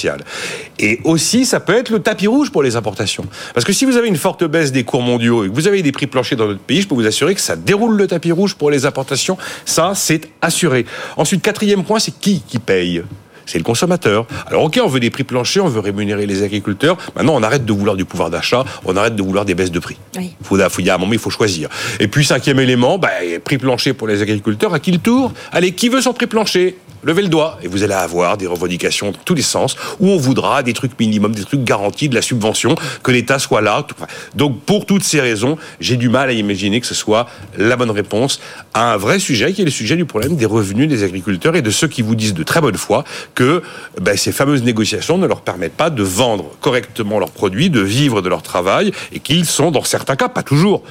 Et 0.79 1.00
aussi, 1.05 1.44
ça 1.44 1.61
peut 1.61 1.74
être 1.74 1.90
le 1.90 2.00
tapis 2.00 2.26
rouge 2.26 2.50
pour 2.50 2.62
les 2.62 2.76
importations. 2.76 3.26
Parce 3.55 3.64
que 3.64 3.72
si 3.72 3.85
vous 3.85 3.96
avez 3.96 4.09
une 4.09 4.16
forte 4.16 4.44
baisse 4.44 4.72
des 4.72 4.85
cours 4.85 5.03
mondiaux 5.03 5.44
et 5.44 5.48
que 5.48 5.55
vous 5.55 5.66
avez 5.66 5.83
des 5.83 5.92
prix 5.92 6.07
planchers 6.07 6.38
dans 6.38 6.46
notre 6.46 6.61
pays, 6.61 6.81
je 6.81 6.88
peux 6.88 6.94
vous 6.94 7.07
assurer 7.07 7.35
que 7.35 7.40
ça 7.40 7.57
déroule 7.57 7.96
le 7.96 8.07
tapis 8.07 8.33
rouge 8.33 8.55
pour 8.55 8.70
les 8.70 8.87
importations. 8.87 9.37
Ça, 9.64 9.92
c'est 9.94 10.31
assuré. 10.40 10.87
Ensuite, 11.16 11.42
quatrième 11.42 11.85
point, 11.85 11.98
c'est 11.98 12.18
qui 12.18 12.42
qui 12.46 12.59
paye? 12.59 13.03
C'est 13.51 13.59
le 13.59 13.65
consommateur. 13.65 14.27
Alors 14.47 14.65
ok, 14.65 14.81
on 14.83 14.89
veut 14.89 15.01
des 15.01 15.11
prix 15.11 15.25
planchers, 15.25 15.65
on 15.65 15.69
veut 15.69 15.81
rémunérer 15.81 16.27
les 16.27 16.43
agriculteurs. 16.43 16.97
Maintenant, 17.17 17.35
on 17.35 17.43
arrête 17.43 17.65
de 17.65 17.73
vouloir 17.73 17.97
du 17.97 18.05
pouvoir 18.05 18.31
d'achat, 18.31 18.65
on 18.85 18.97
arrête 18.97 19.17
de 19.17 19.23
vouloir 19.23 19.45
des 19.45 19.55
baisses 19.55 19.73
de 19.73 19.81
prix. 19.81 19.97
Il 20.17 20.31
faut, 20.43 20.57
il 20.57 20.87
y 20.87 20.91
a 20.91 20.95
un 20.95 20.99
moment, 20.99 21.13
il 21.13 21.19
faut 21.19 21.31
choisir. 21.31 21.69
Et 21.99 22.09
puis 22.09 22.25
cinquième 22.25 22.61
élément, 22.61 22.99
bah, 22.99 23.11
prix 23.45 23.59
plancher 23.59 23.93
pour 23.93 24.07
les 24.07 24.23
agriculteurs. 24.23 24.73
À 24.73 24.79
qui 24.79 24.93
le 24.93 24.99
tour? 24.99 25.33
Allez, 25.53 25.73
qui 25.73 25.89
veut 25.89 26.01
son 26.01 26.13
prix 26.13 26.27
plancher? 26.27 26.77
Levez 27.03 27.23
le 27.23 27.29
doigt 27.29 27.59
et 27.63 27.69
vous 27.69 27.83
allez 27.83 27.95
avoir 27.95 28.37
des 28.37 28.47
revendications 28.47 29.13
dans 29.13 29.19
tous 29.25 29.35
les 29.35 29.43
sens 29.43 29.77
où 29.99 30.09
on 30.09 30.17
voudra 30.17 30.63
des 30.63 30.73
trucs 30.73 30.99
minimums, 30.99 31.35
des 31.35 31.45
trucs 31.45 31.65
garantis, 31.65 32.09
de 32.09 32.15
la 32.15 32.23
subvention, 32.23 32.75
que 33.03 33.11
l'État 33.11 33.39
soit 33.39 33.61
là. 33.61 33.87
Donc 34.35 34.61
pour 34.63 34.87
toutes 34.87 35.05
ces 35.05 35.21
raisons, 35.21 35.57
j'ai 35.81 35.97
du 35.97 36.09
mal 36.09 36.29
à 36.29 36.33
imaginer 36.33 36.81
que 36.81 36.87
ce 36.87 36.95
soit 36.95 37.27
la 37.57 37.77
bonne 37.77 37.91
réponse 37.91 38.41
à 38.75 38.93
un 38.93 38.97
vrai 38.97 39.19
sujet 39.19 39.53
qui 39.53 39.63
est 39.63 39.65
le 39.65 39.71
sujet 39.71 39.97
du 39.97 40.05
problème 40.05 40.37
des 40.37 40.47
revenus 40.47 40.89
des 40.89 41.03
agriculteurs 41.03 41.57
et 41.57 41.63
de 41.63 41.71
ceux 41.71 41.89
qui 41.89 42.03
vous 42.03 42.15
disent 42.15 42.35
de 42.35 42.43
très 42.43 42.61
bonne 42.61 42.77
foi 42.77 43.05
que 43.35 43.63
ben, 44.01 44.17
ces 44.17 44.33
fameuses 44.33 44.63
négociations 44.63 45.19
ne 45.19 45.27
leur 45.27 45.41
permettent 45.43 45.77
pas 45.77 45.91
de 45.91 46.03
vendre 46.03 46.51
correctement 46.61 47.19
leurs 47.19 47.31
produits, 47.31 47.71
de 47.71 47.81
vivre 47.81 48.23
de 48.23 48.29
leur 48.29 48.43
travail 48.43 48.93
et 49.13 49.21
qu'ils 49.21 49.47
sont 49.47 49.71
dans 49.71 49.85
certains 49.85 50.17
cas, 50.17 50.29
pas 50.29 50.43
toujours, 50.43 50.83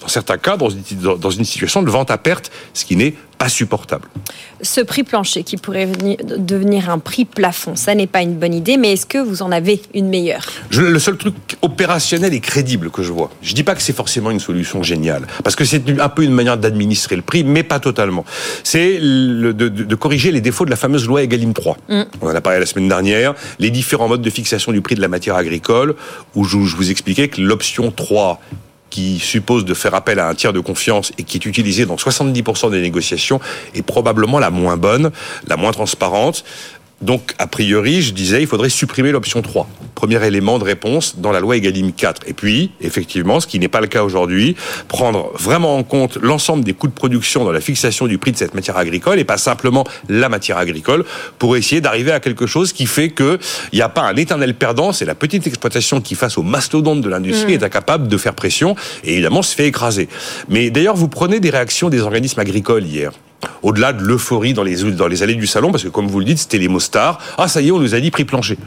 dans 0.00 0.08
certains 0.08 0.38
cas, 0.38 0.56
dans 0.56 0.68
une, 0.68 1.44
situation 1.44 1.82
de 1.82 1.90
vente 1.90 2.10
à 2.10 2.18
perte, 2.18 2.52
ce 2.72 2.84
qui 2.84 2.94
n'est 2.94 3.14
pas 3.36 3.48
supportable. 3.48 4.08
Ce 4.62 4.80
prix 4.80 5.02
plancher 5.02 5.42
qui 5.42 5.56
pourrait 5.56 5.86
devenir 5.86 6.90
un 6.90 6.98
prix 6.98 7.24
plafond, 7.24 7.74
ça 7.74 7.94
n'est 7.94 8.06
pas 8.06 8.22
une 8.22 8.34
bonne 8.34 8.54
idée, 8.54 8.76
mais 8.76 8.92
est-ce 8.92 9.06
que 9.06 9.18
vous 9.18 9.42
en 9.42 9.50
avez 9.50 9.80
une 9.94 10.08
meilleure? 10.08 10.44
Le 10.70 10.98
seul 10.98 11.16
truc 11.16 11.34
opérationnel 11.62 12.32
et 12.32 12.40
crédible 12.40 12.90
que 12.90 13.02
je 13.02 13.12
vois, 13.12 13.30
je 13.42 13.50
ne 13.50 13.54
dis 13.54 13.64
pas 13.64 13.74
que 13.74 13.82
c'est 13.82 13.92
forcément 13.92 14.30
une 14.30 14.40
solution 14.40 14.82
géniale, 14.82 15.26
parce 15.42 15.56
que 15.56 15.64
c'est 15.64 16.00
un 16.00 16.08
peu 16.08 16.22
une 16.22 16.32
manière 16.32 16.58
d'administrer 16.58 17.16
le 17.16 17.22
prix, 17.22 17.42
mais 17.42 17.62
pas 17.62 17.80
totalement. 17.80 18.24
C'est 18.62 18.98
de, 18.98 19.94
corriger 19.94 20.30
les 20.30 20.40
défauts 20.40 20.64
de 20.64 20.70
la 20.70 20.76
fameuse 20.76 21.06
loi 21.06 21.22
Egalim 21.22 21.54
3. 21.54 21.76
Mm. 21.88 22.02
On 22.20 22.28
en 22.28 22.34
a 22.34 22.40
parlé 22.40 22.60
la 22.60 22.66
semaine 22.66 22.88
dernière, 22.88 23.34
les 23.58 23.70
différents 23.70 24.08
modes 24.08 24.22
de 24.22 24.30
fixation 24.30 24.70
du 24.70 24.80
prix 24.80 24.94
de 24.94 25.00
la 25.00 25.08
matière 25.08 25.34
agricole, 25.34 25.96
où 26.36 26.44
je, 26.44 26.64
je 26.64 26.76
vous 26.76 26.90
expliquais 26.90 27.28
que 27.28 27.40
l'option 27.40 27.90
3 27.90 28.40
qui 28.90 29.18
suppose 29.18 29.64
de 29.64 29.74
faire 29.74 29.94
appel 29.94 30.18
à 30.18 30.28
un 30.28 30.34
tiers 30.34 30.52
de 30.52 30.60
confiance 30.60 31.12
et 31.18 31.24
qui 31.24 31.36
est 31.36 31.46
utilisé 31.46 31.86
dans 31.86 31.96
70% 31.96 32.70
des 32.70 32.80
négociations 32.80 33.40
est 33.74 33.82
probablement 33.82 34.38
la 34.38 34.50
moins 34.50 34.76
bonne, 34.76 35.10
la 35.46 35.56
moins 35.56 35.72
transparente. 35.72 36.44
Donc, 37.00 37.34
a 37.38 37.46
priori, 37.46 38.02
je 38.02 38.12
disais, 38.12 38.40
il 38.40 38.48
faudrait 38.48 38.68
supprimer 38.68 39.12
l'option 39.12 39.40
3. 39.40 39.68
Premier 39.94 40.24
élément 40.26 40.58
de 40.58 40.64
réponse 40.64 41.18
dans 41.18 41.30
la 41.30 41.38
loi 41.38 41.56
Egalim 41.56 41.92
4. 41.92 42.22
Et 42.26 42.32
puis, 42.32 42.72
effectivement, 42.80 43.38
ce 43.38 43.46
qui 43.46 43.60
n'est 43.60 43.68
pas 43.68 43.80
le 43.80 43.86
cas 43.86 44.02
aujourd'hui, 44.02 44.56
prendre 44.88 45.30
vraiment 45.38 45.76
en 45.76 45.84
compte 45.84 46.16
l'ensemble 46.20 46.64
des 46.64 46.74
coûts 46.74 46.88
de 46.88 46.92
production 46.92 47.44
dans 47.44 47.52
la 47.52 47.60
fixation 47.60 48.08
du 48.08 48.18
prix 48.18 48.32
de 48.32 48.36
cette 48.36 48.54
matière 48.54 48.76
agricole 48.76 49.20
et 49.20 49.24
pas 49.24 49.38
simplement 49.38 49.84
la 50.08 50.28
matière 50.28 50.58
agricole 50.58 51.04
pour 51.38 51.56
essayer 51.56 51.80
d'arriver 51.80 52.10
à 52.10 52.18
quelque 52.18 52.46
chose 52.46 52.72
qui 52.72 52.86
fait 52.86 53.10
que 53.10 53.38
il 53.72 53.76
n'y 53.76 53.82
a 53.82 53.88
pas 53.88 54.02
un 54.02 54.16
éternel 54.16 54.54
perdant. 54.54 54.92
C'est 54.92 55.04
la 55.04 55.14
petite 55.14 55.46
exploitation 55.46 56.00
qui, 56.00 56.16
face 56.16 56.36
au 56.36 56.42
mastodonte 56.42 57.00
de 57.00 57.08
l'industrie, 57.08 57.52
mmh. 57.52 57.60
est 57.60 57.62
incapable 57.62 58.08
de 58.08 58.16
faire 58.16 58.34
pression 58.34 58.74
et 59.04 59.12
évidemment 59.12 59.42
se 59.42 59.54
fait 59.54 59.68
écraser. 59.68 60.08
Mais 60.48 60.70
d'ailleurs, 60.70 60.96
vous 60.96 61.08
prenez 61.08 61.38
des 61.38 61.50
réactions 61.50 61.90
des 61.90 62.00
organismes 62.00 62.40
agricoles 62.40 62.84
hier 62.84 63.12
au-delà 63.62 63.92
de 63.92 64.02
l'euphorie 64.02 64.54
dans 64.54 64.62
les, 64.62 64.76
dans 64.92 65.06
les 65.06 65.22
allées 65.22 65.34
du 65.34 65.46
salon, 65.46 65.70
parce 65.70 65.84
que 65.84 65.88
comme 65.88 66.06
vous 66.06 66.18
le 66.18 66.24
dites, 66.24 66.38
c'était 66.38 66.58
les 66.58 66.68
mots 66.68 66.80
stars. 66.80 67.18
Ah, 67.38 67.48
ça 67.48 67.60
y 67.60 67.68
est, 67.68 67.70
on 67.70 67.78
nous 67.78 67.94
a 67.94 68.00
dit 68.00 68.10
prix 68.10 68.24
plancher. 68.24 68.58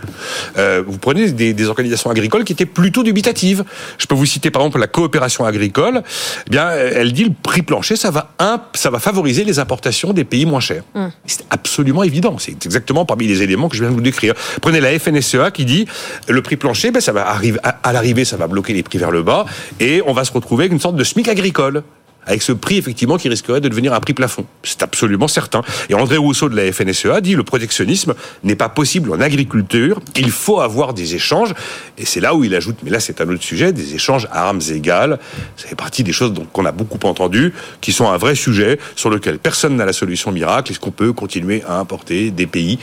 Euh, 0.57 0.83
vous 0.85 0.97
prenez 0.97 1.31
des, 1.31 1.67
organisations 1.67 2.09
agricoles 2.09 2.43
qui 2.43 2.53
étaient 2.53 2.65
plutôt 2.65 3.03
dubitatives. 3.03 3.63
Je 3.97 4.05
peux 4.07 4.15
vous 4.15 4.25
citer 4.25 4.51
par 4.51 4.61
exemple 4.61 4.79
la 4.79 4.87
coopération 4.87 5.45
agricole. 5.45 6.03
Eh 6.47 6.49
bien, 6.49 6.69
elle 6.71 7.13
dit 7.13 7.23
le 7.23 7.31
prix 7.31 7.61
plancher, 7.61 7.95
ça 7.95 8.11
va, 8.11 8.31
ça 8.73 8.89
va 8.89 8.99
favoriser 8.99 9.43
les 9.43 9.59
importations 9.59 10.13
des 10.13 10.23
pays 10.23 10.45
moins 10.45 10.59
chers. 10.59 10.83
Mmh. 10.95 11.07
C'est 11.25 11.45
absolument 11.49 12.03
évident. 12.03 12.37
C'est 12.39 12.65
exactement 12.65 13.05
parmi 13.05 13.27
les 13.27 13.43
éléments 13.43 13.69
que 13.69 13.75
je 13.75 13.81
viens 13.81 13.89
de 13.89 13.95
vous 13.95 14.01
décrire. 14.01 14.33
Prenez 14.61 14.79
la 14.79 14.97
FNSEA 14.97 15.51
qui 15.51 15.65
dit 15.65 15.85
le 16.27 16.41
prix 16.41 16.57
plancher, 16.57 16.91
ben, 16.91 16.99
ça 16.99 17.11
va 17.11 17.29
arriver 17.29 17.59
à 17.63 17.93
l'arrivée, 17.93 18.25
ça 18.25 18.37
va 18.37 18.47
bloquer 18.47 18.73
les 18.73 18.83
prix 18.83 18.97
vers 18.97 19.11
le 19.11 19.23
bas, 19.23 19.45
et 19.79 20.01
on 20.05 20.13
va 20.13 20.23
se 20.23 20.31
retrouver 20.31 20.63
avec 20.63 20.73
une 20.73 20.79
sorte 20.79 20.95
de 20.95 21.03
SMIC 21.03 21.27
agricole 21.27 21.83
avec 22.25 22.41
ce 22.41 22.51
prix 22.51 22.77
effectivement 22.77 23.17
qui 23.17 23.29
risquerait 23.29 23.61
de 23.61 23.69
devenir 23.69 23.93
un 23.93 23.99
prix 23.99 24.13
plafond. 24.13 24.45
C'est 24.63 24.83
absolument 24.83 25.27
certain. 25.27 25.61
Et 25.89 25.93
André 25.93 26.17
Rousseau 26.17 26.49
de 26.49 26.55
la 26.55 26.71
FNSEA 26.71 27.21
dit 27.21 27.35
le 27.35 27.43
protectionnisme 27.43 28.13
n'est 28.43 28.55
pas 28.55 28.69
possible 28.69 29.11
en 29.11 29.19
agriculture, 29.19 29.99
il 30.15 30.31
faut 30.31 30.59
avoir 30.59 30.93
des 30.93 31.15
échanges. 31.15 31.53
Et 31.97 32.05
c'est 32.05 32.19
là 32.19 32.35
où 32.35 32.43
il 32.43 32.53
ajoute, 32.55 32.77
mais 32.83 32.89
là 32.89 32.99
c'est 32.99 33.21
un 33.21 33.29
autre 33.29 33.43
sujet, 33.43 33.73
des 33.73 33.95
échanges 33.95 34.27
à 34.31 34.47
armes 34.47 34.61
égales. 34.71 35.19
Ça 35.57 35.67
fait 35.67 35.75
partie 35.75 36.03
des 36.03 36.11
choses 36.11 36.33
qu'on 36.53 36.65
a 36.65 36.71
beaucoup 36.71 36.99
entendues, 37.07 37.53
qui 37.81 37.91
sont 37.91 38.07
un 38.07 38.17
vrai 38.17 38.35
sujet 38.35 38.79
sur 38.95 39.09
lequel 39.09 39.39
personne 39.39 39.75
n'a 39.75 39.85
la 39.85 39.93
solution 39.93 40.31
miracle. 40.31 40.71
Est-ce 40.71 40.79
qu'on 40.79 40.91
peut 40.91 41.13
continuer 41.13 41.63
à 41.67 41.79
importer 41.79 42.31
des 42.31 42.47
pays 42.47 42.79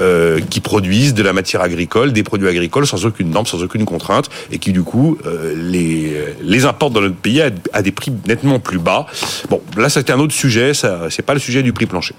euh, 0.00 0.40
qui 0.48 0.60
produisent 0.60 1.14
de 1.14 1.22
la 1.22 1.32
matière 1.32 1.60
agricole, 1.60 2.12
des 2.12 2.22
produits 2.22 2.48
agricoles 2.48 2.86
sans 2.86 3.04
aucune 3.04 3.30
norme, 3.30 3.46
sans 3.46 3.62
aucune 3.62 3.84
contrainte, 3.84 4.30
et 4.50 4.58
qui 4.58 4.72
du 4.72 4.82
coup 4.82 5.18
euh, 5.26 5.54
les, 5.56 6.14
les 6.42 6.64
importent 6.64 6.94
dans 6.94 7.00
notre 7.00 7.16
pays 7.16 7.42
à, 7.42 7.50
à 7.72 7.82
des 7.82 7.92
prix 7.92 8.12
nettement 8.26 8.58
plus 8.58 8.77
bas. 8.78 9.06
Bon, 9.48 9.60
là, 9.76 9.88
c'était 9.88 10.12
un 10.12 10.18
autre 10.18 10.34
sujet, 10.34 10.74
ça, 10.74 11.08
c'est 11.10 11.22
pas 11.22 11.34
le 11.34 11.40
sujet 11.40 11.62
du 11.62 11.72
prix 11.72 11.86
plancher. 11.86 12.14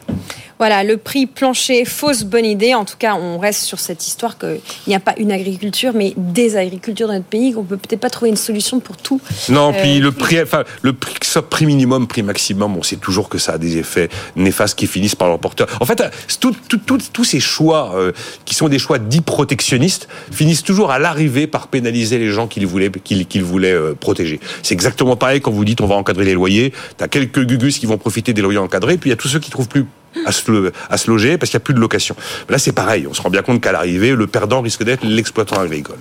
Voilà, 0.59 0.83
le 0.83 0.97
prix 0.97 1.25
plancher, 1.25 1.85
fausse 1.85 2.23
bonne 2.23 2.43
idée. 2.43 2.75
En 2.75 2.83
tout 2.83 2.97
cas, 2.99 3.15
on 3.15 3.39
reste 3.39 3.61
sur 3.61 3.79
cette 3.79 4.05
histoire 4.05 4.37
qu'il 4.37 4.59
n'y 4.87 4.95
a 4.95 4.99
pas 4.99 5.13
une 5.17 5.31
agriculture, 5.31 5.93
mais 5.95 6.13
des 6.17 6.57
agricultures 6.57 7.07
dans 7.07 7.13
notre 7.13 7.25
pays, 7.25 7.53
qu'on 7.53 7.63
peut 7.63 7.77
peut-être 7.77 8.01
pas 8.01 8.09
trouver 8.09 8.29
une 8.29 8.35
solution 8.35 8.81
pour 8.81 8.97
tout. 8.97 9.21
Non, 9.47 9.71
puis 9.71 9.99
euh, 9.99 10.01
le 10.01 10.11
prix, 10.11 10.41
enfin, 10.41 10.65
le 10.81 10.91
prix, 10.91 11.15
soit 11.23 11.49
prix 11.49 11.65
minimum, 11.65 12.07
prix 12.07 12.23
maximum, 12.23 12.75
on 12.75 12.83
sait 12.83 12.97
toujours 12.97 13.29
que 13.29 13.37
ça 13.37 13.53
a 13.53 13.57
des 13.57 13.77
effets 13.77 14.09
néfastes 14.35 14.77
qui 14.77 14.87
finissent 14.87 15.15
par 15.15 15.29
l'emporter. 15.29 15.63
En 15.79 15.85
fait, 15.85 16.03
tous 16.39 17.23
ces 17.23 17.39
choix, 17.39 17.93
euh, 17.95 18.11
qui 18.43 18.53
sont 18.53 18.67
des 18.67 18.79
choix 18.79 18.99
dits 18.99 19.21
protectionnistes, 19.21 20.09
finissent 20.29 20.63
toujours 20.63 20.91
à 20.91 20.99
l'arrivée 20.99 21.47
par 21.47 21.69
pénaliser 21.69 22.17
les 22.17 22.31
gens 22.31 22.47
qu'ils 22.47 22.67
voulaient, 22.67 22.91
qu'ils 22.91 23.43
voulaient 23.45 23.71
euh, 23.71 23.93
protéger. 23.97 24.41
C'est 24.61 24.73
exactement 24.73 25.15
pareil 25.15 25.39
quand 25.39 25.51
vous 25.51 25.63
dites 25.63 25.79
on 25.79 25.87
va 25.87 25.95
encadrer 25.95 26.25
les 26.25 26.33
loyers. 26.33 26.48
T'as 26.97 27.07
quelques 27.07 27.45
gugus 27.45 27.79
qui 27.79 27.85
vont 27.85 27.97
profiter 27.97 28.33
des 28.33 28.41
loyers 28.41 28.57
encadrés, 28.57 28.97
puis 28.97 29.09
il 29.09 29.11
y 29.11 29.13
a 29.13 29.17
tous 29.17 29.27
ceux 29.27 29.39
qui 29.39 29.49
trouvent 29.49 29.67
plus 29.67 29.85
à 30.25 30.31
se, 30.97 31.09
loger 31.09 31.37
parce 31.37 31.51
qu'il 31.51 31.57
n'y 31.57 31.63
a 31.63 31.65
plus 31.65 31.73
de 31.73 31.79
location. 31.79 32.15
Là, 32.49 32.57
c'est 32.57 32.71
pareil. 32.71 33.07
On 33.07 33.13
se 33.13 33.21
rend 33.21 33.29
bien 33.29 33.41
compte 33.41 33.61
qu'à 33.61 33.71
l'arrivée, 33.71 34.15
le 34.15 34.27
perdant 34.27 34.61
risque 34.61 34.83
d'être 34.83 35.03
l'exploitant 35.03 35.59
agricole. 35.59 35.97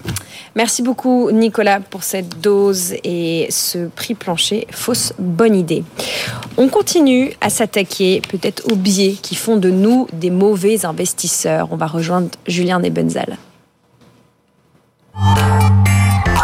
Merci 0.56 0.82
beaucoup, 0.82 1.30
Nicolas, 1.30 1.80
pour 1.80 2.02
cette 2.02 2.40
dose 2.40 2.94
et 3.04 3.46
ce 3.50 3.88
prix 3.88 4.14
plancher. 4.14 4.66
Fausse 4.70 5.12
bonne 5.18 5.54
idée. 5.54 5.84
On 6.56 6.68
continue 6.68 7.32
à 7.40 7.50
s'attaquer 7.50 8.22
peut-être 8.28 8.72
aux 8.72 8.76
biais 8.76 9.16
qui 9.20 9.34
font 9.34 9.56
de 9.56 9.70
nous 9.70 10.08
des 10.12 10.30
mauvais 10.30 10.84
investisseurs. 10.84 11.68
On 11.70 11.76
va 11.76 11.86
rejoindre 11.86 12.30
Julien 12.46 12.80
Nebenzal. 12.80 13.36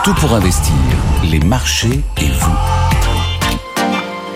Tout 0.05 0.15
pour 0.15 0.35
investir, 0.35 0.75
les 1.31 1.41
marchés 1.41 2.01
et 2.19 2.29
vous. 2.29 2.64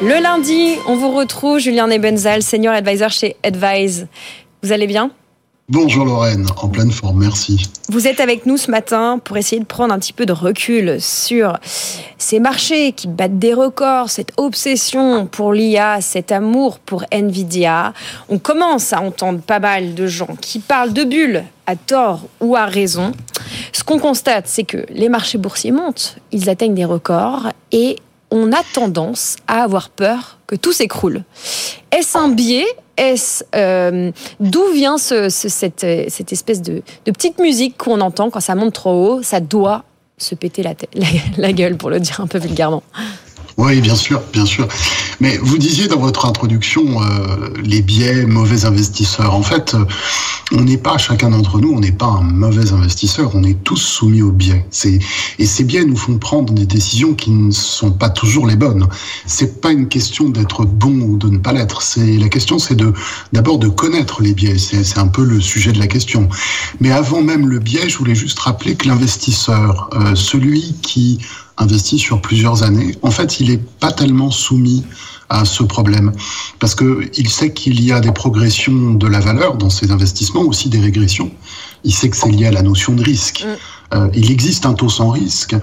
Le 0.01 0.23
lundi, 0.23 0.77
on 0.87 0.95
vous 0.95 1.11
retrouve, 1.11 1.59
Julien 1.59 1.89
Nebenzal, 1.89 2.41
senior 2.41 2.73
advisor 2.73 3.11
chez 3.11 3.35
Advise. 3.43 4.07
Vous 4.63 4.71
allez 4.71 4.87
bien? 4.87 5.11
Bonjour 5.69 6.05
Lorraine, 6.05 6.47
en 6.63 6.69
pleine 6.69 6.93
forme, 6.93 7.19
merci. 7.19 7.69
Vous 7.89 8.07
êtes 8.07 8.21
avec 8.21 8.47
nous 8.47 8.57
ce 8.57 8.71
matin 8.71 9.21
pour 9.23 9.37
essayer 9.37 9.61
de 9.61 9.67
prendre 9.67 9.93
un 9.93 9.99
petit 9.99 10.13
peu 10.13 10.25
de 10.25 10.33
recul 10.33 11.01
sur 11.01 11.59
ces 12.17 12.39
marchés 12.39 12.93
qui 12.93 13.09
battent 13.09 13.41
des 13.41 13.53
records, 13.53 14.09
cette 14.09 14.33
obsession 14.37 15.27
pour 15.27 15.53
l'IA, 15.53 16.01
cet 16.01 16.31
amour 16.31 16.79
pour 16.79 17.05
Nvidia. 17.11 17.93
On 18.29 18.39
commence 18.39 18.93
à 18.93 19.01
entendre 19.01 19.41
pas 19.41 19.59
mal 19.59 19.95
de 19.95 20.07
gens 20.07 20.37
qui 20.41 20.61
parlent 20.61 20.93
de 20.93 21.03
bulles 21.03 21.43
à 21.67 21.75
tort 21.75 22.21
ou 22.41 22.55
à 22.55 22.67
raison. 22.67 23.11
Ce 23.73 23.83
qu'on 23.83 23.99
constate, 23.99 24.47
c'est 24.47 24.65
que 24.65 24.87
les 24.91 25.09
marchés 25.09 25.39
boursiers 25.39 25.73
montent, 25.73 26.19
ils 26.31 26.49
atteignent 26.49 26.75
des 26.75 26.85
records 26.85 27.49
et 27.73 27.97
on 28.31 28.53
a 28.53 28.63
tendance 28.73 29.37
à 29.47 29.63
avoir 29.63 29.91
peur 29.91 30.39
que 30.47 30.57
tout 30.57 30.73
s'écroule. 30.73 31.25
Est-ce 31.91 32.19
un 32.19 32.29
biais 32.29 32.67
est 32.97 33.45
euh, 33.55 34.11
d'où 34.41 34.65
vient 34.73 34.99
cette, 34.99 35.85
espèce 35.85 36.63
de, 36.63 36.83
petite 37.05 37.39
musique 37.39 37.77
qu'on 37.77 38.01
entend 38.01 38.31
quand 38.31 38.41
ça 38.41 38.55
monte 38.55 38.75
trop 38.75 39.07
haut 39.07 39.23
Ça 39.23 39.41
doit 39.41 39.85
se 40.19 40.35
péter 40.35 40.63
la, 40.63 40.75
la, 41.37 41.53
gueule, 41.53 41.77
pour 41.77 41.91
le 41.91 42.01
dire 42.01 42.21
un 42.21 42.27
peu 42.27 42.39
vulgairement? 42.39 42.83
Oui, 43.59 43.81
bien 43.81 43.97
sûr, 43.97 44.23
bien 44.33 44.47
sûr. 44.47 44.69
Mais 45.19 45.37
vous 45.39 45.59
disiez 45.59 45.89
dans 45.89 45.99
votre 45.99 46.27
introduction 46.27 47.03
euh, 47.03 47.49
les 47.65 47.83
biais 47.83 48.25
mauvais 48.25 48.65
investisseurs. 48.65 49.35
En 49.35 49.43
fait, 49.43 49.75
euh, 49.75 49.85
on 50.53 50.61
n'est 50.61 50.79
pas 50.79 50.97
chacun 50.97 51.31
d'entre 51.31 51.59
nous, 51.59 51.73
on 51.73 51.81
n'est 51.81 51.91
pas 51.91 52.07
un 52.07 52.23
mauvais 52.23 52.73
investisseur. 52.73 53.33
On 53.35 53.43
est 53.43 53.61
tous 53.65 53.77
soumis 53.77 54.23
aux 54.23 54.31
biais. 54.31 54.65
Et 55.41 55.45
ces 55.45 55.65
biais 55.65 55.85
nous 55.85 55.97
font 55.97 56.19
prendre 56.19 56.53
des 56.53 56.67
décisions 56.67 57.15
qui 57.15 57.33
ne 57.33 57.51
sont 57.51 57.91
pas 57.91 58.11
toujours 58.11 58.47
les 58.47 58.55
bonnes. 58.55 58.87
C'est 59.27 59.61
pas 59.61 59.73
une 59.73 59.89
question 59.89 60.29
d'être 60.29 60.65
bon 60.65 61.01
ou 61.01 61.17
de 61.17 61.29
ne 61.29 61.39
pas 61.39 61.53
l'être. 61.53 61.83
C'est 61.83 62.17
la 62.17 62.29
question, 62.29 62.61
c'est 62.61 62.77
de 62.77 62.93
d'abord 63.33 63.59
de 63.59 63.67
connaître 63.67 64.23
les 64.23 64.35
biais. 64.35 64.57
C'est 64.57 64.99
un 64.99 65.09
peu 65.09 65.25
le 65.25 65.41
sujet 65.41 65.73
de 65.73 65.81
la 65.81 65.89
question. 65.89 66.29
Mais 66.81 66.93
avant 66.93 67.23
même 67.23 67.49
le 67.49 67.59
biais, 67.59 67.89
je 67.89 67.99
voulais 67.99 68.15
juste 68.15 68.39
rappeler 68.39 68.77
que 68.77 68.87
l'investisseur, 68.87 69.91
euh, 69.95 70.15
celui 70.15 70.77
qui 70.81 71.19
investit 71.59 71.99
sur 71.99 72.21
plusieurs 72.21 72.63
années, 72.63 72.95
en 73.03 73.11
fait, 73.11 73.41
il 73.41 73.51
n'est 73.51 73.59
pas 73.59 73.93
tellement 73.93 74.31
soumis 74.31 74.85
à 75.29 75.45
ce 75.45 75.63
problème 75.63 76.13
parce 76.59 76.75
que 76.75 77.11
il 77.17 77.29
sait 77.29 77.53
qu'il 77.53 77.85
y 77.85 77.93
a 77.93 78.01
des 78.01 78.13
progressions 78.13 78.95
de 78.95 79.07
la 79.07 79.21
valeur 79.21 79.57
dans 79.57 79.71
ses 79.71 79.91
investissements, 79.91 80.43
aussi 80.43 80.69
des 80.69 80.81
régressions. 80.81 81.31
Il 81.85 81.93
sait 81.93 82.09
que 82.09 82.17
c'est 82.17 82.31
lié 82.31 82.47
à 82.47 82.53
la 82.53 82.63
notion 82.63 82.95
de 82.95 83.03
risque. 83.03 83.45
Euh, 83.95 84.09
il 84.15 84.31
existe 84.31 84.67
un 84.67 84.75
taux 84.75 84.89
sans 84.89 85.11
risque 85.11 85.55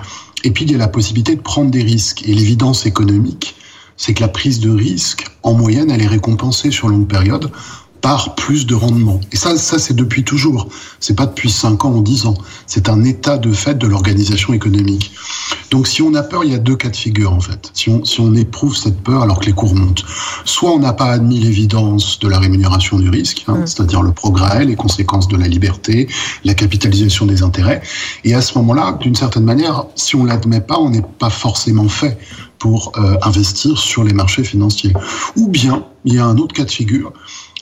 et 0.43 0.51
puis 0.51 0.65
il 0.65 0.71
y 0.71 0.75
a 0.75 0.77
la 0.77 0.87
possibilité 0.87 1.35
de 1.35 1.41
prendre 1.41 1.71
des 1.71 1.81
risques. 1.81 2.23
Et 2.27 2.33
l'évidence 2.33 2.85
économique, 2.85 3.55
c'est 3.97 4.13
que 4.13 4.21
la 4.21 4.27
prise 4.27 4.59
de 4.59 4.69
risque, 4.69 5.25
en 5.41 5.53
moyenne, 5.53 5.89
elle 5.89 6.01
est 6.01 6.07
récompensée 6.07 6.71
sur 6.71 6.87
longue 6.89 7.07
période 7.07 7.51
par 8.05 8.35
plus 8.35 8.67
de 8.67 8.75
rendement. 8.75 9.19
Et 9.31 9.35
ça, 9.35 9.57
ça 9.57 9.79
c'est 9.79 9.95
depuis 9.95 10.23
toujours. 10.23 10.69
C'est 10.99 11.15
pas 11.15 11.25
depuis 11.25 11.49
5 11.49 11.85
ans 11.85 11.91
ou 11.91 12.03
10 12.03 12.27
ans. 12.27 12.35
C'est 12.67 12.87
un 12.87 13.03
état 13.03 13.39
de 13.39 13.51
fait 13.51 13.79
de 13.79 13.87
l'organisation 13.87 14.53
économique. 14.53 15.11
Donc 15.71 15.87
si 15.87 16.03
on 16.03 16.13
a 16.13 16.21
peur, 16.21 16.43
il 16.43 16.51
y 16.51 16.53
a 16.53 16.59
deux 16.59 16.75
cas 16.75 16.89
de 16.89 16.95
figure 16.95 17.33
en 17.33 17.39
fait. 17.39 17.71
Si 17.73 17.89
on, 17.89 18.05
si 18.05 18.19
on 18.19 18.35
éprouve 18.35 18.77
cette 18.77 19.01
peur 19.01 19.23
alors 19.23 19.39
que 19.39 19.47
les 19.47 19.53
cours 19.53 19.73
montent, 19.73 20.05
soit 20.43 20.69
on 20.69 20.77
n'a 20.77 20.93
pas 20.93 21.07
admis 21.07 21.39
l'évidence 21.39 22.19
de 22.19 22.27
la 22.27 22.37
rémunération 22.37 22.99
du 22.99 23.09
risque, 23.09 23.43
hein, 23.47 23.61
c'est-à-dire 23.65 24.03
le 24.03 24.11
progrès, 24.11 24.65
les 24.65 24.75
conséquences 24.75 25.27
de 25.27 25.37
la 25.37 25.47
liberté, 25.47 26.07
la 26.43 26.53
capitalisation 26.53 27.25
des 27.25 27.41
intérêts. 27.41 27.81
Et 28.23 28.35
à 28.35 28.41
ce 28.41 28.55
moment-là, 28.59 28.99
d'une 29.01 29.15
certaine 29.15 29.45
manière, 29.45 29.85
si 29.95 30.15
on 30.15 30.25
l'admet 30.25 30.61
pas, 30.61 30.77
on 30.77 30.91
n'est 30.91 31.05
pas 31.17 31.31
forcément 31.31 31.89
fait 31.89 32.19
pour 32.59 32.91
euh, 32.97 33.17
investir 33.23 33.79
sur 33.79 34.03
les 34.03 34.13
marchés 34.13 34.43
financiers. 34.43 34.93
Ou 35.35 35.47
bien, 35.47 35.85
il 36.03 36.13
y 36.13 36.19
a 36.19 36.25
un 36.25 36.37
autre 36.37 36.53
cas 36.53 36.65
de 36.65 36.71
figure, 36.71 37.11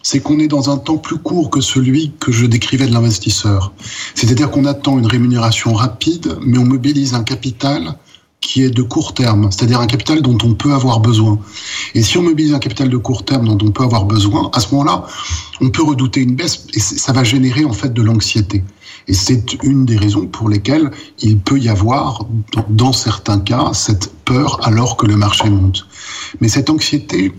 c'est 0.04 0.20
qu'on 0.20 0.38
est 0.39 0.47
dans 0.47 0.70
un 0.70 0.78
temps 0.78 0.97
plus 0.97 1.18
court 1.18 1.49
que 1.49 1.62
celui 1.62 2.12
que 2.20 2.32
je 2.32 2.45
décrivais 2.45 2.86
de 2.86 2.93
l'investisseur. 2.93 3.74
C'est-à-dire 4.14 4.51
qu'on 4.51 4.66
attend 4.66 4.99
une 4.99 5.08
rémunération 5.08 5.74
rapide, 5.74 6.38
mais 6.41 6.58
on 6.58 6.66
mobilise 6.66 7.16
un 7.16 7.24
capital 7.24 7.97
qui 8.41 8.62
est 8.62 8.70
de 8.70 8.82
court 8.82 9.14
terme, 9.14 9.49
c'est-à-dire 9.51 9.80
un 9.80 9.88
capital 9.88 10.22
dont 10.22 10.38
on 10.43 10.54
peut 10.54 10.74
avoir 10.74 10.99
besoin. 10.99 11.39
Et 11.95 12.04
si 12.04 12.18
on 12.18 12.24
mobilise 12.24 12.54
un 12.54 12.60
capital 12.60 12.89
de 12.89 12.97
court 12.97 13.24
terme 13.24 13.47
dont 13.47 13.66
on 13.66 13.72
peut 13.72 13.84
avoir 13.84 14.04
besoin, 14.04 14.51
à 14.54 14.60
ce 14.60 14.70
moment-là, 14.76 15.06
on 15.62 15.70
peut 15.70 15.84
redouter 15.84 16.20
une 16.20 16.36
baisse 16.36 16.68
et 16.74 16.80
ça 16.80 17.14
va 17.14 17.24
générer 17.24 17.64
en 17.64 17.72
fait 17.72 17.93
de 17.93 18.01
l'anxiété. 18.01 18.64
Et 19.08 19.14
c'est 19.14 19.54
une 19.64 19.86
des 19.86 19.97
raisons 19.97 20.28
pour 20.28 20.49
lesquelles 20.49 20.91
il 21.20 21.39
peut 21.39 21.58
y 21.58 21.70
avoir, 21.70 22.26
dans 22.70 22.93
certains 22.93 23.39
cas, 23.39 23.72
cette 23.74 24.14
peur 24.26 24.60
alors 24.64 24.97
que 24.97 25.06
le 25.06 25.16
marché 25.16 25.49
monte. 25.49 25.88
Mais 26.41 26.49
cette 26.49 26.70
anxiété, 26.70 27.32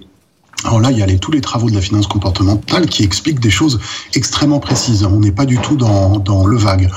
alors 0.65 0.81
là, 0.81 0.91
il 0.91 0.99
y 0.99 1.03
a 1.03 1.07
les, 1.07 1.19
tous 1.19 1.31
les 1.31 1.41
travaux 1.41 1.69
de 1.69 1.75
la 1.75 1.81
finance 1.81 2.07
comportementale 2.07 2.87
qui 2.87 3.03
expliquent 3.03 3.41
des 3.41 3.51
choses 3.51 3.81
extrêmement 4.15 4.61
précises. 4.61 5.05
On 5.05 5.21
n'est 5.21 5.33
pas 5.33 5.45
du 5.45 5.59
tout 5.59 5.77
dans, 5.77 6.19
dans 6.19 6.47
le 6.47 6.57
vague. 6.57 6.91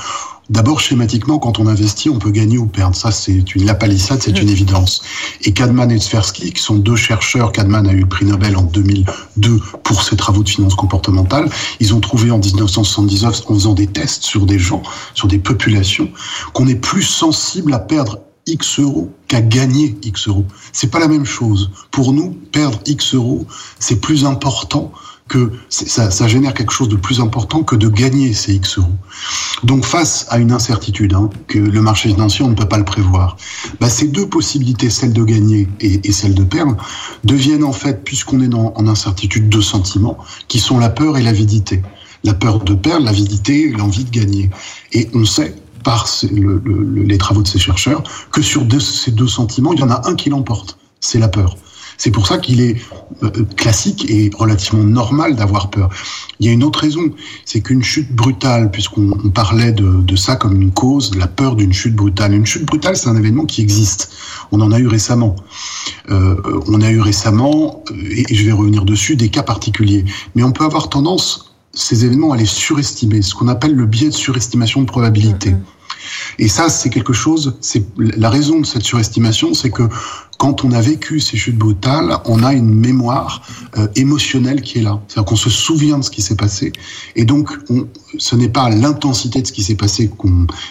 D'abord, 0.50 0.80
schématiquement, 0.80 1.38
quand 1.38 1.58
on 1.58 1.66
investit, 1.66 2.08
on 2.08 2.18
peut 2.18 2.30
gagner 2.30 2.56
ou 2.56 2.66
perdre. 2.66 2.96
Ça, 2.96 3.10
c'est 3.10 3.54
une 3.54 3.66
la 3.66 3.74
palissade, 3.74 4.22
c'est 4.22 4.40
une 4.40 4.48
évidence. 4.48 5.02
Et 5.42 5.52
Kahneman 5.52 5.90
et 5.90 5.98
Tversky, 5.98 6.54
qui 6.54 6.62
sont 6.62 6.76
deux 6.76 6.96
chercheurs, 6.96 7.52
Kahneman 7.52 7.86
a 7.86 7.92
eu 7.92 8.00
le 8.00 8.08
prix 8.08 8.24
Nobel 8.24 8.56
en 8.56 8.62
2002 8.62 9.60
pour 9.84 10.02
ses 10.02 10.16
travaux 10.16 10.42
de 10.42 10.48
finance 10.48 10.74
comportementale, 10.74 11.50
ils 11.80 11.92
ont 11.92 12.00
trouvé 12.00 12.30
en 12.30 12.38
1979, 12.38 13.42
en 13.46 13.54
faisant 13.54 13.74
des 13.74 13.88
tests 13.88 14.22
sur 14.22 14.46
des 14.46 14.58
gens, 14.58 14.82
sur 15.12 15.28
des 15.28 15.38
populations, 15.38 16.08
qu'on 16.54 16.66
est 16.66 16.76
plus 16.76 17.02
sensible 17.02 17.74
à 17.74 17.78
perdre 17.78 18.18
X 18.48 18.80
euros 18.80 19.12
qu'à 19.28 19.40
gagner 19.40 19.96
X 20.02 20.28
euros. 20.28 20.46
C'est 20.72 20.90
pas 20.90 20.98
la 20.98 21.08
même 21.08 21.24
chose. 21.24 21.70
Pour 21.90 22.12
nous, 22.12 22.30
perdre 22.52 22.80
X 22.86 23.14
euros, 23.14 23.46
c'est 23.78 24.00
plus 24.00 24.24
important 24.24 24.92
que 25.28 25.52
ça, 25.68 26.10
ça, 26.10 26.26
génère 26.26 26.54
quelque 26.54 26.72
chose 26.72 26.88
de 26.88 26.96
plus 26.96 27.20
important 27.20 27.62
que 27.62 27.76
de 27.76 27.88
gagner 27.88 28.32
ces 28.32 28.54
X 28.54 28.78
euros. 28.78 28.88
Donc 29.62 29.84
face 29.84 30.26
à 30.30 30.38
une 30.38 30.52
incertitude, 30.52 31.12
hein, 31.12 31.28
que 31.46 31.58
le 31.58 31.82
marché 31.82 32.08
financier, 32.08 32.44
on 32.44 32.48
ne 32.48 32.54
peut 32.54 32.68
pas 32.68 32.78
le 32.78 32.84
prévoir, 32.84 33.36
bah, 33.78 33.90
ces 33.90 34.08
deux 34.08 34.26
possibilités, 34.26 34.90
celle 34.90 35.12
de 35.12 35.22
gagner 35.22 35.68
et, 35.80 36.12
celle 36.12 36.34
de 36.34 36.44
perdre, 36.44 36.76
deviennent 37.24 37.64
en 37.64 37.72
fait, 37.72 38.04
puisqu'on 38.04 38.40
est 38.40 38.48
dans, 38.48 38.72
en 38.74 38.88
incertitude, 38.88 39.48
deux 39.48 39.62
sentiments, 39.62 40.16
qui 40.48 40.58
sont 40.58 40.78
la 40.78 40.88
peur 40.88 41.18
et 41.18 41.22
l'avidité. 41.22 41.82
La 42.24 42.34
peur 42.34 42.60
de 42.60 42.74
perdre, 42.74 43.04
l'avidité, 43.04 43.70
l'envie 43.70 44.04
de 44.04 44.10
gagner. 44.10 44.50
Et 44.92 45.08
on 45.14 45.24
sait 45.24 45.54
par 45.82 46.08
le, 46.30 46.60
le, 46.64 47.02
les 47.02 47.18
travaux 47.18 47.42
de 47.42 47.48
ces 47.48 47.58
chercheurs 47.58 48.02
que 48.32 48.42
sur 48.42 48.66
ces 48.80 49.10
deux 49.10 49.28
sentiments, 49.28 49.72
il 49.72 49.80
y 49.80 49.82
en 49.82 49.90
a 49.90 50.08
un 50.08 50.14
qui 50.14 50.30
l'emporte, 50.30 50.78
c'est 51.00 51.18
la 51.18 51.28
peur. 51.28 51.56
C'est 51.98 52.12
pour 52.12 52.28
ça 52.28 52.38
qu'il 52.38 52.60
est 52.60 52.76
euh, 53.24 53.30
classique 53.56 54.08
et 54.08 54.30
relativement 54.32 54.84
normal 54.84 55.34
d'avoir 55.34 55.68
peur. 55.68 55.90
Il 56.38 56.46
y 56.46 56.48
a 56.48 56.52
une 56.52 56.62
autre 56.62 56.78
raison, 56.78 57.10
c'est 57.44 57.60
qu'une 57.60 57.82
chute 57.82 58.14
brutale, 58.14 58.70
puisqu'on 58.70 59.10
parlait 59.34 59.72
de, 59.72 60.00
de, 60.00 60.16
ça 60.16 60.36
comme 60.36 60.62
une 60.62 60.70
cause, 60.70 61.16
la 61.16 61.26
peur 61.26 61.56
d'une 61.56 61.72
chute 61.72 61.96
brutale. 61.96 62.34
Une 62.34 62.46
chute 62.46 62.64
brutale, 62.64 62.96
c'est 62.96 63.08
un 63.08 63.16
événement 63.16 63.46
qui 63.46 63.62
existe. 63.62 64.12
On 64.52 64.60
en 64.60 64.70
a 64.70 64.78
eu 64.78 64.86
récemment. 64.86 65.34
Euh, 66.10 66.36
on 66.68 66.80
a 66.82 66.90
eu 66.90 67.00
récemment, 67.00 67.82
et 67.92 68.32
je 68.32 68.44
vais 68.44 68.52
revenir 68.52 68.84
dessus, 68.84 69.16
des 69.16 69.28
cas 69.28 69.42
particuliers. 69.42 70.04
Mais 70.36 70.44
on 70.44 70.52
peut 70.52 70.64
avoir 70.64 70.88
tendance, 70.90 71.47
ces 71.78 72.04
événements, 72.04 72.32
à 72.32 72.36
les 72.36 72.46
surestimer, 72.46 73.22
ce 73.22 73.34
qu'on 73.34 73.48
appelle 73.48 73.74
le 73.74 73.86
biais 73.86 74.08
de 74.08 74.14
surestimation 74.14 74.80
de 74.80 74.86
probabilité. 74.86 75.52
Mmh. 75.52 75.62
Et 76.38 76.48
ça, 76.48 76.68
c'est 76.68 76.90
quelque 76.90 77.12
chose, 77.12 77.56
c'est 77.60 77.84
la 77.96 78.30
raison 78.30 78.60
de 78.60 78.66
cette 78.66 78.82
surestimation, 78.82 79.54
c'est 79.54 79.70
que 79.70 79.88
quand 80.38 80.64
on 80.64 80.70
a 80.70 80.80
vécu 80.80 81.18
ces 81.18 81.36
chutes 81.36 81.58
brutales, 81.58 82.16
on 82.26 82.44
a 82.44 82.52
une 82.52 82.72
mémoire 82.72 83.42
euh, 83.76 83.88
émotionnelle 83.96 84.62
qui 84.62 84.78
est 84.78 84.82
là. 84.82 85.00
C'est-à-dire 85.08 85.24
qu'on 85.24 85.36
se 85.36 85.50
souvient 85.50 85.98
de 85.98 86.04
ce 86.04 86.10
qui 86.10 86.22
s'est 86.22 86.36
passé. 86.36 86.72
Et 87.16 87.24
donc, 87.24 87.50
on, 87.70 87.88
ce 88.18 88.36
n'est 88.36 88.48
pas 88.48 88.70
l'intensité 88.70 89.42
de 89.42 89.46
ce 89.48 89.52
qui 89.52 89.64
s'est 89.64 89.74
passé 89.74 90.10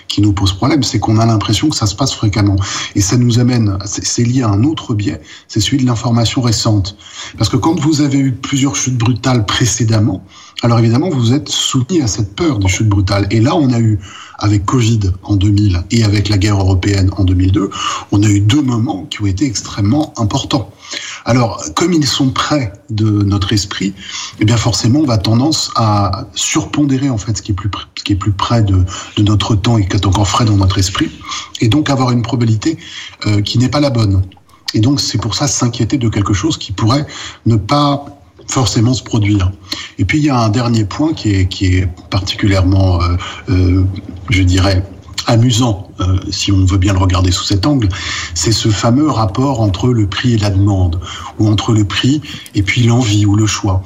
qui 0.07 0.21
nous 0.21 0.31
pose 0.31 0.53
problème, 0.53 0.83
c'est 0.83 0.99
qu'on 0.99 1.19
a 1.19 1.25
l'impression 1.25 1.69
que 1.69 1.75
ça 1.75 1.85
se 1.85 1.95
passe 1.95 2.13
fréquemment. 2.13 2.55
Et 2.95 3.01
ça 3.01 3.17
nous 3.17 3.39
amène, 3.39 3.77
c'est 3.85 4.23
lié 4.23 4.43
à 4.43 4.49
un 4.49 4.63
autre 4.63 4.93
biais, 4.93 5.21
c'est 5.49 5.59
celui 5.59 5.79
de 5.79 5.85
l'information 5.85 6.41
récente. 6.41 6.97
Parce 7.37 7.49
que 7.49 7.57
quand 7.57 7.77
vous 7.77 7.99
avez 7.99 8.19
eu 8.19 8.31
plusieurs 8.31 8.75
chutes 8.75 8.97
brutales 8.97 9.45
précédemment, 9.45 10.23
alors 10.63 10.79
évidemment, 10.79 11.09
vous 11.09 11.33
êtes 11.33 11.49
soumis 11.49 12.01
à 12.01 12.07
cette 12.07 12.35
peur 12.35 12.57
des 12.57 12.67
chutes 12.67 12.89
brutales. 12.89 13.27
Et 13.29 13.39
là, 13.39 13.55
on 13.55 13.71
a 13.71 13.79
eu, 13.79 13.99
avec 14.39 14.65
Covid 14.65 14.99
en 15.23 15.35
2000 15.35 15.83
et 15.91 16.03
avec 16.03 16.29
la 16.29 16.37
guerre 16.37 16.59
européenne 16.59 17.11
en 17.17 17.23
2002, 17.23 17.69
on 18.11 18.23
a 18.23 18.27
eu 18.27 18.39
deux 18.39 18.61
moments 18.61 19.05
qui 19.05 19.21
ont 19.21 19.27
été 19.27 19.45
extrêmement 19.45 20.13
importants. 20.17 20.71
Alors, 21.25 21.63
comme 21.75 21.93
ils 21.93 22.07
sont 22.07 22.31
près 22.31 22.73
de 22.89 23.05
notre 23.23 23.53
esprit, 23.53 23.93
eh 24.39 24.45
bien 24.45 24.57
forcément, 24.57 24.99
on 24.99 25.05
va 25.05 25.17
tendance 25.17 25.71
à 25.75 26.27
surpondérer 26.33 27.09
en 27.09 27.17
fait 27.17 27.37
ce 27.37 27.41
qui 27.41 27.51
est 27.51 27.55
plus, 27.55 27.69
ce 27.95 28.03
qui 28.03 28.13
est 28.13 28.17
plus 28.17 28.31
près 28.31 28.63
de, 28.63 28.83
de 29.17 29.23
notre 29.23 29.55
temps 29.55 29.77
et 29.77 29.87
qui 29.87 29.95
est 29.95 30.05
encore 30.05 30.27
frais 30.27 30.45
dans 30.45 30.55
notre 30.55 30.77
esprit, 30.79 31.11
et 31.61 31.67
donc 31.67 31.89
avoir 31.89 32.11
une 32.11 32.21
probabilité 32.21 32.77
euh, 33.25 33.41
qui 33.41 33.59
n'est 33.59 33.69
pas 33.69 33.81
la 33.81 33.89
bonne. 33.89 34.23
Et 34.73 34.79
donc, 34.79 34.99
c'est 34.99 35.17
pour 35.17 35.35
ça 35.35 35.47
s'inquiéter 35.47 35.97
de 35.97 36.09
quelque 36.09 36.33
chose 36.33 36.57
qui 36.57 36.71
pourrait 36.71 37.05
ne 37.45 37.55
pas 37.55 38.16
forcément 38.47 38.93
se 38.93 39.03
produire. 39.03 39.51
Et 39.99 40.05
puis 40.05 40.19
il 40.19 40.25
y 40.25 40.29
a 40.29 40.39
un 40.39 40.49
dernier 40.49 40.85
point 40.85 41.13
qui 41.13 41.33
est, 41.33 41.47
qui 41.47 41.77
est 41.77 41.87
particulièrement, 42.09 43.01
euh, 43.01 43.17
euh, 43.49 43.83
je 44.29 44.43
dirais, 44.43 44.83
amusant, 45.27 45.89
euh, 45.99 46.17
si 46.31 46.51
on 46.51 46.63
veut 46.63 46.77
bien 46.77 46.93
le 46.93 46.99
regarder 46.99 47.31
sous 47.31 47.43
cet 47.43 47.65
angle, 47.65 47.89
c'est 48.33 48.53
ce 48.53 48.69
fameux 48.69 49.09
rapport 49.09 49.59
entre 49.59 49.89
le 49.89 50.07
prix 50.07 50.33
et 50.33 50.37
la 50.37 50.49
demande, 50.49 50.99
ou 51.37 51.47
entre 51.47 51.73
le 51.73 51.83
prix 51.83 52.21
et 52.55 52.63
puis 52.63 52.83
l'envie 52.83 53.25
ou 53.25 53.35
le 53.35 53.45
choix. 53.45 53.83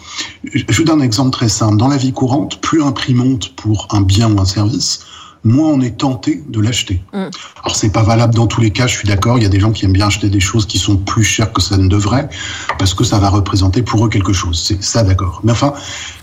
Je 0.53 0.77
vous 0.77 0.83
donne 0.83 1.01
un 1.01 1.05
exemple 1.05 1.31
très 1.31 1.49
simple. 1.49 1.77
Dans 1.77 1.87
la 1.87 1.97
vie 1.97 2.13
courante, 2.13 2.61
plus 2.61 2.83
un 2.83 2.91
prix 2.91 3.15
monte 3.15 3.55
pour 3.55 3.87
un 3.91 4.01
bien 4.01 4.31
ou 4.31 4.39
un 4.39 4.45
service, 4.45 5.05
moins 5.43 5.69
on 5.69 5.81
est 5.81 5.97
tenté 5.97 6.43
de 6.47 6.59
l'acheter. 6.59 7.01
Mm. 7.13 7.29
Alors 7.63 7.75
c'est 7.75 7.91
pas 7.91 8.03
valable 8.03 8.33
dans 8.33 8.47
tous 8.47 8.61
les 8.61 8.71
cas, 8.71 8.87
je 8.87 8.95
suis 8.95 9.07
d'accord, 9.07 9.37
il 9.37 9.43
y 9.43 9.45
a 9.45 9.49
des 9.49 9.59
gens 9.59 9.71
qui 9.71 9.85
aiment 9.85 9.93
bien 9.93 10.07
acheter 10.07 10.29
des 10.29 10.39
choses 10.39 10.65
qui 10.65 10.77
sont 10.77 10.97
plus 10.97 11.23
chères 11.23 11.51
que 11.51 11.61
ça 11.61 11.77
ne 11.77 11.87
devrait, 11.87 12.29
parce 12.77 12.93
que 12.93 13.03
ça 13.03 13.19
va 13.19 13.29
représenter 13.29 13.81
pour 13.81 14.05
eux 14.05 14.09
quelque 14.09 14.33
chose. 14.33 14.61
C'est 14.63 14.83
ça 14.83 15.03
d'accord. 15.03 15.41
Mais 15.43 15.51
enfin, 15.51 15.73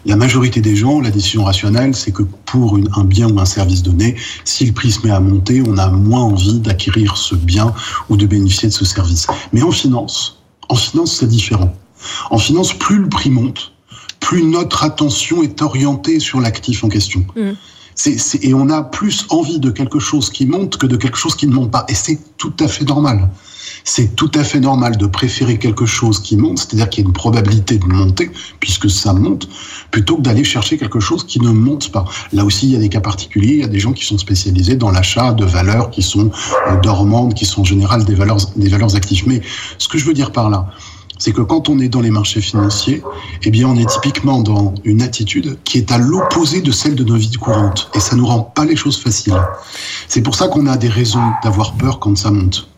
la 0.07 0.17
majorité 0.17 0.61
des 0.61 0.77
gens, 0.77 1.01
la 1.01 1.11
décision 1.11 1.45
rationnelle, 1.45 1.95
c'est 1.95 2.13
que 2.13 2.23
pour 2.23 2.77
une, 2.77 2.89
un 2.95 3.05
bien 3.05 3.29
ou 3.29 3.39
un 3.41 3.45
service 3.45 3.83
donné, 3.83 4.17
si 4.45 4.67
le 4.67 4.73
prix 4.73 4.93
se 4.93 5.07
met 5.07 5.13
à 5.13 5.21
monter, 5.21 5.63
on 5.67 5.79
a 5.79 5.89
moins 5.91 6.23
envie 6.23 6.61
d'acquérir 6.61 7.17
ce 7.17 7.35
bien 7.35 7.75
ou 8.09 8.17
de 8.17 8.27
bénéficier 8.27 8.69
de 8.69 8.75
ce 8.75 8.85
service. 8.85 9.27
Mais 9.53 9.63
en 9.63 9.73
finance, 9.73 10.39
en 10.69 10.75
finance, 10.75 11.17
c'est 11.17 11.29
différent. 11.29 11.73
En 12.31 12.39
finance, 12.39 12.73
plus 12.73 12.99
le 12.99 13.09
prix 13.09 13.31
monte, 13.31 13.73
plus 14.21 14.45
notre 14.45 14.85
attention 14.85 15.43
est 15.43 15.63
orientée 15.63 16.21
sur 16.21 16.41
l'actif 16.41 16.85
en 16.85 16.89
question. 16.89 17.25
Et 18.43 18.55
on 18.55 18.71
a 18.71 18.83
plus 18.83 19.27
envie 19.31 19.59
de 19.59 19.71
quelque 19.71 19.99
chose 19.99 20.31
qui 20.31 20.47
monte 20.47 20.77
que 20.77 20.87
de 20.87 20.97
quelque 20.97 21.19
chose 21.19 21.35
qui 21.35 21.47
ne 21.47 21.55
monte 21.55 21.71
pas. 21.71 21.85
Et 21.89 21.95
c'est 21.95 22.19
tout 22.37 22.55
à 22.61 22.69
fait 22.69 22.85
normal. 22.85 23.29
C'est 23.85 24.15
tout 24.15 24.31
à 24.35 24.45
fait 24.45 24.61
normal 24.61 24.97
de 24.97 25.07
préférer 25.07 25.59
quelque 25.59 25.87
chose 25.87 26.21
qui 26.21 26.37
monte, 26.37 26.59
c'est-à-dire 26.59 26.89
qu'il 26.89 27.05
y 27.05 27.07
a 27.07 27.09
une 27.09 27.13
probabilité 27.13 27.79
de 27.79 27.87
monter, 27.87 28.31
puisque 28.61 28.91
ça 28.91 29.13
monte, 29.13 29.49
plutôt 29.91 30.17
que 30.17 30.23
d'aller 30.23 30.45
chercher 30.45 30.79
quelque 30.79 31.01
chose 31.01 31.25
qui 31.25 31.41
ne 31.41 31.51
monte 31.51 31.91
pas. 31.91 32.05
Là 32.33 32.45
aussi, 32.45 32.67
il 32.67 32.73
y 32.73 32.77
a 32.77 32.81
des 32.81 32.89
cas 32.89 33.01
particuliers, 33.01 33.55
il 33.55 33.61
y 33.61 33.65
a 33.65 33.69
des 33.69 33.81
gens 33.81 33.93
qui 33.93 34.05
sont 34.05 34.19
spécialisés 34.19 34.77
dans 34.77 34.91
l'achat 34.91 35.33
de 35.33 35.45
valeurs 35.45 35.91
qui 35.91 36.03
sont 36.03 36.31
euh, 36.69 36.81
dormantes, 36.81 37.35
qui 37.35 37.47
sont 37.47 37.63
en 37.63 37.65
général 37.65 38.05
des 38.05 38.15
valeurs, 38.15 38.39
des 38.57 38.69
valeurs 38.69 38.95
actives. 38.95 39.25
Mais 39.27 39.41
ce 39.79 39.89
que 39.89 39.99
je 39.99 40.05
veux 40.05 40.15
dire 40.15 40.33
par 40.33 40.51
là, 40.51 40.71
c'est 41.19 41.33
que 41.33 41.43
quand 41.43 41.69
on 41.69 41.79
est 41.81 41.89
dans 41.89 42.01
les 42.01 42.11
marchés 42.11 42.41
financiers, 42.41 43.03
eh 43.43 43.51
bien, 43.51 43.69
on 43.69 43.77
est 43.77 43.89
typiquement 43.89 44.41
dans 44.41 44.75
une 44.85 45.03
attitude 45.03 45.59
qui 45.65 45.79
est 45.79 45.93
à 45.93 45.99
l'opposé 45.99 46.61
de 46.61 46.71
celle 46.71 46.95
de 46.95 47.05
nos 47.05 47.17
vies 47.17 47.33
courantes. 47.33 47.91
Et 47.95 48.01
ça 48.01 48.17
nous 48.17 48.27
rend 48.27 48.41
pas 48.41 48.65
les 48.65 48.77
choses 48.77 49.01
faciles. 49.01 49.41
C'est 50.07 50.23
pour 50.23 50.35
ça 50.35 50.49
qu'on 50.49 50.67
a 50.67 50.77
des 50.77 50.89
raisons 50.89 51.33
d'avoir 51.43 51.75
peur 51.75 51.99
quand 51.99 52.17
ça 52.17 52.31
monte. 52.31 52.69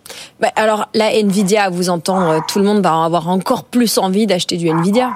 Alors, 0.56 0.88
la 0.94 1.12
Nvidia, 1.12 1.68
vous 1.68 1.90
entend, 1.90 2.32
euh, 2.32 2.38
tout 2.48 2.58
le 2.58 2.64
monde 2.64 2.82
va 2.82 3.04
avoir 3.04 3.28
encore 3.28 3.64
plus 3.64 3.98
envie 3.98 4.26
d'acheter 4.26 4.56
du 4.56 4.68
Nvidia. 4.68 5.12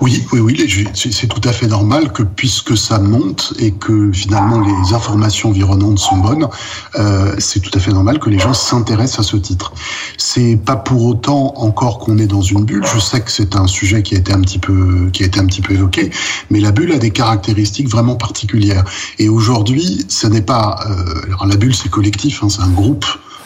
Oui, 0.00 0.24
oui, 0.32 0.40
oui, 0.40 0.88
c'est 0.94 1.26
tout 1.26 1.46
à 1.46 1.52
fait 1.52 1.66
normal 1.66 2.10
que 2.10 2.22
puisque 2.22 2.74
ça 2.74 2.98
monte 2.98 3.52
et 3.58 3.72
que 3.72 4.10
finalement 4.12 4.58
les 4.58 4.94
informations 4.94 5.50
environnantes 5.50 5.98
sont 5.98 6.16
bonnes, 6.16 6.48
euh, 6.98 7.34
c'est 7.38 7.60
tout 7.60 7.70
à 7.74 7.80
fait 7.80 7.92
normal 7.92 8.18
que 8.18 8.30
les 8.30 8.38
gens 8.38 8.54
s'intéressent 8.54 9.20
à 9.20 9.22
ce 9.30 9.36
titre. 9.36 9.74
C'est 10.16 10.56
pas 10.56 10.76
pour 10.76 11.04
autant 11.04 11.52
encore 11.56 11.98
qu'on 11.98 12.16
est 12.16 12.26
dans 12.26 12.40
une 12.40 12.64
bulle. 12.64 12.86
Je 12.86 12.98
sais 12.98 13.20
que 13.20 13.30
c'est 13.30 13.56
un 13.56 13.66
sujet 13.66 14.02
qui 14.02 14.14
a 14.14 14.18
été 14.18 14.32
un 14.32 14.40
petit 14.40 14.58
peu 14.58 15.10
qui 15.12 15.22
a 15.22 15.26
été 15.26 15.38
un 15.38 15.46
petit 15.46 15.60
peu 15.60 15.74
évoqué, 15.74 16.10
mais 16.48 16.60
la 16.60 16.72
bulle 16.72 16.92
a 16.92 16.98
des 16.98 17.10
caractéristiques 17.10 17.88
vraiment 17.88 18.16
particulières. 18.16 18.84
Et 19.18 19.28
aujourd'hui, 19.28 20.06
ce 20.08 20.26
n'est 20.26 20.40
pas 20.40 20.80
euh, 20.88 21.26
alors 21.26 21.44
la 21.44 21.56
bulle, 21.56 21.74
c'est 21.74 21.90
collectif, 21.90 22.42
hein, 22.42 22.48
c'est 22.48 22.62
un 22.62 22.70
groupe 22.70 23.04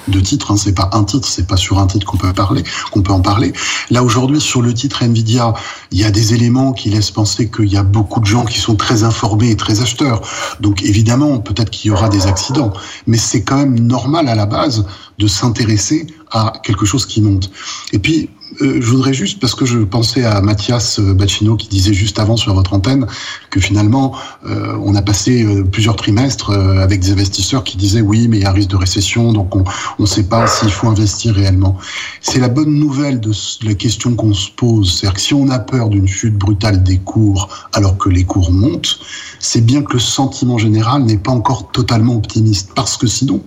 de 0.09 0.21
titres. 0.21 0.51
Hein, 0.51 0.57
c'est 0.57 0.75
pas 0.75 0.91
un 0.93 1.05
titre, 1.05 1.29
c'est 1.29 1.47
pas 1.47 1.57
sur 1.57 1.79
un 1.79 1.87
titre 1.87 2.07
qu'on 2.07 2.17
peut 2.17 2.33
parler, 2.33 2.65
qu'on 2.91 3.03
peut 3.03 3.13
en 3.13 3.21
parler. 3.21 3.53
Là 3.91 4.03
aujourd'hui, 4.03 4.41
sur 4.41 4.63
le 4.63 4.75
titre 4.75 5.03
Nvidia, 5.03 5.55
il 5.91 5.99
y 5.99 6.05
a 6.05 6.11
des 6.11 6.35
éléments 6.35 6.73
qui 6.73 6.91
laissent 6.91 7.11
penser 7.11 7.51
qu'il 7.51 7.73
y 7.73 7.77
a 7.77 7.83
beaucoup 7.83 8.21
de 8.21 8.27
gens 8.27 8.45
qui 8.45 8.59
sont 8.59 8.77
très 8.77 9.05
informés 9.05 9.51
et 9.51 9.57
très 9.57 9.81
acheteurs. 9.81 10.21
Donc 10.61 10.83
évidemment, 10.83 11.39
peut-être 11.39 11.71
qu'il 11.71 11.91
y 11.91 11.95
aura 11.95 12.09
des 12.09 12.27
accidents, 12.27 12.73
mais 13.07 13.19
c'est 13.19 13.43
quand 13.43 13.57
même 13.57 13.79
normal 13.79 14.29
à 14.29 14.35
la 14.35 14.47
base 14.47 14.87
de 15.19 15.27
s'intéresser 15.27 16.07
à 16.35 16.53
quelque 16.63 16.85
chose 16.85 17.07
qui 17.07 17.23
monte. 17.23 17.51
Et 17.93 17.99
puis, 17.99 18.29
euh, 18.61 18.81
je 18.81 18.91
voudrais 18.91 19.15
juste, 19.15 19.41
parce 19.41 19.55
que 19.55 19.65
je 19.65 19.79
pensais 19.79 20.25
à 20.25 20.41
Mathias 20.41 21.01
Bacchino 21.01 21.57
qui 21.57 21.69
disait 21.69 21.95
juste 21.95 22.19
avant 22.19 22.37
sur 22.37 22.55
votre 22.55 22.73
antenne 22.73 23.07
que 23.51 23.61
finalement, 23.61 24.15
euh, 24.47 24.77
on 24.83 24.95
a 24.95 25.03
passé 25.03 25.45
euh, 25.45 25.65
plusieurs 25.65 25.97
trimestres 25.97 26.51
avec 26.51 27.01
des 27.01 27.13
investisseurs 27.13 27.65
qui 27.65 27.77
disaient 27.77 28.01
oui, 28.01 28.29
mais 28.29 28.39
il 28.39 28.43
y 28.43 28.47
a 28.47 28.51
un 28.51 28.53
risque 28.53 28.71
de 28.71 28.77
récession, 28.77 29.33
donc 29.33 29.55
on 29.57 29.65
ne 29.99 30.07
sait 30.07 30.25
pas 30.25 30.47
s'il 30.47 30.71
faut 30.71 30.89
investir 30.89 31.35
réellement. 31.35 31.79
C'est 32.21 32.41
la 32.41 32.49
bonne 32.49 32.75
nouvelle 32.75 33.21
de 33.21 33.33
la 33.63 33.75
question 33.75 34.15
qu'on 34.15 34.35
se 34.35 34.51
pose, 34.51 34.93
c'est-à-dire 34.93 35.15
que 35.15 35.21
si 35.21 35.35
on 35.35 35.49
a 35.51 35.59
peur 35.59 35.89
d'une 35.89 36.09
chute 36.09 36.37
brutale 36.37 36.83
des 36.83 36.99
cours 36.99 37.49
alors 37.73 37.97
que 37.97 38.09
les 38.09 38.25
cours 38.25 38.53
montent, 38.53 38.99
c'est 39.39 39.65
bien 39.65 39.83
que 39.83 39.95
le 39.95 39.99
sentiment 40.01 40.59
général 40.59 41.05
n'est 41.05 41.19
pas 41.19 41.33
encore 41.33 41.71
totalement 41.71 42.17
optimiste, 42.17 42.71
parce 42.75 42.97
que 42.97 43.07
sinon, 43.07 43.41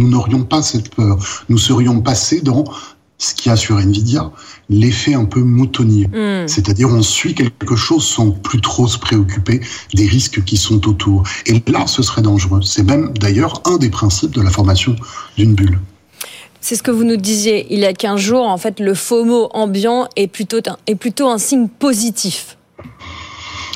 nous 0.00 0.08
n'aurions 0.08 0.44
pas 0.44 0.62
cette 0.62 0.94
peur. 0.94 1.18
Nous 1.48 1.58
serions 1.58 2.00
passés 2.00 2.40
dans 2.40 2.64
ce 3.18 3.34
qu'il 3.34 3.50
y 3.50 3.52
a 3.52 3.56
sur 3.56 3.78
Nvidia, 3.78 4.32
l'effet 4.70 5.12
un 5.12 5.26
peu 5.26 5.40
moutonnier. 5.40 6.06
Hmm. 6.06 6.48
C'est-à-dire 6.48 6.88
on 6.88 7.02
suit 7.02 7.34
quelque 7.34 7.76
chose 7.76 8.04
sans 8.06 8.30
plus 8.30 8.62
trop 8.62 8.88
se 8.88 8.98
préoccuper 8.98 9.60
des 9.92 10.06
risques 10.06 10.42
qui 10.44 10.56
sont 10.56 10.88
autour. 10.88 11.24
Et 11.44 11.62
là, 11.70 11.86
ce 11.86 12.02
serait 12.02 12.22
dangereux. 12.22 12.62
C'est 12.62 12.82
même 12.82 13.12
d'ailleurs 13.18 13.60
un 13.66 13.76
des 13.76 13.90
principes 13.90 14.30
de 14.30 14.40
la 14.40 14.50
formation 14.50 14.96
d'une 15.36 15.54
bulle. 15.54 15.78
C'est 16.62 16.76
ce 16.76 16.82
que 16.82 16.90
vous 16.90 17.04
nous 17.04 17.16
disiez 17.16 17.66
il 17.70 17.80
y 17.80 17.84
a 17.84 17.92
15 17.92 18.18
jours. 18.18 18.46
En 18.46 18.56
fait, 18.56 18.80
le 18.80 18.94
FOMO 18.94 19.50
ambiant 19.52 20.08
est 20.16 20.26
plutôt 20.26 20.60
est 20.86 20.94
plutôt 20.94 21.28
un 21.28 21.38
signe 21.38 21.68
positif. 21.68 22.56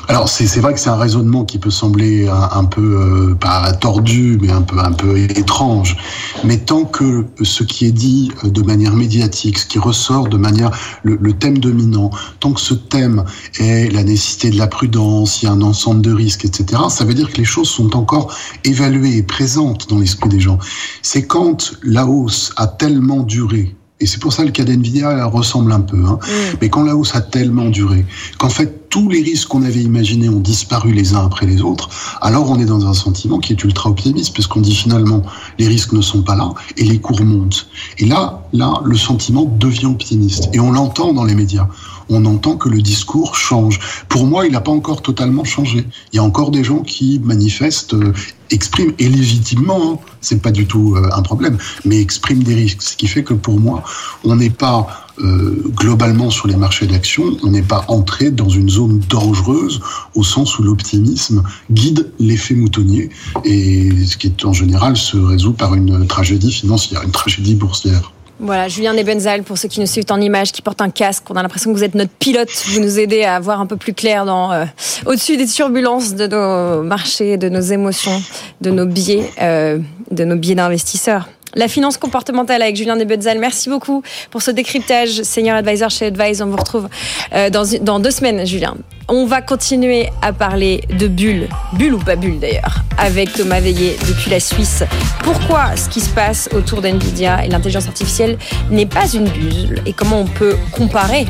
Alors 0.07 0.29
c'est 0.29 0.59
vrai 0.59 0.73
que 0.73 0.79
c'est 0.79 0.89
un 0.89 0.97
raisonnement 0.97 1.45
qui 1.45 1.57
peut 1.57 1.71
sembler 1.71 2.27
un, 2.27 2.65
peu 2.65 2.81
euh, 2.81 3.35
pas 3.35 3.73
tordu, 3.73 4.37
mais 4.39 4.51
un 4.51 4.61
peu 4.61 4.77
un 4.77 4.91
peu 4.91 5.17
étrange. 5.17 5.97
Mais 6.43 6.57
tant 6.57 6.85
que 6.85 7.25
ce 7.41 7.63
qui 7.63 7.85
est 7.85 7.91
dit 7.91 8.31
euh, 8.43 8.49
de 8.49 8.61
manière 8.61 8.95
médiatique, 8.95 9.57
ce 9.57 9.65
qui 9.65 9.79
ressort 9.79 10.27
de 10.27 10.37
manière 10.37 10.69
le, 11.03 11.17
le, 11.19 11.33
thème 11.33 11.57
dominant, 11.57 12.11
tant 12.39 12.53
que 12.53 12.61
ce 12.61 12.75
thème 12.75 13.23
est 13.59 13.91
la 13.91 14.03
nécessité 14.03 14.51
de 14.51 14.57
la 14.57 14.67
prudence, 14.67 15.41
il 15.41 15.45
y 15.45 15.47
a 15.47 15.51
un 15.51 15.61
ensemble 15.61 16.01
de 16.01 16.13
risques, 16.13 16.45
etc. 16.45 16.83
Ça 16.89 17.03
veut 17.03 17.15
dire 17.15 17.31
que 17.31 17.37
les 17.37 17.45
choses 17.45 17.69
sont 17.69 17.95
encore 17.95 18.31
évaluées 18.63 19.17
et 19.17 19.23
présentes 19.23 19.89
dans 19.89 19.97
l'esprit 19.97 20.29
des 20.29 20.39
gens. 20.39 20.59
C'est 21.01 21.25
quand 21.25 21.73
la 21.83 22.05
hausse 22.05 22.53
a 22.57 22.67
tellement 22.67 23.23
duré 23.23 23.75
et 24.01 24.07
c'est 24.07 24.19
pour 24.19 24.33
ça 24.33 24.41
que 24.43 24.47
le 24.47 24.51
cas 24.51 24.65
d'NVIDIA 24.65 25.25
ressemble 25.25 25.71
un 25.71 25.79
peu. 25.79 26.03
Hein. 26.05 26.19
Mm. 26.21 26.57
Mais 26.61 26.69
quand 26.69 26.83
la 26.83 26.95
hausse 26.95 27.15
a 27.15 27.21
tellement 27.21 27.69
duré, 27.69 28.05
qu'en 28.37 28.49
fait 28.49 28.89
tous 28.89 29.09
les 29.09 29.21
risques 29.21 29.47
qu'on 29.49 29.63
avait 29.63 29.81
imaginés 29.81 30.29
ont 30.29 30.39
disparu 30.39 30.91
les 30.91 31.13
uns 31.15 31.25
après 31.25 31.45
les 31.45 31.61
autres, 31.61 31.89
alors 32.21 32.49
on 32.49 32.59
est 32.59 32.65
dans 32.65 32.85
un 32.87 32.93
sentiment 32.93 33.39
qui 33.39 33.53
est 33.53 33.63
ultra 33.63 33.89
optimiste, 33.89 34.33
puisqu'on 34.33 34.61
dit 34.61 34.75
finalement 34.75 35.23
les 35.59 35.67
risques 35.67 35.93
ne 35.93 36.01
sont 36.01 36.23
pas 36.23 36.35
là 36.35 36.53
et 36.77 36.83
les 36.83 36.99
cours 36.99 37.23
montent. 37.23 37.67
Et 37.97 38.05
là, 38.05 38.47
là, 38.53 38.81
le 38.83 38.97
sentiment 38.97 39.45
devient 39.45 39.87
optimiste. 39.87 40.49
Et 40.53 40.59
on 40.59 40.71
l'entend 40.71 41.13
dans 41.13 41.23
les 41.23 41.35
médias 41.35 41.67
on 42.09 42.25
entend 42.25 42.57
que 42.57 42.69
le 42.69 42.81
discours 42.81 43.35
change. 43.35 43.79
Pour 44.09 44.25
moi, 44.25 44.45
il 44.45 44.51
n'a 44.51 44.61
pas 44.61 44.71
encore 44.71 45.01
totalement 45.01 45.43
changé. 45.43 45.85
Il 46.13 46.17
y 46.17 46.19
a 46.19 46.23
encore 46.23 46.51
des 46.51 46.63
gens 46.63 46.79
qui 46.79 47.19
manifestent, 47.23 47.93
euh, 47.93 48.13
expriment, 48.51 48.93
et 48.99 49.09
légitimement, 49.09 49.93
hein, 49.93 49.99
c'est 50.21 50.41
pas 50.41 50.51
du 50.51 50.65
tout 50.65 50.95
euh, 50.95 51.09
un 51.13 51.21
problème, 51.21 51.57
mais 51.83 51.99
expriment 51.99 52.43
des 52.43 52.55
risques. 52.55 52.81
Ce 52.81 52.95
qui 52.95 53.07
fait 53.07 53.23
que 53.23 53.33
pour 53.33 53.59
moi, 53.59 53.83
on 54.23 54.35
n'est 54.35 54.49
pas 54.49 55.05
euh, 55.19 55.63
globalement 55.69 56.29
sur 56.29 56.47
les 56.47 56.57
marchés 56.57 56.87
d'action, 56.87 57.37
on 57.41 57.51
n'est 57.51 57.61
pas 57.61 57.85
entré 57.87 58.31
dans 58.31 58.49
une 58.49 58.69
zone 58.69 58.99
dangereuse 59.09 59.79
au 60.13 60.23
sens 60.23 60.59
où 60.59 60.63
l'optimisme 60.63 61.41
guide 61.71 62.11
l'effet 62.19 62.53
moutonnier 62.53 63.09
et 63.45 63.91
ce 64.05 64.17
qui 64.17 64.27
est 64.27 64.43
en 64.43 64.51
général 64.51 64.97
se 64.97 65.15
résout 65.15 65.53
par 65.53 65.73
une 65.73 66.05
tragédie 66.05 66.51
financière, 66.51 67.01
une 67.01 67.11
tragédie 67.11 67.55
boursière. 67.55 68.11
Voilà, 68.39 68.67
Julien 68.67 68.93
Nebenzal, 68.93 69.43
pour 69.43 69.57
ceux 69.57 69.69
qui 69.69 69.79
nous 69.79 69.85
suivent 69.85 70.05
en 70.09 70.19
image, 70.19 70.51
qui 70.51 70.61
porte 70.61 70.81
un 70.81 70.89
casque. 70.89 71.23
On 71.29 71.35
a 71.35 71.41
l'impression 71.41 71.71
que 71.71 71.77
vous 71.77 71.83
êtes 71.83 71.95
notre 71.95 72.11
pilote. 72.11 72.49
Vous 72.67 72.81
nous 72.81 72.99
aidez 72.99 73.23
à 73.23 73.39
voir 73.39 73.61
un 73.61 73.65
peu 73.65 73.77
plus 73.77 73.93
clair 73.93 74.25
dans 74.25 74.51
euh, 74.51 74.65
au-dessus 75.05 75.37
des 75.37 75.47
turbulences 75.47 76.15
de 76.15 76.27
nos 76.27 76.83
marchés, 76.83 77.37
de 77.37 77.47
nos 77.47 77.61
émotions, 77.61 78.21
de 78.59 78.71
nos 78.71 78.85
biais, 78.85 79.31
euh, 79.41 79.79
de 80.11 80.25
nos 80.25 80.35
biais 80.35 80.55
d'investisseurs. 80.55 81.29
La 81.55 81.69
finance 81.69 81.97
comportementale 81.97 82.61
avec 82.61 82.75
Julien 82.75 82.97
Nebenzal. 82.97 83.39
Merci 83.39 83.69
beaucoup 83.69 84.03
pour 84.29 84.41
ce 84.41 84.51
décryptage. 84.51 85.23
Senior 85.23 85.55
Advisor 85.55 85.89
chez 85.89 86.07
Advise. 86.07 86.41
On 86.41 86.47
vous 86.47 86.57
retrouve 86.57 86.89
euh, 87.33 87.49
dans, 87.49 87.63
dans 87.81 87.99
deux 88.01 88.11
semaines, 88.11 88.45
Julien. 88.45 88.75
On 89.07 89.25
va 89.25 89.41
continuer 89.41 90.09
à 90.21 90.33
parler 90.33 90.81
de 90.89 91.07
bulles, 91.07 91.47
bulles 91.73 91.93
ou 91.93 91.99
pas 91.99 92.15
bulles 92.15 92.39
d'ailleurs, 92.39 92.83
avec 92.97 93.31
Thomas 93.33 93.59
Veillé 93.59 93.95
depuis 94.07 94.31
la 94.31 94.39
Suisse. 94.39 94.83
Pourquoi 95.23 95.75
ce 95.77 95.87
qui 95.89 96.01
se 96.01 96.09
passe 96.09 96.49
autour 96.53 96.81
d'NVIDIA 96.81 97.45
et 97.45 97.49
l'intelligence 97.49 97.87
artificielle 97.87 98.37
n'est 98.71 98.87
pas 98.87 99.07
une 99.13 99.29
bulle 99.29 99.81
et 99.85 99.93
comment 99.93 100.21
on 100.21 100.25
peut 100.25 100.57
comparer 100.71 101.25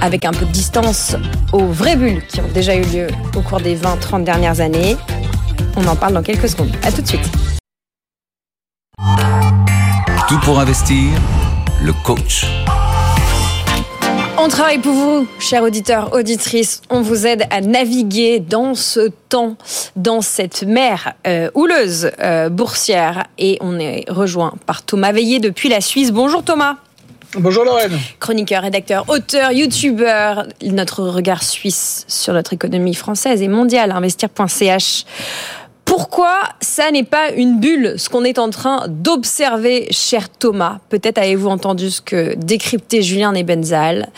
avec 0.00 0.24
un 0.24 0.30
peu 0.30 0.46
de 0.46 0.52
distance 0.52 1.16
aux 1.52 1.66
vraies 1.66 1.96
bulles 1.96 2.22
qui 2.28 2.40
ont 2.40 2.48
déjà 2.54 2.74
eu 2.76 2.82
lieu 2.82 3.08
au 3.36 3.40
cours 3.40 3.60
des 3.60 3.76
20-30 3.76 4.24
dernières 4.24 4.60
années? 4.60 4.96
On 5.76 5.86
en 5.86 5.96
parle 5.96 6.14
dans 6.14 6.22
quelques 6.22 6.48
secondes. 6.48 6.70
À 6.84 6.92
tout 6.92 7.02
de 7.02 7.06
suite. 7.08 7.55
Tout 10.28 10.40
pour 10.40 10.58
investir, 10.58 11.12
le 11.80 11.92
coach. 12.04 12.46
On 14.38 14.48
travaille 14.48 14.78
pour 14.78 14.92
vous, 14.92 15.28
chers 15.38 15.62
auditeurs, 15.62 16.12
auditrices. 16.14 16.82
On 16.90 17.00
vous 17.00 17.28
aide 17.28 17.44
à 17.50 17.60
naviguer 17.60 18.40
dans 18.40 18.74
ce 18.74 19.12
temps, 19.28 19.56
dans 19.94 20.22
cette 20.22 20.64
mer 20.64 21.12
euh, 21.28 21.48
houleuse 21.54 22.10
euh, 22.18 22.48
boursière. 22.48 23.26
Et 23.38 23.56
on 23.60 23.78
est 23.78 24.04
rejoint 24.08 24.54
par 24.66 24.82
Thomas 24.82 25.12
Veillé 25.12 25.38
depuis 25.38 25.68
la 25.68 25.80
Suisse. 25.80 26.10
Bonjour 26.10 26.42
Thomas. 26.42 26.74
Bonjour 27.38 27.64
Lorraine. 27.64 27.96
Chroniqueur, 28.18 28.62
rédacteur, 28.62 29.04
auteur, 29.08 29.52
youtubeur. 29.52 30.48
Notre 30.60 31.04
regard 31.04 31.44
suisse 31.44 32.04
sur 32.08 32.32
notre 32.32 32.52
économie 32.52 32.94
française 32.94 33.42
et 33.42 33.48
mondiale, 33.48 33.92
investir.ch. 33.92 35.04
Pourquoi 35.86 36.40
ça 36.60 36.90
n'est 36.90 37.04
pas 37.04 37.30
une 37.30 37.58
bulle, 37.58 37.94
ce 37.96 38.10
qu'on 38.10 38.24
est 38.24 38.38
en 38.38 38.50
train 38.50 38.86
d'observer, 38.88 39.86
cher 39.92 40.28
Thomas? 40.28 40.80
Peut-être 40.90 41.16
avez-vous 41.16 41.48
entendu 41.48 41.90
ce 41.90 42.02
que 42.02 42.34
décryptait 42.34 43.00
Julien 43.00 43.32
Nebenzal. 43.32 44.08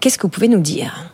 Qu'est-ce 0.00 0.18
que 0.18 0.22
vous 0.22 0.28
pouvez 0.28 0.48
nous 0.48 0.60
dire? 0.60 1.10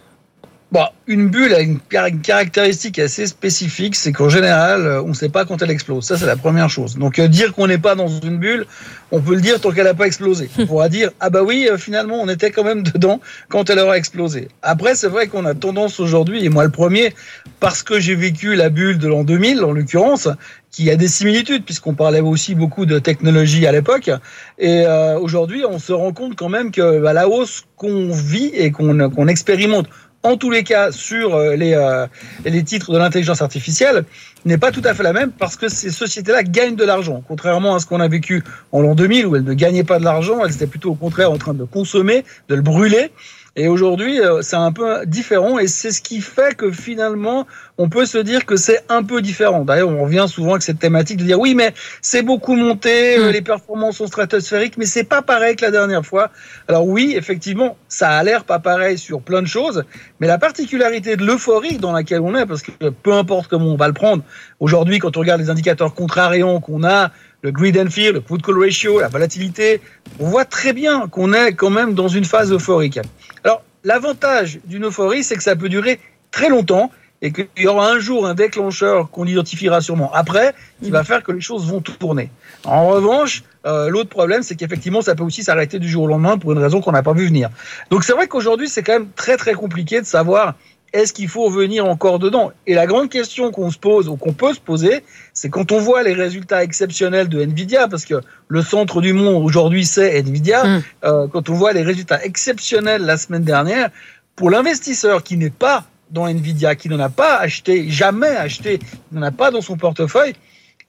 Bon, 0.73 0.85
une 1.07 1.29
bulle 1.29 1.55
a 1.55 1.61
une, 1.61 1.79
caractéristique 1.79 2.99
assez 2.99 3.29
spécifique, 3.29 3.95
c'est 3.95 4.11
qu'en 4.11 4.29
général, 4.29 4.85
euh, 4.85 5.03
on 5.03 5.09
ne 5.09 5.15
sait 5.15 5.29
pas 5.29 5.45
quand 5.45 5.63
elle 5.63 5.71
explose. 5.71 6.05
Ça, 6.05 6.19
c'est 6.19 6.27
la 6.27 6.35
première 6.35 6.69
chose. 6.69 6.97
Donc, 6.97 7.21
euh, 7.21 7.29
dire 7.29 7.53
qu'on 7.53 7.69
n'est 7.69 7.79
pas 7.79 7.95
dans 7.95 8.09
une 8.09 8.39
bulle, 8.39 8.67
on 9.13 9.21
peut 9.21 9.37
le 9.37 9.41
dire 9.41 9.61
tant 9.61 9.71
qu'elle 9.71 9.85
n'a 9.85 9.95
pas 9.95 10.09
explosé. 10.09 10.51
On 10.59 10.67
pourra 10.67 10.89
dire, 10.89 11.13
ah 11.21 11.31
bah 11.31 11.45
oui, 11.45 11.69
euh, 11.71 11.79
finalement, 11.79 12.17
on 12.21 12.29
était 12.29 12.51
quand 12.51 12.65
même 12.65 12.83
dedans 12.95 13.21
quand 13.49 13.71
elle 13.71 13.79
aura 13.79 13.97
explosé. 13.97 14.49
Après, 14.63 14.97
c'est 14.97 15.07
vrai 15.07 15.29
qu'on 15.29 15.45
a 15.45 15.55
tendance 15.55 16.01
aujourd'hui, 16.01 16.45
et 16.45 16.49
moi 16.49 16.65
le 16.65 16.71
premier, 16.71 17.15
parce 17.61 17.85
que 17.85 18.01
j'ai 18.01 18.17
vécu 18.17 18.57
la 18.57 18.69
bulle 18.69 18.99
de 18.99 19.07
l'an 19.07 19.23
2000, 19.23 19.63
en 19.63 19.71
l'occurrence, 19.71 20.29
qui 20.73 20.91
a 20.91 20.97
des 20.97 21.09
similitudes, 21.09 21.65
puisqu'on 21.65 21.95
parlait 21.95 22.21
aussi 22.21 22.57
beaucoup 22.57 22.87
de 22.87 22.99
technologie 22.99 23.67
à 23.67 23.73
l'époque. 23.73 24.11
Et 24.59 24.85
aujourd'hui, 25.19 25.65
on 25.65 25.79
se 25.79 25.93
rend 25.93 26.13
compte 26.13 26.37
quand 26.37 26.51
même 26.51 26.71
que 26.71 27.01
bah, 27.01 27.15
la 27.15 27.29
hausse 27.29 27.65
qu'on 27.77 28.11
vit 28.11 28.51
et 28.53 28.73
qu'on 28.73 29.29
expérimente 29.29 29.87
en 30.27 30.37
tous 30.37 30.51
les 30.51 30.65
cas 30.65 30.91
sur 30.91 31.35
euh, 31.35 31.55
les, 31.55 31.75
euh, 31.75 32.07
les 32.45 32.63
titres 32.65 32.93
de 32.93 32.99
l'intelligence 32.99 33.43
artificielle 33.43 34.05
n'est 34.45 34.59
pas 34.59 34.73
tout 34.73 34.83
à 34.85 34.93
fait 34.93 35.03
la 35.03 35.13
même 35.13 35.31
parce 35.31 35.57
que 35.57 35.69
ces 35.69 35.91
sociétés-là 35.91 36.43
gagnent 36.43 36.77
de 36.77 36.85
l'argent. 36.85 37.23
Contrairement 37.27 37.75
à 37.75 37.79
ce 37.79 37.87
qu'on 37.87 38.01
a 38.01 38.09
vécu 38.09 38.43
en 38.73 38.81
l'an 38.81 38.95
2000 38.95 39.27
où 39.27 39.37
elles 39.37 39.45
ne 39.45 39.55
gagnaient 39.55 39.85
pas 39.85 39.99
de 39.99 40.05
l'argent, 40.05 40.45
elles 40.45 40.55
étaient 40.55 40.67
plutôt 40.67 40.91
au 40.91 40.95
contraire 40.95 41.31
en 41.31 41.39
train 41.39 41.55
de 41.55 41.65
consommer, 41.65 42.25
de 42.49 42.55
le 42.55 42.63
brûler. 42.63 43.11
Et 43.59 43.69
aujourd'hui, 43.69 44.21
euh, 44.21 44.43
c'est 44.43 44.57
un 44.57 44.71
peu 44.71 45.07
différent 45.07 45.59
et 45.59 45.67
c'est 45.67 45.91
ce 45.91 46.03
qui 46.03 46.21
fait 46.21 46.55
que 46.55 46.71
finalement, 46.71 47.47
on 47.79 47.89
peut 47.89 48.05
se 48.05 48.19
dire 48.19 48.45
que 48.45 48.57
c'est 48.57 48.85
un 48.91 49.03
peu 49.03 49.23
différent. 49.23 49.65
D'ailleurs, 49.65 49.89
on 49.89 50.05
revient 50.05 50.27
souvent 50.29 50.53
avec 50.53 50.63
cette 50.63 50.79
thématique 50.79 51.17
de 51.17 51.25
dire 51.25 51.41
oui, 51.41 51.55
mais 51.55 51.73
c'est 52.03 52.21
beaucoup 52.21 52.55
monté, 52.55 53.19
euh, 53.19 53.31
mm. 53.31 53.33
les 53.33 53.41
performances 53.41 53.97
sont 53.97 54.07
stratosphériques, 54.07 54.77
mais 54.77 54.85
c'est 54.85 55.05
pas 55.05 55.23
pareil 55.23 55.57
que 55.57 55.65
la 55.65 55.71
dernière 55.71 56.05
fois. 56.05 56.31
Alors 56.69 56.87
oui, 56.87 57.15
effectivement, 57.17 57.79
ça 57.89 58.11
a 58.11 58.23
l'air 58.23 58.45
pas 58.45 58.59
pareil 58.59 58.99
sur 58.99 59.23
plein 59.23 59.41
de 59.41 59.47
choses, 59.47 59.85
mais 60.21 60.27
la 60.27 60.37
particularité 60.37 61.17
de 61.17 61.25
l'euphorie 61.25 61.79
dans 61.79 61.93
laquelle 61.93 62.21
on 62.21 62.35
est, 62.35 62.45
parce 62.45 62.61
que 62.61 62.91
peu 62.91 63.15
importe 63.15 63.49
comment 63.49 63.73
on 63.73 63.77
va 63.77 63.89
le 63.89 63.95
prendre, 63.95 64.23
aujourd'hui, 64.61 64.99
quand 64.99 65.17
on 65.17 65.21
regarde 65.21 65.41
les 65.41 65.49
indicateurs 65.49 65.95
contrariants 65.95 66.61
qu'on 66.61 66.85
a, 66.85 67.11
le 67.43 67.51
greed 67.51 67.79
and 67.79 67.91
fear, 67.91 68.13
le 68.13 68.21
put 68.21 68.39
call 68.39 68.59
ratio, 68.59 69.01
la 69.01 69.09
volatilité, 69.09 69.81
on 70.19 70.29
voit 70.29 70.45
très 70.45 70.73
bien 70.73 71.09
qu'on 71.09 71.33
est 71.33 71.53
quand 71.55 71.71
même 71.71 71.95
dans 71.95 72.09
une 72.09 72.25
phase 72.25 72.53
euphorique. 72.53 72.99
Alors, 73.45 73.63
l'avantage 73.85 74.59
d'une 74.65 74.87
euphorie, 74.87 75.23
c'est 75.23 75.37
que 75.37 75.43
ça 75.43 75.57
peut 75.57 75.69
durer 75.69 76.01
très 76.31 76.49
longtemps 76.49 76.91
et 77.23 77.33
qu'il 77.33 77.47
y 77.57 77.67
aura 77.67 77.91
un 77.91 77.99
jour 77.99 78.27
un 78.27 78.35
déclencheur 78.35 79.11
qu'on 79.11 79.27
identifiera 79.27 79.81
sûrement 79.81 80.13
après, 80.13 80.55
qui 80.83 80.91
va 80.91 81.03
faire 81.03 81.23
que 81.23 81.33
les 81.33 81.41
choses 81.41 81.67
vont 81.67 81.81
tourner. 81.81 82.31
En 82.65 82.89
revanche, 82.89 83.43
euh, 83.65 83.89
l'autre 83.89 84.11
problème, 84.11 84.43
c'est 84.43 84.55
qu'effectivement, 84.55 85.01
ça 85.01 85.15
peut 85.15 85.25
aussi 85.25 85.43
s'arrêter 85.43 85.79
du 85.79 85.89
jour 85.89 86.05
au 86.05 86.07
lendemain 86.07 86.39
pour 86.39 86.53
une 86.53 86.59
raison 86.59 86.81
qu'on 86.81 86.93
n'a 86.93 87.03
pas 87.03 87.15
vu 87.15 87.27
venir. 87.27 87.49
Donc 87.91 88.05
c'est 88.05 88.13
vrai 88.13 88.29
qu'aujourd'hui, 88.29 88.69
c'est 88.69 88.83
quand 88.83 88.93
même 88.93 89.09
très 89.17 89.37
très 89.37 89.55
compliqué 89.55 90.01
de 90.01 90.07
savoir 90.07 90.55
est-ce 90.97 91.13
qu'il 91.13 91.29
faut 91.29 91.51
venir 91.51 91.87
encore 91.87 92.19
dedans? 92.19 92.53
Et 92.67 92.75
la 92.75 92.87
grande 92.87 93.09
question 93.11 93.51
qu'on 93.51 93.71
se 93.71 93.79
pose 93.79 94.09
ou 94.09 94.17
qu'on 94.17 94.33
peut 94.33 94.55
se 94.55 94.61
poser, 94.61 95.05
c'est 95.33 95.51
quand 95.51 95.73
on 95.73 95.79
voit 95.79 96.03
les 96.03 96.15
résultats 96.15 96.63
exceptionnels 96.63 97.29
de 97.29 97.41
Nvidia, 97.41 97.89
parce 97.89 98.05
que 98.05 98.21
le 98.49 98.63
centre 98.63 99.01
du 99.01 99.13
monde 99.13 99.45
aujourd'hui 99.45 99.85
c'est 99.85 100.19
Nvidia, 100.19 100.65
mm. 100.65 100.83
euh, 101.05 101.29
quand 101.29 101.51
on 101.51 101.55
voit 101.55 101.73
les 101.73 101.83
résultats 101.83 102.25
exceptionnels 102.25 103.03
la 103.03 103.17
semaine 103.17 103.45
dernière, 103.45 103.91
pour 104.37 104.51
l'investisseur 104.51 105.23
qui 105.23 105.37
n'est 105.37 105.51
pas 105.51 105.85
dans 106.11 106.27
Nvidia, 106.27 106.75
qui 106.75 106.89
n'en 106.89 107.01
a 107.01 107.09
pas 107.09 107.37
acheté, 107.37 107.91
jamais 107.91 108.35
acheté, 108.37 108.79
n'en 109.13 109.23
a 109.23 109.31
pas 109.31 109.51
dans 109.51 109.61
son 109.61 109.77
portefeuille, 109.77 110.35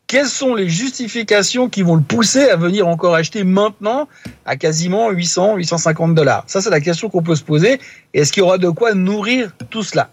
quelles 0.07 0.27
sont 0.27 0.55
les 0.55 0.69
justifications 0.69 1.69
qui 1.69 1.81
vont 1.81 1.95
le 1.95 2.01
pousser 2.01 2.49
à 2.49 2.55
venir 2.55 2.87
encore 2.87 3.13
acheter 3.13 3.43
maintenant 3.43 4.07
à 4.45 4.55
quasiment 4.55 5.09
800, 5.09 5.57
850 5.57 6.15
dollars? 6.15 6.43
Ça, 6.47 6.61
c'est 6.61 6.69
la 6.69 6.79
question 6.79 7.09
qu'on 7.09 7.21
peut 7.21 7.35
se 7.35 7.43
poser. 7.43 7.79
Est-ce 8.13 8.31
qu'il 8.31 8.41
y 8.41 8.45
aura 8.45 8.57
de 8.57 8.69
quoi 8.69 8.93
nourrir 8.93 9.51
tout 9.69 9.83
cela? 9.83 10.09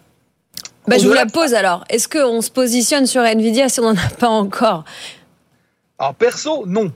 Bah, 0.88 0.98
Je 0.98 1.06
vous 1.06 1.14
la 1.14 1.26
pose 1.26 1.54
alors. 1.54 1.84
Est-ce 1.88 2.08
qu'on 2.08 2.42
se 2.42 2.50
positionne 2.50 3.06
sur 3.06 3.22
Nvidia 3.22 3.68
si 3.68 3.80
on 3.80 3.94
n'en 3.94 4.00
a 4.00 4.14
pas 4.18 4.28
encore? 4.28 4.84
Alors 6.04 6.14
perso, 6.14 6.64
non. 6.66 6.92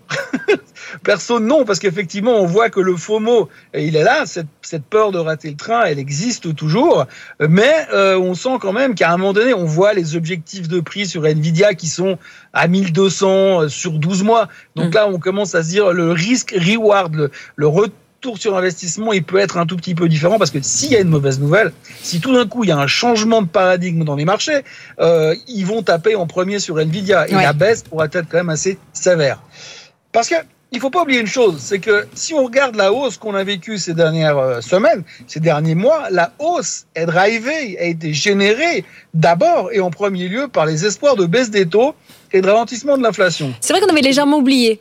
perso, 1.03 1.41
non, 1.41 1.65
parce 1.65 1.79
qu'effectivement, 1.79 2.33
on 2.43 2.45
voit 2.45 2.69
que 2.69 2.79
le 2.79 2.95
FOMO, 2.95 3.49
il 3.73 3.97
est 3.97 4.03
là, 4.03 4.27
cette, 4.27 4.49
cette, 4.61 4.85
peur 4.85 5.13
de 5.13 5.19
rater 5.19 5.49
le 5.49 5.57
train, 5.57 5.85
elle 5.85 5.99
existe 5.99 6.55
toujours, 6.55 7.07
mais 7.41 7.87
euh, 7.95 8.19
on 8.19 8.35
sent 8.35 8.59
quand 8.61 8.75
même 8.75 8.95
qu'à 8.95 9.11
un 9.11 9.17
moment 9.17 9.33
donné, 9.33 9.55
on 9.55 9.65
voit 9.65 9.95
les 9.95 10.15
objectifs 10.15 10.69
de 10.69 10.81
prix 10.81 11.07
sur 11.07 11.25
Nvidia 11.25 11.73
qui 11.73 11.87
sont 11.87 12.19
à 12.53 12.69
1200 12.69 13.63
euh, 13.63 13.69
sur 13.69 13.93
12 13.93 14.25
mois. 14.25 14.49
Donc 14.77 14.91
mm. 14.91 14.95
là, 14.95 15.09
on 15.09 15.19
commence 15.19 15.55
à 15.55 15.63
se 15.63 15.71
dire 15.71 15.95
le 15.95 16.13
risque 16.13 16.55
reward, 16.59 17.15
le, 17.15 17.31
le 17.57 17.67
retour 17.67 17.95
tour 18.21 18.39
sur 18.39 18.57
investissement, 18.57 19.12
il 19.12 19.23
peut 19.23 19.39
être 19.39 19.59
un 19.59 19.66
tout 19.66 19.77
petit 19.77 19.95
peu 19.95 20.09
différent 20.09 20.39
parce 20.39 20.51
que 20.51 20.61
s'il 20.61 20.91
y 20.93 20.97
a 20.97 21.01
une 21.01 21.09
mauvaise 21.09 21.39
nouvelle, 21.39 21.73
si 22.03 22.21
tout 22.21 22.35
d'un 22.35 22.47
coup 22.47 22.64
il 22.64 22.69
y 22.69 22.73
a 22.73 22.79
un 22.79 22.87
changement 22.87 23.43
de 23.43 23.49
paradigme 23.49 24.05
dans 24.05 24.16
les 24.16 24.25
marchés, 24.25 24.62
euh, 25.01 25.35
ils 25.47 25.64
vont 25.64 25.83
taper 25.83 26.16
en 26.16 26.27
premier 26.27 26.59
sur 26.59 26.79
Nvidia 26.79 27.29
et 27.29 27.33
la 27.33 27.53
baisse 27.53 27.83
pourra 27.83 28.07
être 28.07 28.29
quand 28.29 28.39
même 28.39 28.51
assez 28.51 28.79
sévère. 28.93 29.41
Parce 30.12 30.29
que 30.29 30.35
il 30.71 30.81
faut 30.81 30.91
pas 30.91 31.03
oublier 31.03 31.21
une 31.21 31.27
chose, 31.27 31.57
c'est 31.59 31.79
que 31.79 32.07
si 32.14 32.35
on 32.35 32.45
regarde 32.45 32.75
la 32.75 32.93
hausse 32.93 33.16
qu'on 33.16 33.35
a 33.35 33.43
vécue 33.43 33.79
ces 33.79 33.95
dernières 33.95 34.37
euh, 34.37 34.61
semaines, 34.61 35.03
ces 35.27 35.41
derniers 35.41 35.75
mois, 35.75 36.09
la 36.11 36.33
hausse 36.39 36.87
est 36.95 37.07
drivée, 37.07 37.79
a 37.81 37.85
été 37.85 38.12
générée 38.12 38.85
d'abord 39.14 39.71
et 39.73 39.81
en 39.81 39.91
premier 39.91 40.29
lieu 40.29 40.49
par 40.49 40.66
les 40.66 40.85
espoirs 40.85 41.16
de 41.16 41.25
baisse 41.25 41.51
des 41.51 41.66
taux 41.66 41.95
et 42.33 42.43
de 42.43 42.47
ralentissement 42.47 42.99
de 42.99 43.03
l'inflation. 43.03 43.55
C'est 43.61 43.73
vrai 43.73 43.81
qu'on 43.81 43.91
avait 43.91 44.03
légèrement 44.03 44.39
oublié. 44.39 44.81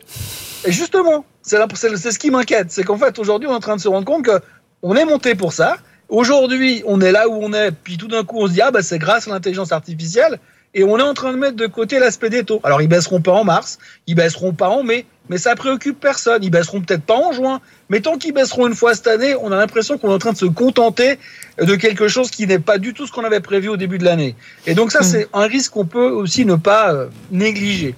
Et 0.67 0.73
justement, 0.73 1.23
c'est 1.43 1.57
ce 1.57 2.19
qui 2.19 2.29
m'inquiète. 2.29 2.71
C'est 2.71 2.83
qu'en 2.83 2.97
fait, 2.97 3.17
aujourd'hui, 3.19 3.47
on 3.47 3.53
est 3.53 3.55
en 3.55 3.61
train 3.61 3.77
de 3.77 3.81
se 3.81 3.87
rendre 3.87 4.05
compte 4.05 4.25
qu'on 4.25 4.95
est 4.97 5.05
monté 5.05 5.33
pour 5.33 5.53
ça. 5.53 5.77
Aujourd'hui, 6.09 6.83
on 6.85 6.99
est 6.99 7.13
là 7.13 7.29
où 7.29 7.39
on 7.41 7.53
est, 7.53 7.71
puis 7.71 7.97
tout 7.97 8.09
d'un 8.09 8.25
coup, 8.25 8.39
on 8.41 8.47
se 8.47 8.51
dit, 8.51 8.61
ah, 8.61 8.69
bah, 8.69 8.81
c'est 8.81 8.99
grâce 8.99 9.29
à 9.29 9.31
l'intelligence 9.31 9.71
artificielle. 9.71 10.39
Et 10.73 10.83
on 10.83 10.99
est 10.99 11.03
en 11.03 11.13
train 11.13 11.31
de 11.31 11.37
mettre 11.37 11.55
de 11.55 11.67
côté 11.67 11.99
l'aspect 11.99 12.29
des 12.29 12.43
taux. 12.43 12.59
Alors, 12.65 12.81
ils 12.81 12.89
baisseront 12.89 13.21
pas 13.21 13.31
en 13.31 13.45
mars, 13.45 13.79
ils 14.07 14.15
baisseront 14.15 14.51
pas 14.51 14.67
en 14.67 14.83
mai, 14.83 15.05
mais 15.29 15.37
ça 15.37 15.55
préoccupe 15.55 16.01
personne. 16.01 16.43
Ils 16.43 16.49
baisseront 16.49 16.81
peut-être 16.81 17.03
pas 17.03 17.15
en 17.15 17.31
juin, 17.31 17.61
mais 17.87 18.01
tant 18.01 18.17
qu'ils 18.17 18.33
baisseront 18.33 18.67
une 18.67 18.75
fois 18.75 18.93
cette 18.93 19.07
année, 19.07 19.35
on 19.41 19.53
a 19.53 19.55
l'impression 19.55 19.97
qu'on 19.97 20.11
est 20.11 20.15
en 20.15 20.19
train 20.19 20.33
de 20.33 20.37
se 20.37 20.45
contenter 20.45 21.17
de 21.61 21.75
quelque 21.75 22.09
chose 22.09 22.29
qui 22.29 22.45
n'est 22.45 22.59
pas 22.59 22.77
du 22.77 22.93
tout 22.93 23.07
ce 23.07 23.13
qu'on 23.13 23.23
avait 23.23 23.39
prévu 23.39 23.69
au 23.69 23.77
début 23.77 23.99
de 23.99 24.03
l'année. 24.03 24.35
Et 24.65 24.73
donc 24.73 24.91
ça, 24.91 24.99
mmh. 24.99 25.03
c'est 25.03 25.27
un 25.31 25.47
risque 25.47 25.71
qu'on 25.71 25.85
peut 25.85 26.09
aussi 26.09 26.43
ne 26.45 26.55
pas 26.55 26.93
euh, 26.93 27.07
négliger. 27.31 27.95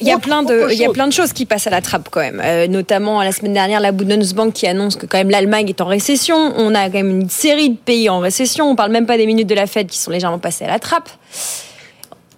Il 0.00 0.08
y, 0.08 0.12
a 0.12 0.18
plein 0.18 0.42
de, 0.42 0.72
il 0.72 0.78
y 0.78 0.84
a 0.84 0.90
plein 0.90 1.06
de 1.06 1.12
choses 1.12 1.32
qui 1.32 1.46
passent 1.46 1.66
à 1.66 1.70
la 1.70 1.80
trappe 1.80 2.08
quand 2.10 2.20
même, 2.20 2.42
euh, 2.44 2.66
notamment 2.66 3.22
la 3.22 3.30
semaine 3.30 3.52
dernière 3.52 3.80
la 3.80 3.92
Bundesbank 3.92 4.52
qui 4.52 4.66
annonce 4.66 4.96
que 4.96 5.06
quand 5.06 5.18
même 5.18 5.30
l'Allemagne 5.30 5.68
est 5.68 5.80
en 5.80 5.86
récession. 5.86 6.52
On 6.56 6.74
a 6.74 6.86
quand 6.86 6.98
même 6.98 7.20
une 7.20 7.30
série 7.30 7.70
de 7.70 7.76
pays 7.76 8.08
en 8.08 8.18
récession. 8.18 8.68
On 8.68 8.76
parle 8.76 8.90
même 8.90 9.06
pas 9.06 9.16
des 9.16 9.26
minutes 9.26 9.48
de 9.48 9.54
la 9.54 9.66
Fed 9.66 9.86
qui 9.86 9.98
sont 9.98 10.10
légèrement 10.10 10.40
passées 10.40 10.64
à 10.64 10.68
la 10.68 10.78
trappe. 10.78 11.08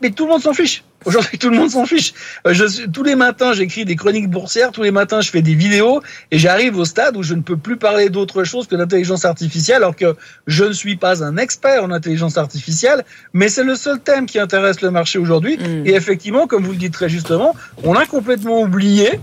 Mais 0.03 0.11
tout 0.11 0.25
le 0.25 0.33
monde 0.33 0.43
s'en 0.43 0.53
fiche. 0.53 0.85
Aujourd'hui, 1.07 1.39
tout 1.39 1.51
le 1.51 1.57
monde 1.57 1.71
s'en 1.71 1.87
fiche. 1.87 2.13
Euh, 2.47 2.53
je, 2.53 2.87
tous 2.87 3.05
les 3.05 3.15
matins, 3.15 3.53
j'écris 3.53 3.85
des 3.85 3.95
chroniques 3.95 4.29
boursières, 4.29 4.73
tous 4.73 4.83
les 4.83 4.91
matins, 4.91 5.21
je 5.21 5.31
fais 5.31 5.41
des 5.41 5.55
vidéos, 5.55 6.03
et 6.33 6.39
j'arrive 6.39 6.77
au 6.77 6.85
stade 6.85 7.17
où 7.17 7.23
je 7.23 7.35
ne 7.35 7.43
peux 7.43 7.57
plus 7.57 7.77
parler 7.77 8.11
d'autre 8.11 8.43
chose 8.43 8.67
que 8.67 8.75
d'intelligence 8.75 9.25
artificielle, 9.25 9.77
alors 9.79 9.95
que 9.95 10.17
je 10.49 10.65
ne 10.65 10.73
suis 10.73 10.97
pas 10.97 11.23
un 11.23 11.37
expert 11.37 11.85
en 11.85 11.93
intelligence 11.93 12.37
artificielle, 12.37 13.05
mais 13.33 13.49
c'est 13.49 13.63
le 13.63 13.77
seul 13.77 14.01
thème 14.01 14.27
qui 14.27 14.41
intéresse 14.41 14.81
le 14.81 14.91
marché 14.91 15.21
aujourd'hui. 15.21 15.57
Mm. 15.57 15.87
Et 15.87 15.95
effectivement, 15.95 16.49
comme 16.49 16.65
vous 16.65 16.73
le 16.73 16.79
dites 16.79 16.93
très 16.93 17.09
justement, 17.09 17.55
on 17.85 17.95
a 17.95 18.05
complètement 18.05 18.61
oublié 18.61 19.21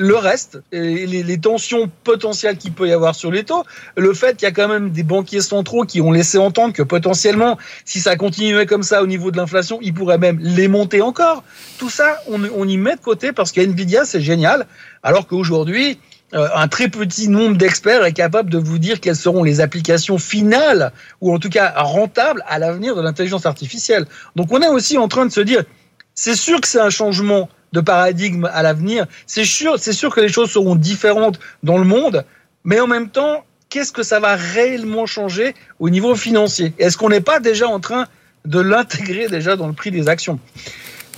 le 0.00 0.16
reste, 0.16 0.62
les, 0.72 1.38
tensions 1.38 1.90
potentielles 2.04 2.56
qu'il 2.56 2.72
peut 2.72 2.88
y 2.88 2.92
avoir 2.92 3.14
sur 3.14 3.30
les 3.30 3.44
taux, 3.44 3.64
le 3.96 4.14
fait 4.14 4.34
qu'il 4.36 4.46
y 4.46 4.48
a 4.48 4.52
quand 4.52 4.66
même 4.66 4.90
des 4.90 5.02
banquiers 5.02 5.42
centraux 5.42 5.84
qui 5.84 6.00
ont 6.00 6.10
laissé 6.10 6.38
entendre 6.38 6.72
que 6.72 6.82
potentiellement, 6.82 7.58
si 7.84 8.00
ça 8.00 8.16
continuait 8.16 8.64
comme 8.64 8.82
ça 8.82 9.02
au 9.02 9.06
niveau 9.06 9.30
de 9.30 9.36
l'inflation, 9.36 9.78
ils 9.82 9.92
pourraient 9.92 10.18
même 10.18 10.38
les 10.40 10.68
monter 10.68 11.02
encore. 11.02 11.44
Tout 11.78 11.90
ça, 11.90 12.18
on, 12.28 12.40
on 12.56 12.66
y 12.66 12.78
met 12.78 12.96
de 12.96 13.00
côté 13.00 13.32
parce 13.32 13.52
qu'NVIDIA, 13.52 14.06
c'est 14.06 14.22
génial, 14.22 14.66
alors 15.02 15.26
qu'aujourd'hui, 15.26 15.98
euh, 16.32 16.48
un 16.54 16.68
très 16.68 16.88
petit 16.88 17.28
nombre 17.28 17.58
d'experts 17.58 18.04
est 18.04 18.14
capable 18.14 18.48
de 18.48 18.56
vous 18.56 18.78
dire 18.78 19.00
quelles 19.00 19.16
seront 19.16 19.42
les 19.42 19.60
applications 19.60 20.16
finales, 20.16 20.92
ou 21.20 21.34
en 21.34 21.38
tout 21.38 21.50
cas 21.50 21.74
rentables, 21.76 22.42
à 22.48 22.58
l'avenir 22.58 22.96
de 22.96 23.02
l'intelligence 23.02 23.44
artificielle. 23.44 24.06
Donc 24.34 24.50
on 24.50 24.62
est 24.62 24.68
aussi 24.68 24.96
en 24.96 25.08
train 25.08 25.26
de 25.26 25.32
se 25.32 25.40
dire, 25.40 25.62
c'est 26.14 26.36
sûr 26.36 26.58
que 26.62 26.68
c'est 26.68 26.80
un 26.80 26.90
changement 26.90 27.50
de 27.72 27.80
paradigme 27.80 28.48
à 28.52 28.62
l'avenir. 28.62 29.06
C'est 29.26 29.44
sûr, 29.44 29.78
c'est 29.78 29.92
sûr 29.92 30.14
que 30.14 30.20
les 30.20 30.28
choses 30.28 30.50
seront 30.50 30.74
différentes 30.74 31.38
dans 31.62 31.78
le 31.78 31.84
monde, 31.84 32.24
mais 32.64 32.80
en 32.80 32.86
même 32.86 33.08
temps, 33.08 33.44
qu'est-ce 33.68 33.92
que 33.92 34.02
ça 34.02 34.20
va 34.20 34.36
réellement 34.36 35.06
changer 35.06 35.54
au 35.78 35.90
niveau 35.90 36.14
financier? 36.14 36.74
Est-ce 36.78 36.96
qu'on 36.96 37.08
n'est 37.08 37.20
pas 37.20 37.40
déjà 37.40 37.68
en 37.68 37.80
train 37.80 38.06
de 38.44 38.60
l'intégrer 38.60 39.28
déjà 39.28 39.56
dans 39.56 39.66
le 39.66 39.72
prix 39.72 39.90
des 39.90 40.08
actions? 40.08 40.38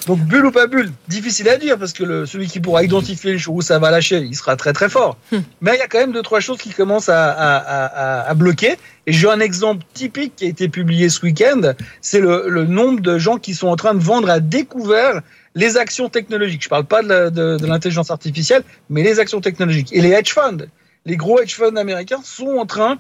Donc 0.07 0.19
bulle 0.19 0.47
ou 0.47 0.51
pas 0.51 0.67
bulle, 0.67 0.91
difficile 1.09 1.49
à 1.49 1.57
dire 1.57 1.79
parce 1.79 1.93
que 1.93 2.03
le, 2.03 2.27
celui 2.27 2.49
qui 2.49 2.59
pourra 2.59 2.83
identifier 2.83 3.33
les 3.33 3.39
choses 3.39 3.55
où 3.55 3.63
ça 3.63 3.79
va 3.79 3.91
lâcher, 3.91 4.19
il 4.19 4.35
sera 4.35 4.57
très 4.57 4.73
très 4.73 4.89
fort. 4.89 5.17
Hmm. 5.31 5.39
Mais 5.61 5.75
il 5.75 5.79
y 5.79 5.83
a 5.83 5.87
quand 5.87 5.99
même 5.99 6.13
deux 6.13 6.23
trois 6.23 6.41
choses 6.41 6.59
qui 6.59 6.71
commencent 6.71 7.09
à, 7.09 7.31
à, 7.31 8.29
à, 8.29 8.35
bloquer. 8.35 8.77
Et 9.07 9.13
j'ai 9.13 9.29
un 9.29 9.39
exemple 9.39 9.85
typique 9.95 10.35
qui 10.37 10.45
a 10.45 10.49
été 10.49 10.69
publié 10.69 11.09
ce 11.09 11.25
week-end, 11.25 11.75
c'est 12.01 12.21
le, 12.21 12.47
le, 12.49 12.65
nombre 12.65 13.01
de 13.01 13.19
gens 13.19 13.39
qui 13.39 13.55
sont 13.55 13.69
en 13.69 13.77
train 13.77 13.95
de 13.95 14.01
vendre 14.01 14.29
à 14.29 14.41
découvert 14.41 15.23
les 15.55 15.77
actions 15.77 16.09
technologiques. 16.09 16.63
Je 16.63 16.67
ne 16.67 16.71
parle 16.71 16.85
pas 16.85 17.03
de 17.03 17.67
l'intelligence 17.67 18.11
artificielle, 18.11 18.63
mais 18.89 19.03
les 19.03 19.21
actions 19.21 19.41
technologiques. 19.41 19.93
Et 19.93 20.01
les 20.01 20.11
hedge 20.11 20.33
funds, 20.33 20.67
les 21.05 21.17
gros 21.17 21.41
hedge 21.41 21.55
funds 21.55 21.77
américains 21.77 22.21
sont 22.25 22.57
en 22.59 22.67
train 22.67 22.99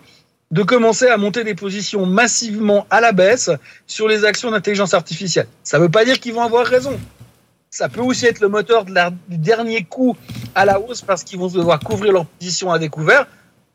de 0.51 0.63
commencer 0.63 1.09
à 1.09 1.17
monter 1.17 1.45
des 1.45 1.55
positions 1.55 2.05
massivement 2.05 2.87
à 2.91 3.01
la 3.01 3.13
baisse 3.13 3.51
sur 3.87 4.07
les 4.07 4.25
actions 4.27 4.51
d'intelligence 4.51 4.93
artificielle. 4.93 5.47
Ça 5.65 5.79
ne 5.79 5.85
veut 5.85 5.89
pas 5.89 6.05
dire 6.05 6.21
qu'ils 6.21 6.35
vont 6.35 6.43
avoir 6.43 6.67
raison. 6.67 7.01
Ça 7.71 7.89
peut 7.89 8.03
aussi 8.03 8.27
être 8.27 8.41
le 8.41 8.49
moteur 8.49 8.85
du 8.85 9.39
dernier 9.39 9.85
coup 9.85 10.15
à 10.55 10.67
la 10.67 10.79
hausse 10.79 11.01
parce 11.01 11.25
qu'ils 11.25 11.39
vont 11.39 11.49
devoir 11.49 11.81
couvrir 11.81 12.13
leur 12.13 12.27
position 12.27 12.71
à 12.71 12.79
découvert. 12.79 13.27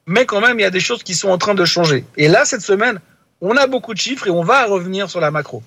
Mais 0.05 0.27
quand 0.27 0.39
même, 0.39 0.59
il 0.59 0.61
y 0.61 0.65
a 0.65 0.69
des 0.69 0.79
choses 0.79 1.01
qui 1.01 1.15
sont 1.15 1.29
en 1.29 1.39
train 1.39 1.55
de 1.55 1.65
changer. 1.65 2.05
Et 2.15 2.27
là, 2.27 2.45
cette 2.45 2.61
semaine, 2.61 2.99
on 3.41 3.57
a 3.57 3.65
beaucoup 3.65 3.95
de 3.95 3.99
chiffres 3.99 4.27
et 4.27 4.29
on 4.29 4.43
va 4.43 4.65
revenir 4.65 5.09
sur 5.09 5.19
la 5.19 5.31
macro. 5.31 5.63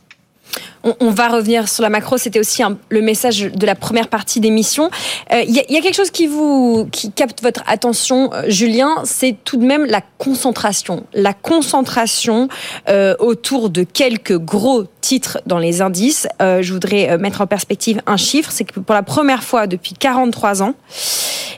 On, 0.82 1.10
va 1.10 1.28
revenir 1.28 1.68
sur 1.68 1.82
la 1.82 1.90
macro. 1.90 2.16
C'était 2.16 2.40
aussi 2.40 2.62
le 2.88 3.02
message 3.02 3.50
de 3.52 3.66
la 3.66 3.74
première 3.74 4.08
partie 4.08 4.40
d'émission. 4.40 4.90
Euh, 5.32 5.42
il 5.46 5.54
y, 5.54 5.76
a 5.76 5.80
quelque 5.80 5.94
chose 5.94 6.10
qui 6.10 6.26
vous 6.26 6.88
qui 6.90 7.12
capte 7.12 7.42
votre 7.42 7.62
attention, 7.66 8.32
euh, 8.32 8.44
Julien. 8.48 9.02
C'est 9.04 9.36
tout 9.44 9.58
de 9.58 9.64
même 9.64 9.84
la 9.84 10.00
concentration. 10.18 11.04
La 11.12 11.34
concentration 11.34 12.48
euh, 12.88 13.14
autour 13.18 13.68
de 13.68 13.82
quelques 13.82 14.38
gros 14.38 14.84
titres 15.00 15.40
dans 15.46 15.58
les 15.58 15.82
indices. 15.82 16.26
je 16.40 16.72
voudrais 16.72 17.18
mettre 17.18 17.40
en 17.40 17.46
perspective 17.46 18.00
un 18.06 18.16
chiffre. 18.16 18.50
C'est 18.50 18.64
que 18.64 18.80
pour 18.80 18.94
la 18.94 19.02
première 19.02 19.42
fois 19.42 19.66
depuis 19.66 19.94
43 19.94 20.62
ans, 20.62 20.74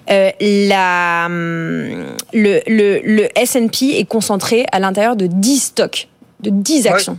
la, 0.09 1.27
hum, 1.27 2.07
le, 2.33 2.61
le, 2.67 3.39
S&P 3.39 3.99
est 3.99 4.05
concentré 4.05 4.67
à 4.73 4.81
l'intérieur 4.81 5.17
de 5.17 5.27
10 5.27 5.59
stocks, 5.61 6.09
de 6.41 6.51
10 6.51 6.87
actions. 6.87 7.19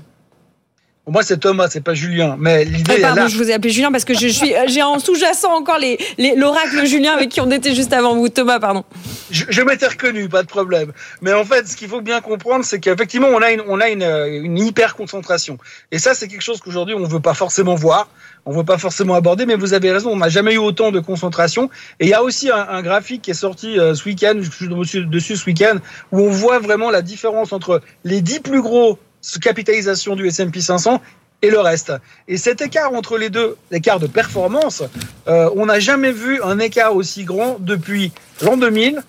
Moi, 1.06 1.22
c'est 1.22 1.38
Thomas, 1.38 1.68
c'est 1.70 1.82
pas 1.82 1.94
Julien. 1.94 2.38
Mais 2.40 2.64
l'idée. 2.64 3.02
Ah, 3.04 3.08
pardon, 3.14 3.28
je 3.28 3.36
vous 3.36 3.50
ai 3.50 3.54
appelé 3.54 3.72
Julien 3.72 3.92
parce 3.92 4.06
que 4.06 4.14
je 4.14 4.28
suis, 4.30 4.54
j'ai 4.68 4.82
en 4.82 5.00
sous-jacent 5.00 5.52
encore 5.52 5.78
les, 5.78 5.98
l'oracle 6.38 6.86
Julien 6.86 7.12
avec 7.12 7.28
qui 7.28 7.42
on 7.42 7.52
était 7.52 7.76
juste 7.76 7.92
avant 7.92 8.16
vous. 8.16 8.30
Thomas, 8.30 8.62
pardon. 8.62 8.86
Je, 9.30 9.44
je 9.50 9.62
m'étais 9.64 9.88
reconnu, 9.88 10.30
pas 10.30 10.44
de 10.44 10.48
problème. 10.48 10.94
Mais 11.22 11.34
en 11.34 11.44
fait, 11.44 11.68
ce 11.68 11.76
qu'il 11.76 11.90
faut 11.90 12.00
bien 12.00 12.22
comprendre, 12.22 12.64
c'est 12.64 12.80
qu'effectivement, 12.80 13.28
on 13.28 13.42
a 13.42 13.52
une, 13.52 13.62
on 13.68 13.82
a 13.82 13.90
une, 13.90 14.04
une 14.46 14.58
hyper 14.58 14.96
concentration. 14.96 15.58
Et 15.92 16.00
ça, 16.00 16.14
c'est 16.14 16.30
quelque 16.30 16.42
chose 16.42 16.62
qu'aujourd'hui, 16.62 16.96
on 16.96 17.04
veut 17.04 17.20
pas 17.20 17.34
forcément 17.34 17.76
voir. 17.76 18.08
On 18.46 18.54
veut 18.54 18.64
pas 18.64 18.78
forcément 18.78 19.16
aborder, 19.16 19.46
mais 19.46 19.56
vous 19.56 19.74
avez 19.74 19.92
raison, 19.92 20.12
on 20.12 20.18
n'a 20.18 20.30
jamais 20.30 20.54
eu 20.54 20.58
autant 20.58 20.92
de 20.92 21.02
concentration. 21.02 21.70
Et 22.00 22.06
il 22.06 22.10
y 22.10 22.14
a 22.14 22.24
aussi 22.24 22.50
un, 22.50 22.66
un 22.70 22.82
graphique 22.82 23.24
qui 23.24 23.32
est 23.32 23.36
sorti 23.36 23.78
euh, 23.78 23.94
ce 23.94 24.06
week-end, 24.06 24.36
je 24.42 24.50
suis 24.50 25.06
dessus 25.06 25.36
ce 25.36 25.46
week-end, 25.46 25.78
où 26.12 26.20
on 26.20 26.30
voit 26.30 26.60
vraiment 26.60 26.92
la 26.92 27.02
différence 27.02 27.52
entre 27.52 27.82
les 28.04 28.22
dix 28.22 28.40
plus 28.40 28.62
gros 28.62 29.00
capitalisation 29.42 30.16
du 30.16 30.28
S&P 30.28 30.62
500 30.62 31.02
et 31.42 31.50
le 31.50 31.60
reste. 31.60 31.92
Et 32.28 32.38
cet 32.38 32.62
écart 32.62 32.94
entre 32.94 33.18
les 33.18 33.30
deux, 33.30 33.58
l'écart 33.70 34.00
de 34.00 34.08
performance, 34.08 34.82
euh, 35.28 35.50
on 35.56 35.66
n'a 35.66 35.80
jamais 35.80 36.12
vu 36.12 36.42
un 36.42 36.58
écart 36.60 36.96
aussi 36.96 37.26
grand 37.26 37.58
depuis 37.60 38.12
l'an 38.42 38.58
2000 38.58 39.02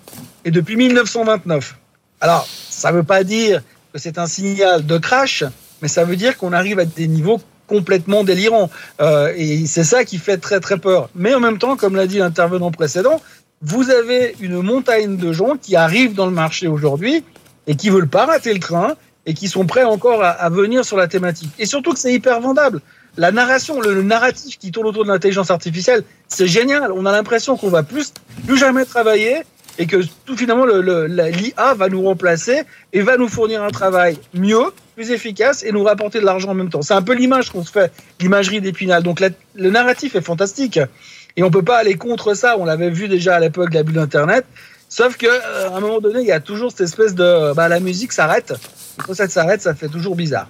et 0.45 0.51
depuis 0.51 0.77
1929. 0.77 1.77
Alors, 2.21 2.47
ça 2.69 2.91
ne 2.91 2.97
veut 2.97 3.03
pas 3.05 3.23
dire 3.23 3.63
que 3.93 4.01
c'est 4.01 4.19
un 4.19 4.27
signal 4.27 4.85
de 4.85 4.99
crash, 4.99 5.45
mais 5.81 5.89
ça 5.89 6.05
veut 6.05 6.17
dire 6.17 6.37
qu'on 6.37 6.53
arrive 6.53 6.81
à 6.81 6.85
des 6.85 7.07
niveaux 7.07 7.41
complètement 7.69 8.25
délirants. 8.25 8.69
Euh, 9.01 9.33
et 9.37 9.67
c'est 9.67 9.85
ça 9.85 10.05
qui 10.05 10.19
fait 10.19 10.39
très 10.39 10.61
très 10.61 10.79
peur. 10.79 11.09
Mais 11.15 11.35
en 11.35 11.41
même 11.41 11.59
temps, 11.59 11.77
comme 11.77 11.95
l'a 11.95 12.07
dit 12.07 12.19
l'intervenant 12.19 12.73
précédent, 12.73 13.21
vous 13.63 13.91
avez 13.91 14.35
une 14.41 14.61
montagne 14.61 15.17
de 15.17 15.33
gens 15.33 15.57
qui 15.57 15.77
arrivent 15.77 16.15
dans 16.15 16.27
le 16.27 16.33
marché 16.33 16.67
aujourd'hui 16.67 17.25
et 17.67 17.77
qui 17.77 17.91
veulent 17.91 18.09
pas 18.09 18.27
rater 18.27 18.53
le 18.53 18.61
train 18.61 18.95
et 19.27 19.35
qui 19.35 19.49
sont 19.49 19.67
prêts 19.67 19.85
encore 19.85 20.23
à, 20.23 20.49
venir 20.51 20.85
sur 20.85 20.97
la 20.97 21.09
thématique. 21.09 21.51
Et 21.59 21.67
surtout 21.67 21.93
que 21.93 21.99
c'est 21.99 22.13
hyper 22.13 22.41
vendable. 22.41 22.81
La 23.17 23.31
narration, 23.31 23.81
le, 23.81 24.03
narratif 24.03 24.59
qui 24.59 24.71
tourne 24.71 24.87
autour 24.87 25.05
de 25.05 25.09
l'intelligence 25.09 25.51
artificielle, 25.51 26.03
c'est 26.29 26.47
génial. 26.47 26.93
On 26.93 27.07
a 27.07 27.13
l'impression 27.13 27.57
qu'on 27.57 27.69
va 27.69 27.83
plus, 27.83 28.13
plus 28.47 28.59
jamais 28.59 28.85
travailler 28.85 29.43
et 29.79 29.87
que 29.87 29.97
tout 30.25 30.37
finalement 30.37 30.67
l'IA 30.67 31.75
va 31.75 31.89
nous 31.89 32.03
remplacer 32.03 32.63
et 32.93 33.03
va 33.03 33.17
nous 33.17 33.29
fournir 33.29 33.63
un 33.63 33.71
travail 33.71 34.19
mieux, 34.33 34.73
plus 34.95 35.11
efficace 35.11 35.65
et 35.65 35.73
nous 35.73 35.83
rapporter 35.83 36.21
de 36.21 36.25
l'argent 36.25 36.51
en 36.51 36.55
même 36.55 36.71
temps. 36.71 36.83
C'est 36.83 36.95
un 36.95 37.03
peu 37.03 37.15
l'image 37.15 37.51
qu'on 37.51 37.65
se 37.65 37.73
fait, 37.73 37.93
l'imagerie 38.21 38.61
d'Épinal. 38.61 39.03
Donc 39.03 39.21
le 39.21 39.71
narratif 39.71 40.15
est 40.17 40.21
fantastique 40.21 40.79
et 41.37 41.43
on 41.43 41.51
peut 41.51 41.63
pas 41.63 41.79
aller 41.79 41.95
contre 41.95 42.35
ça. 42.35 42.57
On 42.59 42.65
l'avait 42.65 42.91
vu 42.91 43.09
déjà 43.09 43.37
à 43.37 43.41
l'époque 43.41 43.71
de 43.71 43.75
la 43.75 43.83
bulle 43.83 43.95
d'Internet. 43.95 44.45
Sauf 44.89 45.17
que 45.17 45.27
euh, 45.27 45.71
un 45.75 45.81
moment 45.81 46.01
donné, 46.01 46.21
il 46.21 46.27
y 46.27 46.33
a 46.33 46.41
toujours 46.41 46.71
cette 46.71 46.83
espèce 46.83 47.15
de 47.15 47.53
bah, 47.55 47.69
la 47.69 47.81
musique 47.81 48.13
s'arrête. 48.13 48.55
Quand 49.03 49.15
ça 49.15 49.29
s'arrête, 49.29 49.63
ça 49.63 49.75
fait 49.75 49.89
toujours 49.89 50.17
bizarre. 50.17 50.49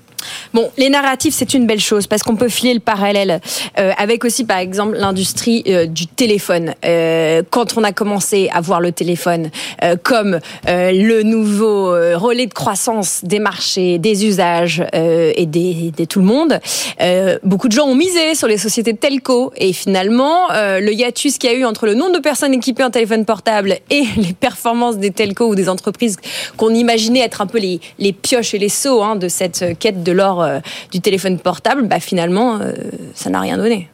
Bon, 0.53 0.71
les 0.77 0.89
narratifs, 0.89 1.35
c'est 1.35 1.55
une 1.55 1.67
belle 1.67 1.81
chose 1.81 2.07
parce 2.07 2.23
qu'on 2.23 2.37
peut 2.37 2.49
filer 2.49 2.75
le 2.75 2.81
parallèle 2.81 3.41
euh, 3.79 3.93
avec 3.99 4.25
aussi, 4.25 4.45
par 4.45 4.59
exemple, 4.59 4.97
l'industrie 4.97 5.63
euh, 5.67 5.87
du 5.87 6.07
téléphone. 6.07 6.75
Euh, 6.85 7.43
quand 7.51 7.77
on 7.77 7.85
a 7.85 7.93
commencé 7.93 8.49
à 8.53 8.61
voir 8.61 8.81
le 8.81 8.93
téléphone 8.93 9.51
euh, 9.83 9.97
comme 10.03 10.39
euh, 10.69 10.93
le 10.93 11.23
nouveau 11.23 11.91
relais 12.17 12.47
de 12.47 12.55
croissance 12.55 13.21
des 13.25 13.39
marchés, 13.39 13.99
des 13.99 14.27
usages 14.27 14.85
et 14.93 15.47
des, 15.47 15.93
des, 15.97 16.07
tout 16.07 16.21
le 16.21 16.25
monde, 16.25 16.61
beaucoup 17.43 17.69
de 17.69 17.73
gens 17.73 17.87
ont 17.87 17.95
misé 17.95 18.35
sur 18.35 18.49
les 18.49 18.59
sociétés 18.59 18.93
de 18.93 18.99
telco 18.99 19.53
et 19.57 19.73
finalement, 19.73 20.49
le 20.51 20.93
hiatus 20.93 21.39
qu'il 21.39 21.51
y 21.51 21.55
a 21.55 21.57
eu 21.57 21.65
entre 21.65 21.87
le 21.87 21.95
nombre 21.95 22.13
de 22.13 22.19
personnes 22.19 22.55
équipées 22.55 22.85
en 22.85 22.91
téléphone 22.91 23.25
portable 23.25 23.79
et 23.91 24.05
les 24.17 24.33
performances 24.33 24.99
des 24.99 25.11
telcos 25.11 25.49
ou 25.49 25.55
des 25.55 25.69
entreprises 25.69 26.17
qu'on 26.57 26.75
imaginait 26.75 27.21
être 27.21 27.41
un 27.41 27.47
peu 27.47 27.59
les, 27.59 27.81
les 27.99 28.13
pioches 28.13 28.55
et 28.55 28.59
les 28.59 28.69
seaux 28.69 29.03
hein, 29.03 29.17
de 29.17 29.29
cette 29.29 29.79
quête 29.79 30.03
de 30.03 30.13
l'or 30.15 30.43
euh, 30.43 30.61
du 30.93 31.01
téléphone 31.01 31.39
portable, 31.39 31.87
bah, 31.87 32.01
finalement, 32.01 32.59
euh, 32.61 32.73
ça 33.15 33.31
n'a 33.31 33.41
rien 33.41 33.57
donné 33.57 33.91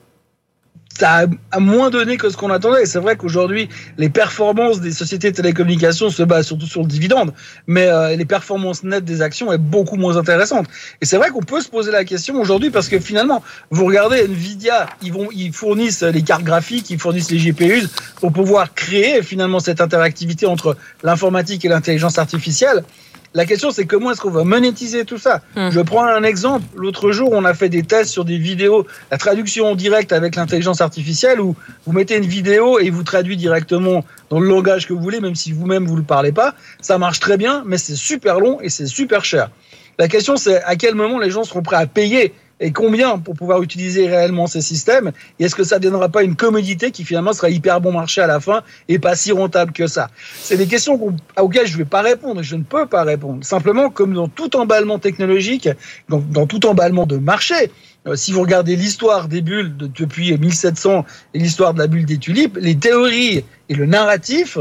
ça 1.01 1.25
a, 1.51 1.61
moins 1.61 1.89
donné 1.89 2.19
que 2.19 2.29
ce 2.29 2.37
qu'on 2.37 2.51
attendait. 2.51 2.85
C'est 2.85 2.99
vrai 2.99 3.17
qu'aujourd'hui, 3.17 3.71
les 3.97 4.11
performances 4.11 4.81
des 4.81 4.93
sociétés 4.93 5.31
de 5.31 5.37
télécommunications 5.37 6.11
se 6.11 6.23
basent 6.23 6.47
surtout 6.49 6.67
sur 6.67 6.83
le 6.83 6.89
dividende, 6.89 7.33
mais 7.67 7.87
euh, 7.87 8.17
les 8.17 8.27
performances 8.27 8.83
nettes 8.83 9.07
des 9.07 9.23
actions 9.23 9.51
est 9.51 9.59
beaucoup 9.59 9.97
moins 9.97 10.19
intéressantes. 10.19 10.67
Et 11.01 11.07
c'est 11.07 11.17
vrai 11.17 11.31
qu'on 11.31 11.43
peut 11.43 11.63
se 11.63 11.71
poser 11.71 11.91
la 11.91 12.05
question 12.05 12.39
aujourd'hui 12.39 12.69
parce 12.69 12.89
que 12.89 12.99
finalement, 12.99 13.43
vous 13.71 13.87
regardez 13.87 14.25
Nvidia, 14.25 14.89
ils 15.03 15.15
ils 15.33 15.53
fournissent 15.55 16.03
les 16.03 16.23
cartes 16.23 16.45
graphiques, 16.45 16.91
ils 16.91 16.99
fournissent 16.99 17.31
les 17.31 17.39
GPUs 17.39 17.89
pour 18.17 18.33
pouvoir 18.33 18.75
créer 18.75 19.23
finalement 19.23 19.61
cette 19.61 19.81
interactivité 19.81 20.47
entre 20.47 20.77
l'informatique 21.03 21.65
et 21.65 21.69
l'intelligence 21.69 22.19
artificielle. 22.19 22.85
La 23.33 23.45
question, 23.45 23.71
c'est 23.71 23.87
comment 23.87 24.11
est-ce 24.11 24.21
qu'on 24.21 24.31
va 24.31 24.43
monétiser 24.43 25.05
tout 25.05 25.19
ça 25.19 25.41
hum. 25.55 25.71
Je 25.71 25.81
prends 25.81 26.05
un 26.05 26.25
exemple. 26.25 26.65
L'autre 26.75 27.13
jour, 27.13 27.31
on 27.33 27.45
a 27.45 27.55
fait 27.55 27.69
des 27.69 27.85
tests 27.85 28.11
sur 28.11 28.25
des 28.25 28.39
vidéos, 28.39 28.87
la 29.11 29.19
traduction 29.19 29.67
en 29.67 29.75
direct 29.77 30.13
avec 30.13 30.35
l'intelligence 30.35 30.81
artificielle, 30.81 31.41
où 31.41 31.55
vous 31.87 31.93
mettez 31.93 32.17
une 32.17 32.27
vidéo 32.27 32.81
et 32.81 32.91
vous 32.91 33.05
traduit 33.05 33.37
directement 33.37 34.05
dans 34.31 34.41
le 34.41 34.49
langage 34.49 34.89
que 34.89 34.93
vous 34.93 35.01
voulez, 35.01 35.21
même 35.21 35.37
si 35.37 35.53
vous-même 35.53 35.87
vous 35.87 35.95
ne 35.95 36.01
le 36.01 36.07
parlez 36.07 36.33
pas. 36.33 36.55
Ça 36.81 36.99
marche 36.99 37.21
très 37.21 37.37
bien, 37.37 37.63
mais 37.67 37.79
c'est 37.79 37.95
super 37.95 38.41
long 38.41 38.61
et 38.61 38.69
c'est 38.69 38.87
super 38.87 39.25
cher. 39.25 39.51
La 39.99 40.09
question, 40.09 40.37
c'est 40.37 40.63
à 40.65 40.75
quel 40.75 40.95
moment 40.95 41.19
les 41.19 41.31
gens 41.31 41.45
seront 41.45 41.63
prêts 41.63 41.77
à 41.77 41.87
payer 41.87 42.35
et 42.61 42.73
combien 42.73 43.19
pour 43.19 43.35
pouvoir 43.35 43.63
utiliser 43.63 44.07
réellement 44.07 44.47
ces 44.47 44.61
systèmes 44.61 45.13
Et 45.39 45.45
est-ce 45.45 45.55
que 45.55 45.65
ça 45.65 45.79
ne 45.79 45.83
donnera 45.83 46.11
pas 46.11 46.23
une 46.23 46.37
commodité 46.37 46.91
qui 46.91 47.05
finalement 47.05 47.33
sera 47.33 47.49
hyper 47.49 47.81
bon 47.81 47.93
marché 47.93 48.21
à 48.21 48.27
la 48.27 48.39
fin 48.39 48.63
et 48.89 48.99
pas 48.99 49.17
si 49.17 49.33
rentable 49.33 49.73
que 49.73 49.87
ça? 49.87 50.11
C'est 50.35 50.59
des 50.59 50.67
questions 50.67 51.01
auxquelles 51.39 51.67
je 51.67 51.73
ne 51.73 51.79
vais 51.79 51.85
pas 51.87 52.03
répondre, 52.03 52.43
je 52.43 52.57
ne 52.57 52.63
peux 52.63 52.87
pas 52.87 53.03
répondre. 53.03 53.45
Simplement, 53.45 53.89
comme 53.89 54.13
dans 54.13 54.29
tout 54.29 54.55
emballement 54.57 54.99
technologique, 54.99 55.69
dans, 56.09 56.47
tout 56.47 56.67
emballement 56.67 57.07
de 57.07 57.17
marché, 57.17 57.73
euh, 58.07 58.15
si 58.15 58.33
vous 58.33 58.41
regardez 58.41 58.77
l'histoire 58.77 59.29
des 59.29 59.41
bulles 59.41 59.77
de, 59.77 59.87
depuis 59.87 60.37
1700 60.37 61.05
et 61.35 61.39
l'histoire 61.39 61.73
de 61.75 61.79
la 61.79 61.87
bulle 61.87 62.05
des 62.05 62.19
tulipes, 62.19 62.59
les 62.61 62.77
théories 62.77 63.45
et 63.69 63.75
le 63.75 63.87
narratif, 63.87 64.59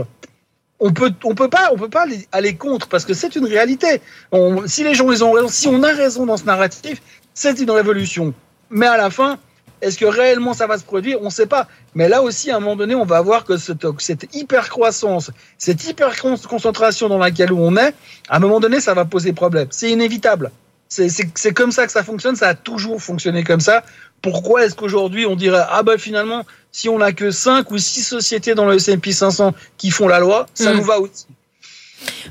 on 0.80 0.94
peut 0.94 1.12
on 1.24 1.36
peut 1.36 1.50
pas 1.50 1.70
on 1.74 1.78
peut 1.78 1.90
pas 1.90 2.06
aller 2.32 2.56
contre 2.56 2.88
parce 2.88 3.06
que 3.06 3.14
c'est 3.14 3.36
une 3.36 3.46
réalité. 3.46 4.02
Si 4.66 4.84
les 4.84 4.94
gens 4.94 5.06
ont 5.06 5.32
raison, 5.34 5.48
si 5.50 5.68
on 5.68 5.84
a 5.84 5.94
raison 5.94 6.26
dans 6.26 6.38
ce 6.38 6.46
narratif, 6.46 7.02
c'est 7.40 7.60
une 7.60 7.72
révolution. 7.72 8.34
Mais 8.70 8.86
à 8.86 8.98
la 8.98 9.10
fin, 9.10 9.38
est-ce 9.82 9.98
que 9.98 10.06
réellement 10.06 10.54
ça 10.54 10.68
va 10.68 10.78
se 10.78 10.84
produire? 10.84 11.22
On 11.22 11.26
ne 11.26 11.30
sait 11.30 11.46
pas. 11.46 11.68
Mais 11.96 12.10
là 12.10 12.22
aussi, 12.22 12.52
à 12.52 12.58
un 12.58 12.60
moment 12.60 12.76
donné, 12.76 12.96
on 12.96 13.06
va 13.06 13.22
voir 13.22 13.46
que 13.46 13.56
cette, 13.56 13.88
cette 14.00 14.36
hyper 14.36 14.68
croissance, 14.68 15.32
cette 15.58 15.86
hyper 15.86 16.20
concentration 16.22 17.08
dans 17.08 17.18
laquelle 17.18 17.54
on 17.54 17.78
est, 17.78 17.94
à 18.28 18.36
un 18.36 18.40
moment 18.40 18.60
donné, 18.60 18.82
ça 18.82 18.94
va 18.94 19.06
poser 19.06 19.32
problème. 19.32 19.68
C'est 19.72 19.90
inévitable. 19.90 20.52
C'est 20.90 21.54
comme 21.54 21.72
ça 21.72 21.86
que 21.86 21.94
ça 21.94 22.04
fonctionne. 22.04 22.36
Ça 22.36 22.50
a 22.50 22.56
toujours 22.56 23.02
fonctionné 23.02 23.44
comme 23.46 23.62
ça. 23.62 23.84
Pourquoi 24.22 24.66
est-ce 24.66 24.76
qu'aujourd'hui 24.76 25.26
on 25.26 25.38
dirait 25.38 25.64
ah 25.70 25.82
ben 25.82 25.98
finalement 25.98 26.46
si 26.74 26.90
on 26.90 26.98
n'a 26.98 27.14
que 27.14 27.32
5 27.32 27.72
ou 27.72 27.78
6 27.78 28.04
sociétés 28.04 28.54
dans 28.54 28.66
le 28.66 28.76
S&P 28.76 29.14
500 29.14 29.54
qui 29.78 29.92
font 29.92 30.10
la 30.10 30.20
loi, 30.20 30.46
ça 30.54 30.74
hmm. 30.74 30.78
nous 30.78 30.84
va 30.84 31.00
aussi? 31.00 31.26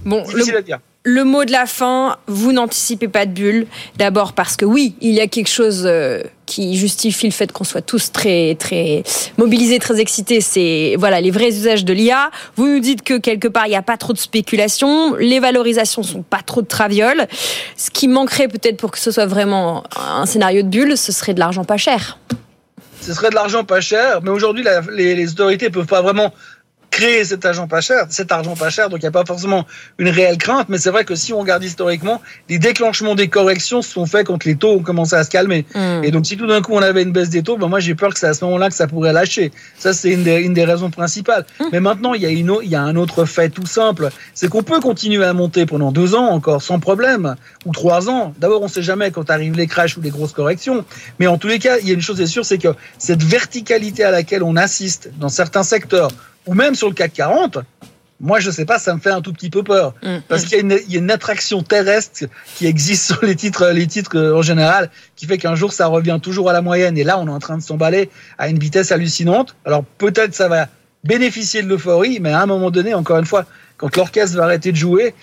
Bon, 0.04 0.22
Difficile 0.22 0.56
à 0.56 0.62
dire 0.62 0.80
le 1.08 1.24
mot 1.24 1.46
de 1.46 1.52
la 1.52 1.64
fin, 1.64 2.18
vous 2.26 2.52
n'anticipez 2.52 3.08
pas 3.08 3.24
de 3.24 3.32
bulle. 3.32 3.66
D'abord 3.96 4.34
parce 4.34 4.56
que 4.56 4.66
oui, 4.66 4.94
il 5.00 5.12
y 5.12 5.20
a 5.20 5.26
quelque 5.26 5.48
chose 5.48 5.84
euh, 5.86 6.22
qui 6.44 6.76
justifie 6.76 7.26
le 7.26 7.32
fait 7.32 7.50
qu'on 7.50 7.64
soit 7.64 7.80
tous 7.80 8.12
très 8.12 8.56
très 8.56 9.02
mobilisés, 9.38 9.78
très 9.78 10.00
excités. 10.00 10.42
C'est 10.42 10.96
voilà 10.98 11.22
les 11.22 11.30
vrais 11.30 11.48
usages 11.48 11.86
de 11.86 11.94
l'IA. 11.94 12.30
Vous 12.56 12.66
nous 12.66 12.80
dites 12.80 13.02
que 13.02 13.18
quelque 13.18 13.48
part 13.48 13.66
il 13.66 13.70
n'y 13.70 13.76
a 13.76 13.82
pas 13.82 13.96
trop 13.96 14.12
de 14.12 14.18
spéculation, 14.18 15.14
les 15.14 15.40
valorisations 15.40 16.02
sont 16.02 16.22
pas 16.22 16.42
trop 16.44 16.60
de 16.60 16.66
travioles. 16.66 17.26
Ce 17.76 17.90
qui 17.90 18.06
manquerait 18.06 18.48
peut-être 18.48 18.76
pour 18.76 18.90
que 18.90 18.98
ce 18.98 19.10
soit 19.10 19.26
vraiment 19.26 19.84
un 19.96 20.26
scénario 20.26 20.62
de 20.62 20.68
bulle, 20.68 20.98
ce 20.98 21.10
serait 21.10 21.32
de 21.32 21.40
l'argent 21.40 21.64
pas 21.64 21.78
cher. 21.78 22.18
Ce 23.00 23.14
serait 23.14 23.30
de 23.30 23.34
l'argent 23.34 23.64
pas 23.64 23.80
cher, 23.80 24.20
mais 24.22 24.30
aujourd'hui 24.30 24.62
les, 24.94 25.14
les 25.14 25.30
autorités 25.30 25.70
peuvent 25.70 25.86
pas 25.86 26.02
vraiment 26.02 26.34
créer 26.98 27.24
cet 27.24 27.44
argent 27.44 27.68
pas 27.68 27.80
cher, 27.80 28.06
cet 28.08 28.32
argent 28.32 28.56
pas 28.56 28.70
cher. 28.70 28.88
Donc 28.90 28.98
il 28.98 29.04
n'y 29.04 29.08
a 29.08 29.12
pas 29.12 29.24
forcément 29.24 29.66
une 29.98 30.08
réelle 30.08 30.36
crainte, 30.36 30.68
mais 30.68 30.78
c'est 30.78 30.90
vrai 30.90 31.04
que 31.04 31.14
si 31.14 31.32
on 31.32 31.38
regarde 31.38 31.62
historiquement, 31.62 32.20
les 32.48 32.58
déclenchements 32.58 33.14
des 33.14 33.28
corrections 33.28 33.82
se 33.82 33.92
sont 33.92 34.06
faits 34.06 34.26
quand 34.26 34.44
les 34.44 34.56
taux 34.56 34.72
ont 34.72 34.82
commencé 34.82 35.14
à 35.14 35.22
se 35.22 35.30
calmer. 35.30 35.64
Mm. 35.76 36.02
Et 36.02 36.10
donc 36.10 36.26
si 36.26 36.36
tout 36.36 36.48
d'un 36.48 36.60
coup 36.60 36.72
on 36.74 36.82
avait 36.82 37.04
une 37.04 37.12
baisse 37.12 37.30
des 37.30 37.44
taux, 37.44 37.56
ben 37.56 37.68
moi 37.68 37.78
j'ai 37.78 37.94
peur 37.94 38.12
que 38.12 38.18
c'est 38.18 38.26
à 38.26 38.34
ce 38.34 38.44
moment-là 38.46 38.68
que 38.68 38.74
ça 38.74 38.88
pourrait 38.88 39.12
lâcher. 39.12 39.52
Ça 39.78 39.92
c'est 39.92 40.10
une 40.10 40.24
des, 40.24 40.40
une 40.40 40.54
des 40.54 40.64
raisons 40.64 40.90
principales. 40.90 41.46
Mais 41.70 41.78
maintenant 41.78 42.14
il 42.14 42.22
y 42.22 42.26
a 42.26 42.30
une, 42.30 42.52
il 42.64 42.68
y 42.68 42.74
a 42.74 42.82
un 42.82 42.96
autre 42.96 43.24
fait 43.26 43.48
tout 43.48 43.66
simple, 43.66 44.08
c'est 44.34 44.48
qu'on 44.48 44.64
peut 44.64 44.80
continuer 44.80 45.24
à 45.24 45.32
monter 45.32 45.66
pendant 45.66 45.92
deux 45.92 46.16
ans 46.16 46.26
encore 46.30 46.62
sans 46.62 46.80
problème 46.80 47.36
ou 47.64 47.70
trois 47.70 48.10
ans. 48.10 48.34
D'abord 48.40 48.62
on 48.62 48.68
sait 48.68 48.82
jamais 48.82 49.12
quand 49.12 49.30
arrivent 49.30 49.56
les 49.56 49.68
crashs 49.68 49.96
ou 49.96 50.00
les 50.00 50.10
grosses 50.10 50.32
corrections, 50.32 50.84
mais 51.20 51.28
en 51.28 51.38
tous 51.38 51.46
les 51.46 51.60
cas 51.60 51.78
il 51.78 51.86
y 51.86 51.92
a 51.92 51.94
une 51.94 52.02
chose 52.02 52.20
est 52.20 52.26
sûre, 52.26 52.44
c'est 52.44 52.58
que 52.58 52.74
cette 52.98 53.22
verticalité 53.22 54.02
à 54.02 54.10
laquelle 54.10 54.42
on 54.42 54.56
assiste 54.56 55.10
dans 55.20 55.28
certains 55.28 55.62
secteurs 55.62 56.10
ou 56.46 56.54
même 56.54 56.74
sur 56.74 56.88
le 56.88 56.94
CAC 56.94 57.12
40, 57.14 57.58
moi, 58.20 58.40
je 58.40 58.50
sais 58.50 58.64
pas, 58.64 58.80
ça 58.80 58.94
me 58.94 59.00
fait 59.00 59.10
un 59.12 59.20
tout 59.20 59.32
petit 59.32 59.48
peu 59.48 59.62
peur. 59.62 59.94
Mm. 60.02 60.16
Parce 60.26 60.42
qu'il 60.44 60.52
y, 60.54 60.56
a 60.56 60.60
une- 60.60 60.80
il 60.88 60.92
y 60.92 60.96
a 60.96 60.98
une 60.98 61.10
attraction 61.10 61.62
terrestre 61.62 62.24
qui 62.56 62.66
existe 62.66 63.04
sur 63.12 63.24
les 63.24 63.36
titres, 63.36 63.68
les 63.68 63.86
titres 63.86 64.16
euh, 64.18 64.36
en 64.36 64.42
général, 64.42 64.90
qui 65.14 65.26
fait 65.26 65.38
qu'un 65.38 65.54
jour, 65.54 65.72
ça 65.72 65.86
revient 65.86 66.18
toujours 66.20 66.50
à 66.50 66.52
la 66.52 66.60
moyenne. 66.60 66.98
Et 66.98 67.04
là, 67.04 67.18
on 67.20 67.28
est 67.28 67.30
en 67.30 67.38
train 67.38 67.56
de 67.56 67.62
s'emballer 67.62 68.10
à 68.36 68.48
une 68.48 68.58
vitesse 68.58 68.90
hallucinante. 68.90 69.54
Alors, 69.64 69.84
peut-être 69.84 70.34
ça 70.34 70.48
va 70.48 70.66
bénéficier 71.04 71.62
de 71.62 71.68
l'euphorie, 71.68 72.18
mais 72.20 72.32
à 72.32 72.42
un 72.42 72.46
moment 72.46 72.72
donné, 72.72 72.92
encore 72.92 73.18
une 73.18 73.24
fois, 73.24 73.44
quand 73.76 73.94
l'orchestre 73.96 74.36
va 74.36 74.44
arrêter 74.44 74.72
de 74.72 74.76
jouer, 74.76 75.14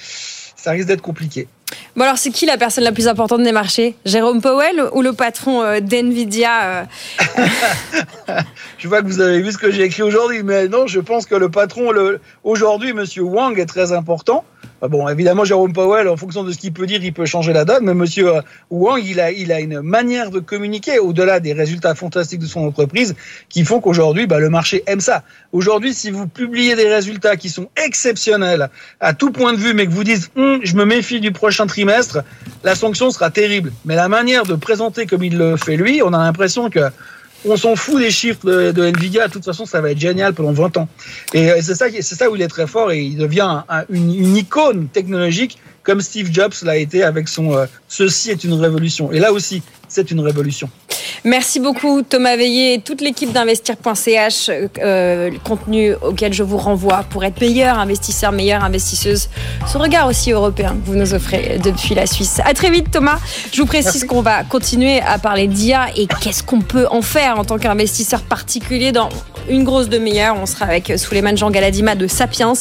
ça 0.55 0.71
risque 0.71 0.87
d'être 0.87 1.01
compliqué. 1.01 1.49
Bon 1.95 2.03
alors 2.03 2.17
c'est 2.17 2.29
qui 2.29 2.45
la 2.45 2.57
personne 2.57 2.83
la 2.83 2.91
plus 2.91 3.07
importante 3.07 3.43
des 3.43 3.51
marchés? 3.51 3.95
Jérôme 4.05 4.41
Powell 4.41 4.83
ou 4.93 5.01
le 5.01 5.13
patron 5.13 5.63
euh, 5.63 5.79
d'NVIDIA 5.79 6.63
euh, 6.63 6.83
Je 8.77 8.87
vois 8.87 9.01
que 9.01 9.07
vous 9.07 9.21
avez 9.21 9.41
vu 9.41 9.51
ce 9.51 9.57
que 9.57 9.71
j'ai 9.71 9.83
écrit 9.83 10.03
aujourd'hui, 10.03 10.43
mais 10.43 10.67
non, 10.67 10.87
je 10.87 10.99
pense 10.99 11.25
que 11.25 11.35
le 11.35 11.49
patron, 11.49 11.91
le, 11.91 12.19
aujourd'hui, 12.43 12.93
Monsieur 12.93 13.23
Wang 13.23 13.57
est 13.57 13.65
très 13.65 13.93
important. 13.93 14.43
Ah 14.81 14.87
Bon, 14.87 15.07
évidemment, 15.07 15.45
Jérôme 15.45 15.73
Powell, 15.73 16.07
en 16.07 16.17
fonction 16.17 16.43
de 16.43 16.51
ce 16.51 16.57
qu'il 16.57 16.73
peut 16.73 16.85
dire, 16.85 17.03
il 17.03 17.13
peut 17.13 17.25
changer 17.25 17.53
la 17.53 17.65
donne, 17.65 17.85
mais 17.85 17.93
Monsieur 17.93 18.35
euh, 18.35 18.41
Wang, 18.69 19.01
il 19.03 19.19
a, 19.19 19.31
il 19.31 19.51
a 19.51 19.59
une 19.59 19.81
manière 19.81 20.31
de 20.31 20.39
communiquer 20.39 20.99
au-delà 20.99 21.39
des 21.39 21.53
résultats 21.53 21.95
fantastiques 21.95 22.41
de 22.41 22.45
son 22.45 22.67
entreprise 22.67 23.15
qui 23.49 23.63
font 23.63 23.79
qu'aujourd'hui, 23.79 24.27
bah, 24.27 24.39
le 24.39 24.49
marché 24.49 24.83
aime 24.87 24.99
ça. 24.99 25.23
Aujourd'hui, 25.53 25.93
si 25.93 26.11
vous 26.11 26.27
publiez 26.27 26.75
des 26.75 26.93
résultats 26.93 27.37
qui 27.37 27.49
sont 27.49 27.69
exceptionnels 27.83 28.69
à 28.99 29.13
tout 29.13 29.31
point 29.31 29.53
de 29.53 29.57
vue, 29.57 29.73
mais 29.73 29.87
que 29.87 29.91
vous 29.91 30.03
dites, 30.03 30.29
Hum, 30.35 30.59
je 30.63 30.75
me 30.75 30.85
méfie 30.85 31.21
du 31.21 31.31
prochain 31.31 31.65
trimestre, 31.65 32.23
la 32.63 32.75
sanction 32.75 33.09
sera 33.09 33.29
terrible. 33.29 33.71
Mais 33.85 33.95
la 33.95 34.09
manière 34.09 34.43
de 34.43 34.55
présenter 34.55 35.05
comme 35.05 35.23
il 35.23 35.37
le 35.37 35.55
fait 35.55 35.77
lui, 35.77 36.01
on 36.03 36.13
a 36.13 36.17
l'impression 36.17 36.69
que 36.69 36.79
on 37.47 37.57
s'en 37.57 37.75
fout 37.75 37.99
des 37.99 38.11
chiffres 38.11 38.45
de, 38.71 38.85
Nvidia. 38.85 39.27
De 39.27 39.33
toute 39.33 39.45
façon, 39.45 39.65
ça 39.65 39.81
va 39.81 39.91
être 39.91 39.99
génial 39.99 40.33
pendant 40.33 40.51
20 40.51 40.77
ans. 40.77 40.87
Et 41.33 41.51
euh, 41.51 41.59
c'est 41.61 41.75
ça, 41.75 41.85
c'est 41.91 42.15
ça 42.15 42.29
où 42.29 42.35
il 42.35 42.41
est 42.41 42.47
très 42.47 42.67
fort 42.67 42.91
et 42.91 43.01
il 43.01 43.17
devient 43.17 43.41
un- 43.41 43.63
un- 43.69 43.85
une, 43.89 44.13
une 44.13 44.35
icône 44.37 44.87
technologique 44.87 45.57
comme 45.83 46.01
Steve 46.01 46.29
Jobs 46.31 46.53
l'a 46.63 46.77
été 46.77 47.03
avec 47.03 47.27
son 47.27 47.53
euh, 47.53 47.65
ceci 47.87 48.31
est 48.31 48.43
une 48.43 48.53
révolution. 48.53 49.11
Et 49.11 49.19
là 49.19 49.31
aussi, 49.31 49.61
c'est 49.95 50.11
une 50.11 50.19
révolution. 50.19 50.69
Merci 51.23 51.59
beaucoup 51.59 52.03
Thomas 52.03 52.35
Veillé 52.35 52.73
et 52.75 52.79
toute 52.81 53.01
l'équipe 53.01 53.31
d'investir.ch, 53.31 54.49
euh, 54.49 55.29
le 55.31 55.39
contenu 55.39 55.93
auquel 55.95 56.33
je 56.33 56.43
vous 56.43 56.57
renvoie 56.57 57.03
pour 57.09 57.23
être 57.23 57.41
meilleur 57.41 57.79
investisseur, 57.79 58.31
meilleure 58.31 58.63
investisseuse. 58.63 59.29
Ce 59.65 59.77
regard 59.77 60.07
aussi 60.07 60.31
européen 60.31 60.75
que 60.75 60.85
vous 60.85 60.95
nous 60.95 61.13
offrez 61.13 61.59
depuis 61.63 61.95
la 61.95 62.05
Suisse. 62.05 62.41
À 62.45 62.53
très 62.53 62.69
vite 62.69 62.91
Thomas. 62.91 63.17
Je 63.51 63.61
vous 63.61 63.67
précise 63.67 64.05
qu'on 64.05 64.21
va 64.21 64.43
continuer 64.43 65.01
à 65.01 65.17
parler 65.17 65.47
d'IA 65.47 65.87
et 65.95 66.07
qu'est-ce 66.07 66.43
qu'on 66.43 66.61
peut 66.61 66.87
en 66.91 67.01
faire 67.01 67.39
en 67.39 67.45
tant 67.45 67.57
qu'investisseur 67.57 68.21
particulier 68.21 68.91
dans 68.91 69.09
une 69.49 69.63
grosse 69.63 69.89
demi-heure. 69.89 70.35
On 70.39 70.45
sera 70.45 70.65
avec 70.65 70.93
Souleymane 70.97 71.37
Jean 71.37 71.49
Galadima 71.49 71.95
de 71.95 72.05
Sapiens. 72.05 72.53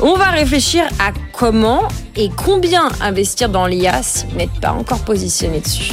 On 0.00 0.16
va 0.16 0.26
réfléchir 0.26 0.84
à 0.98 1.12
comment 1.32 1.84
et 2.16 2.30
combien 2.36 2.88
investir 3.00 3.48
dans 3.48 3.66
l'IA 3.66 4.02
si 4.02 4.26
vous 4.26 4.36
n'êtes 4.36 4.60
pas 4.60 4.72
encore 4.72 5.00
positionné 5.04 5.60
dessus 5.60 5.92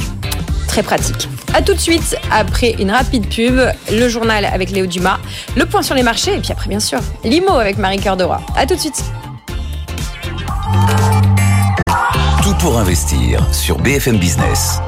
très 0.72 0.82
pratique. 0.82 1.28
A 1.52 1.60
tout 1.60 1.74
de 1.74 1.78
suite, 1.78 2.16
après 2.30 2.74
une 2.78 2.90
rapide 2.90 3.28
pub, 3.28 3.60
le 3.90 4.08
journal 4.08 4.46
avec 4.46 4.70
Léo 4.70 4.86
Dumas, 4.86 5.18
le 5.54 5.66
point 5.66 5.82
sur 5.82 5.94
les 5.94 6.02
marchés, 6.02 6.34
et 6.34 6.38
puis 6.38 6.50
après, 6.50 6.70
bien 6.70 6.80
sûr, 6.80 6.98
l'IMO 7.24 7.58
avec 7.58 7.76
Marie 7.76 7.98
Cœur 7.98 8.16
de 8.16 8.24
Roi. 8.24 8.40
A 8.56 8.64
tout 8.64 8.74
de 8.74 8.80
suite. 8.80 9.04
Tout 12.42 12.54
pour 12.54 12.78
investir 12.78 13.46
sur 13.52 13.76
BFM 13.80 14.16
Business. 14.16 14.80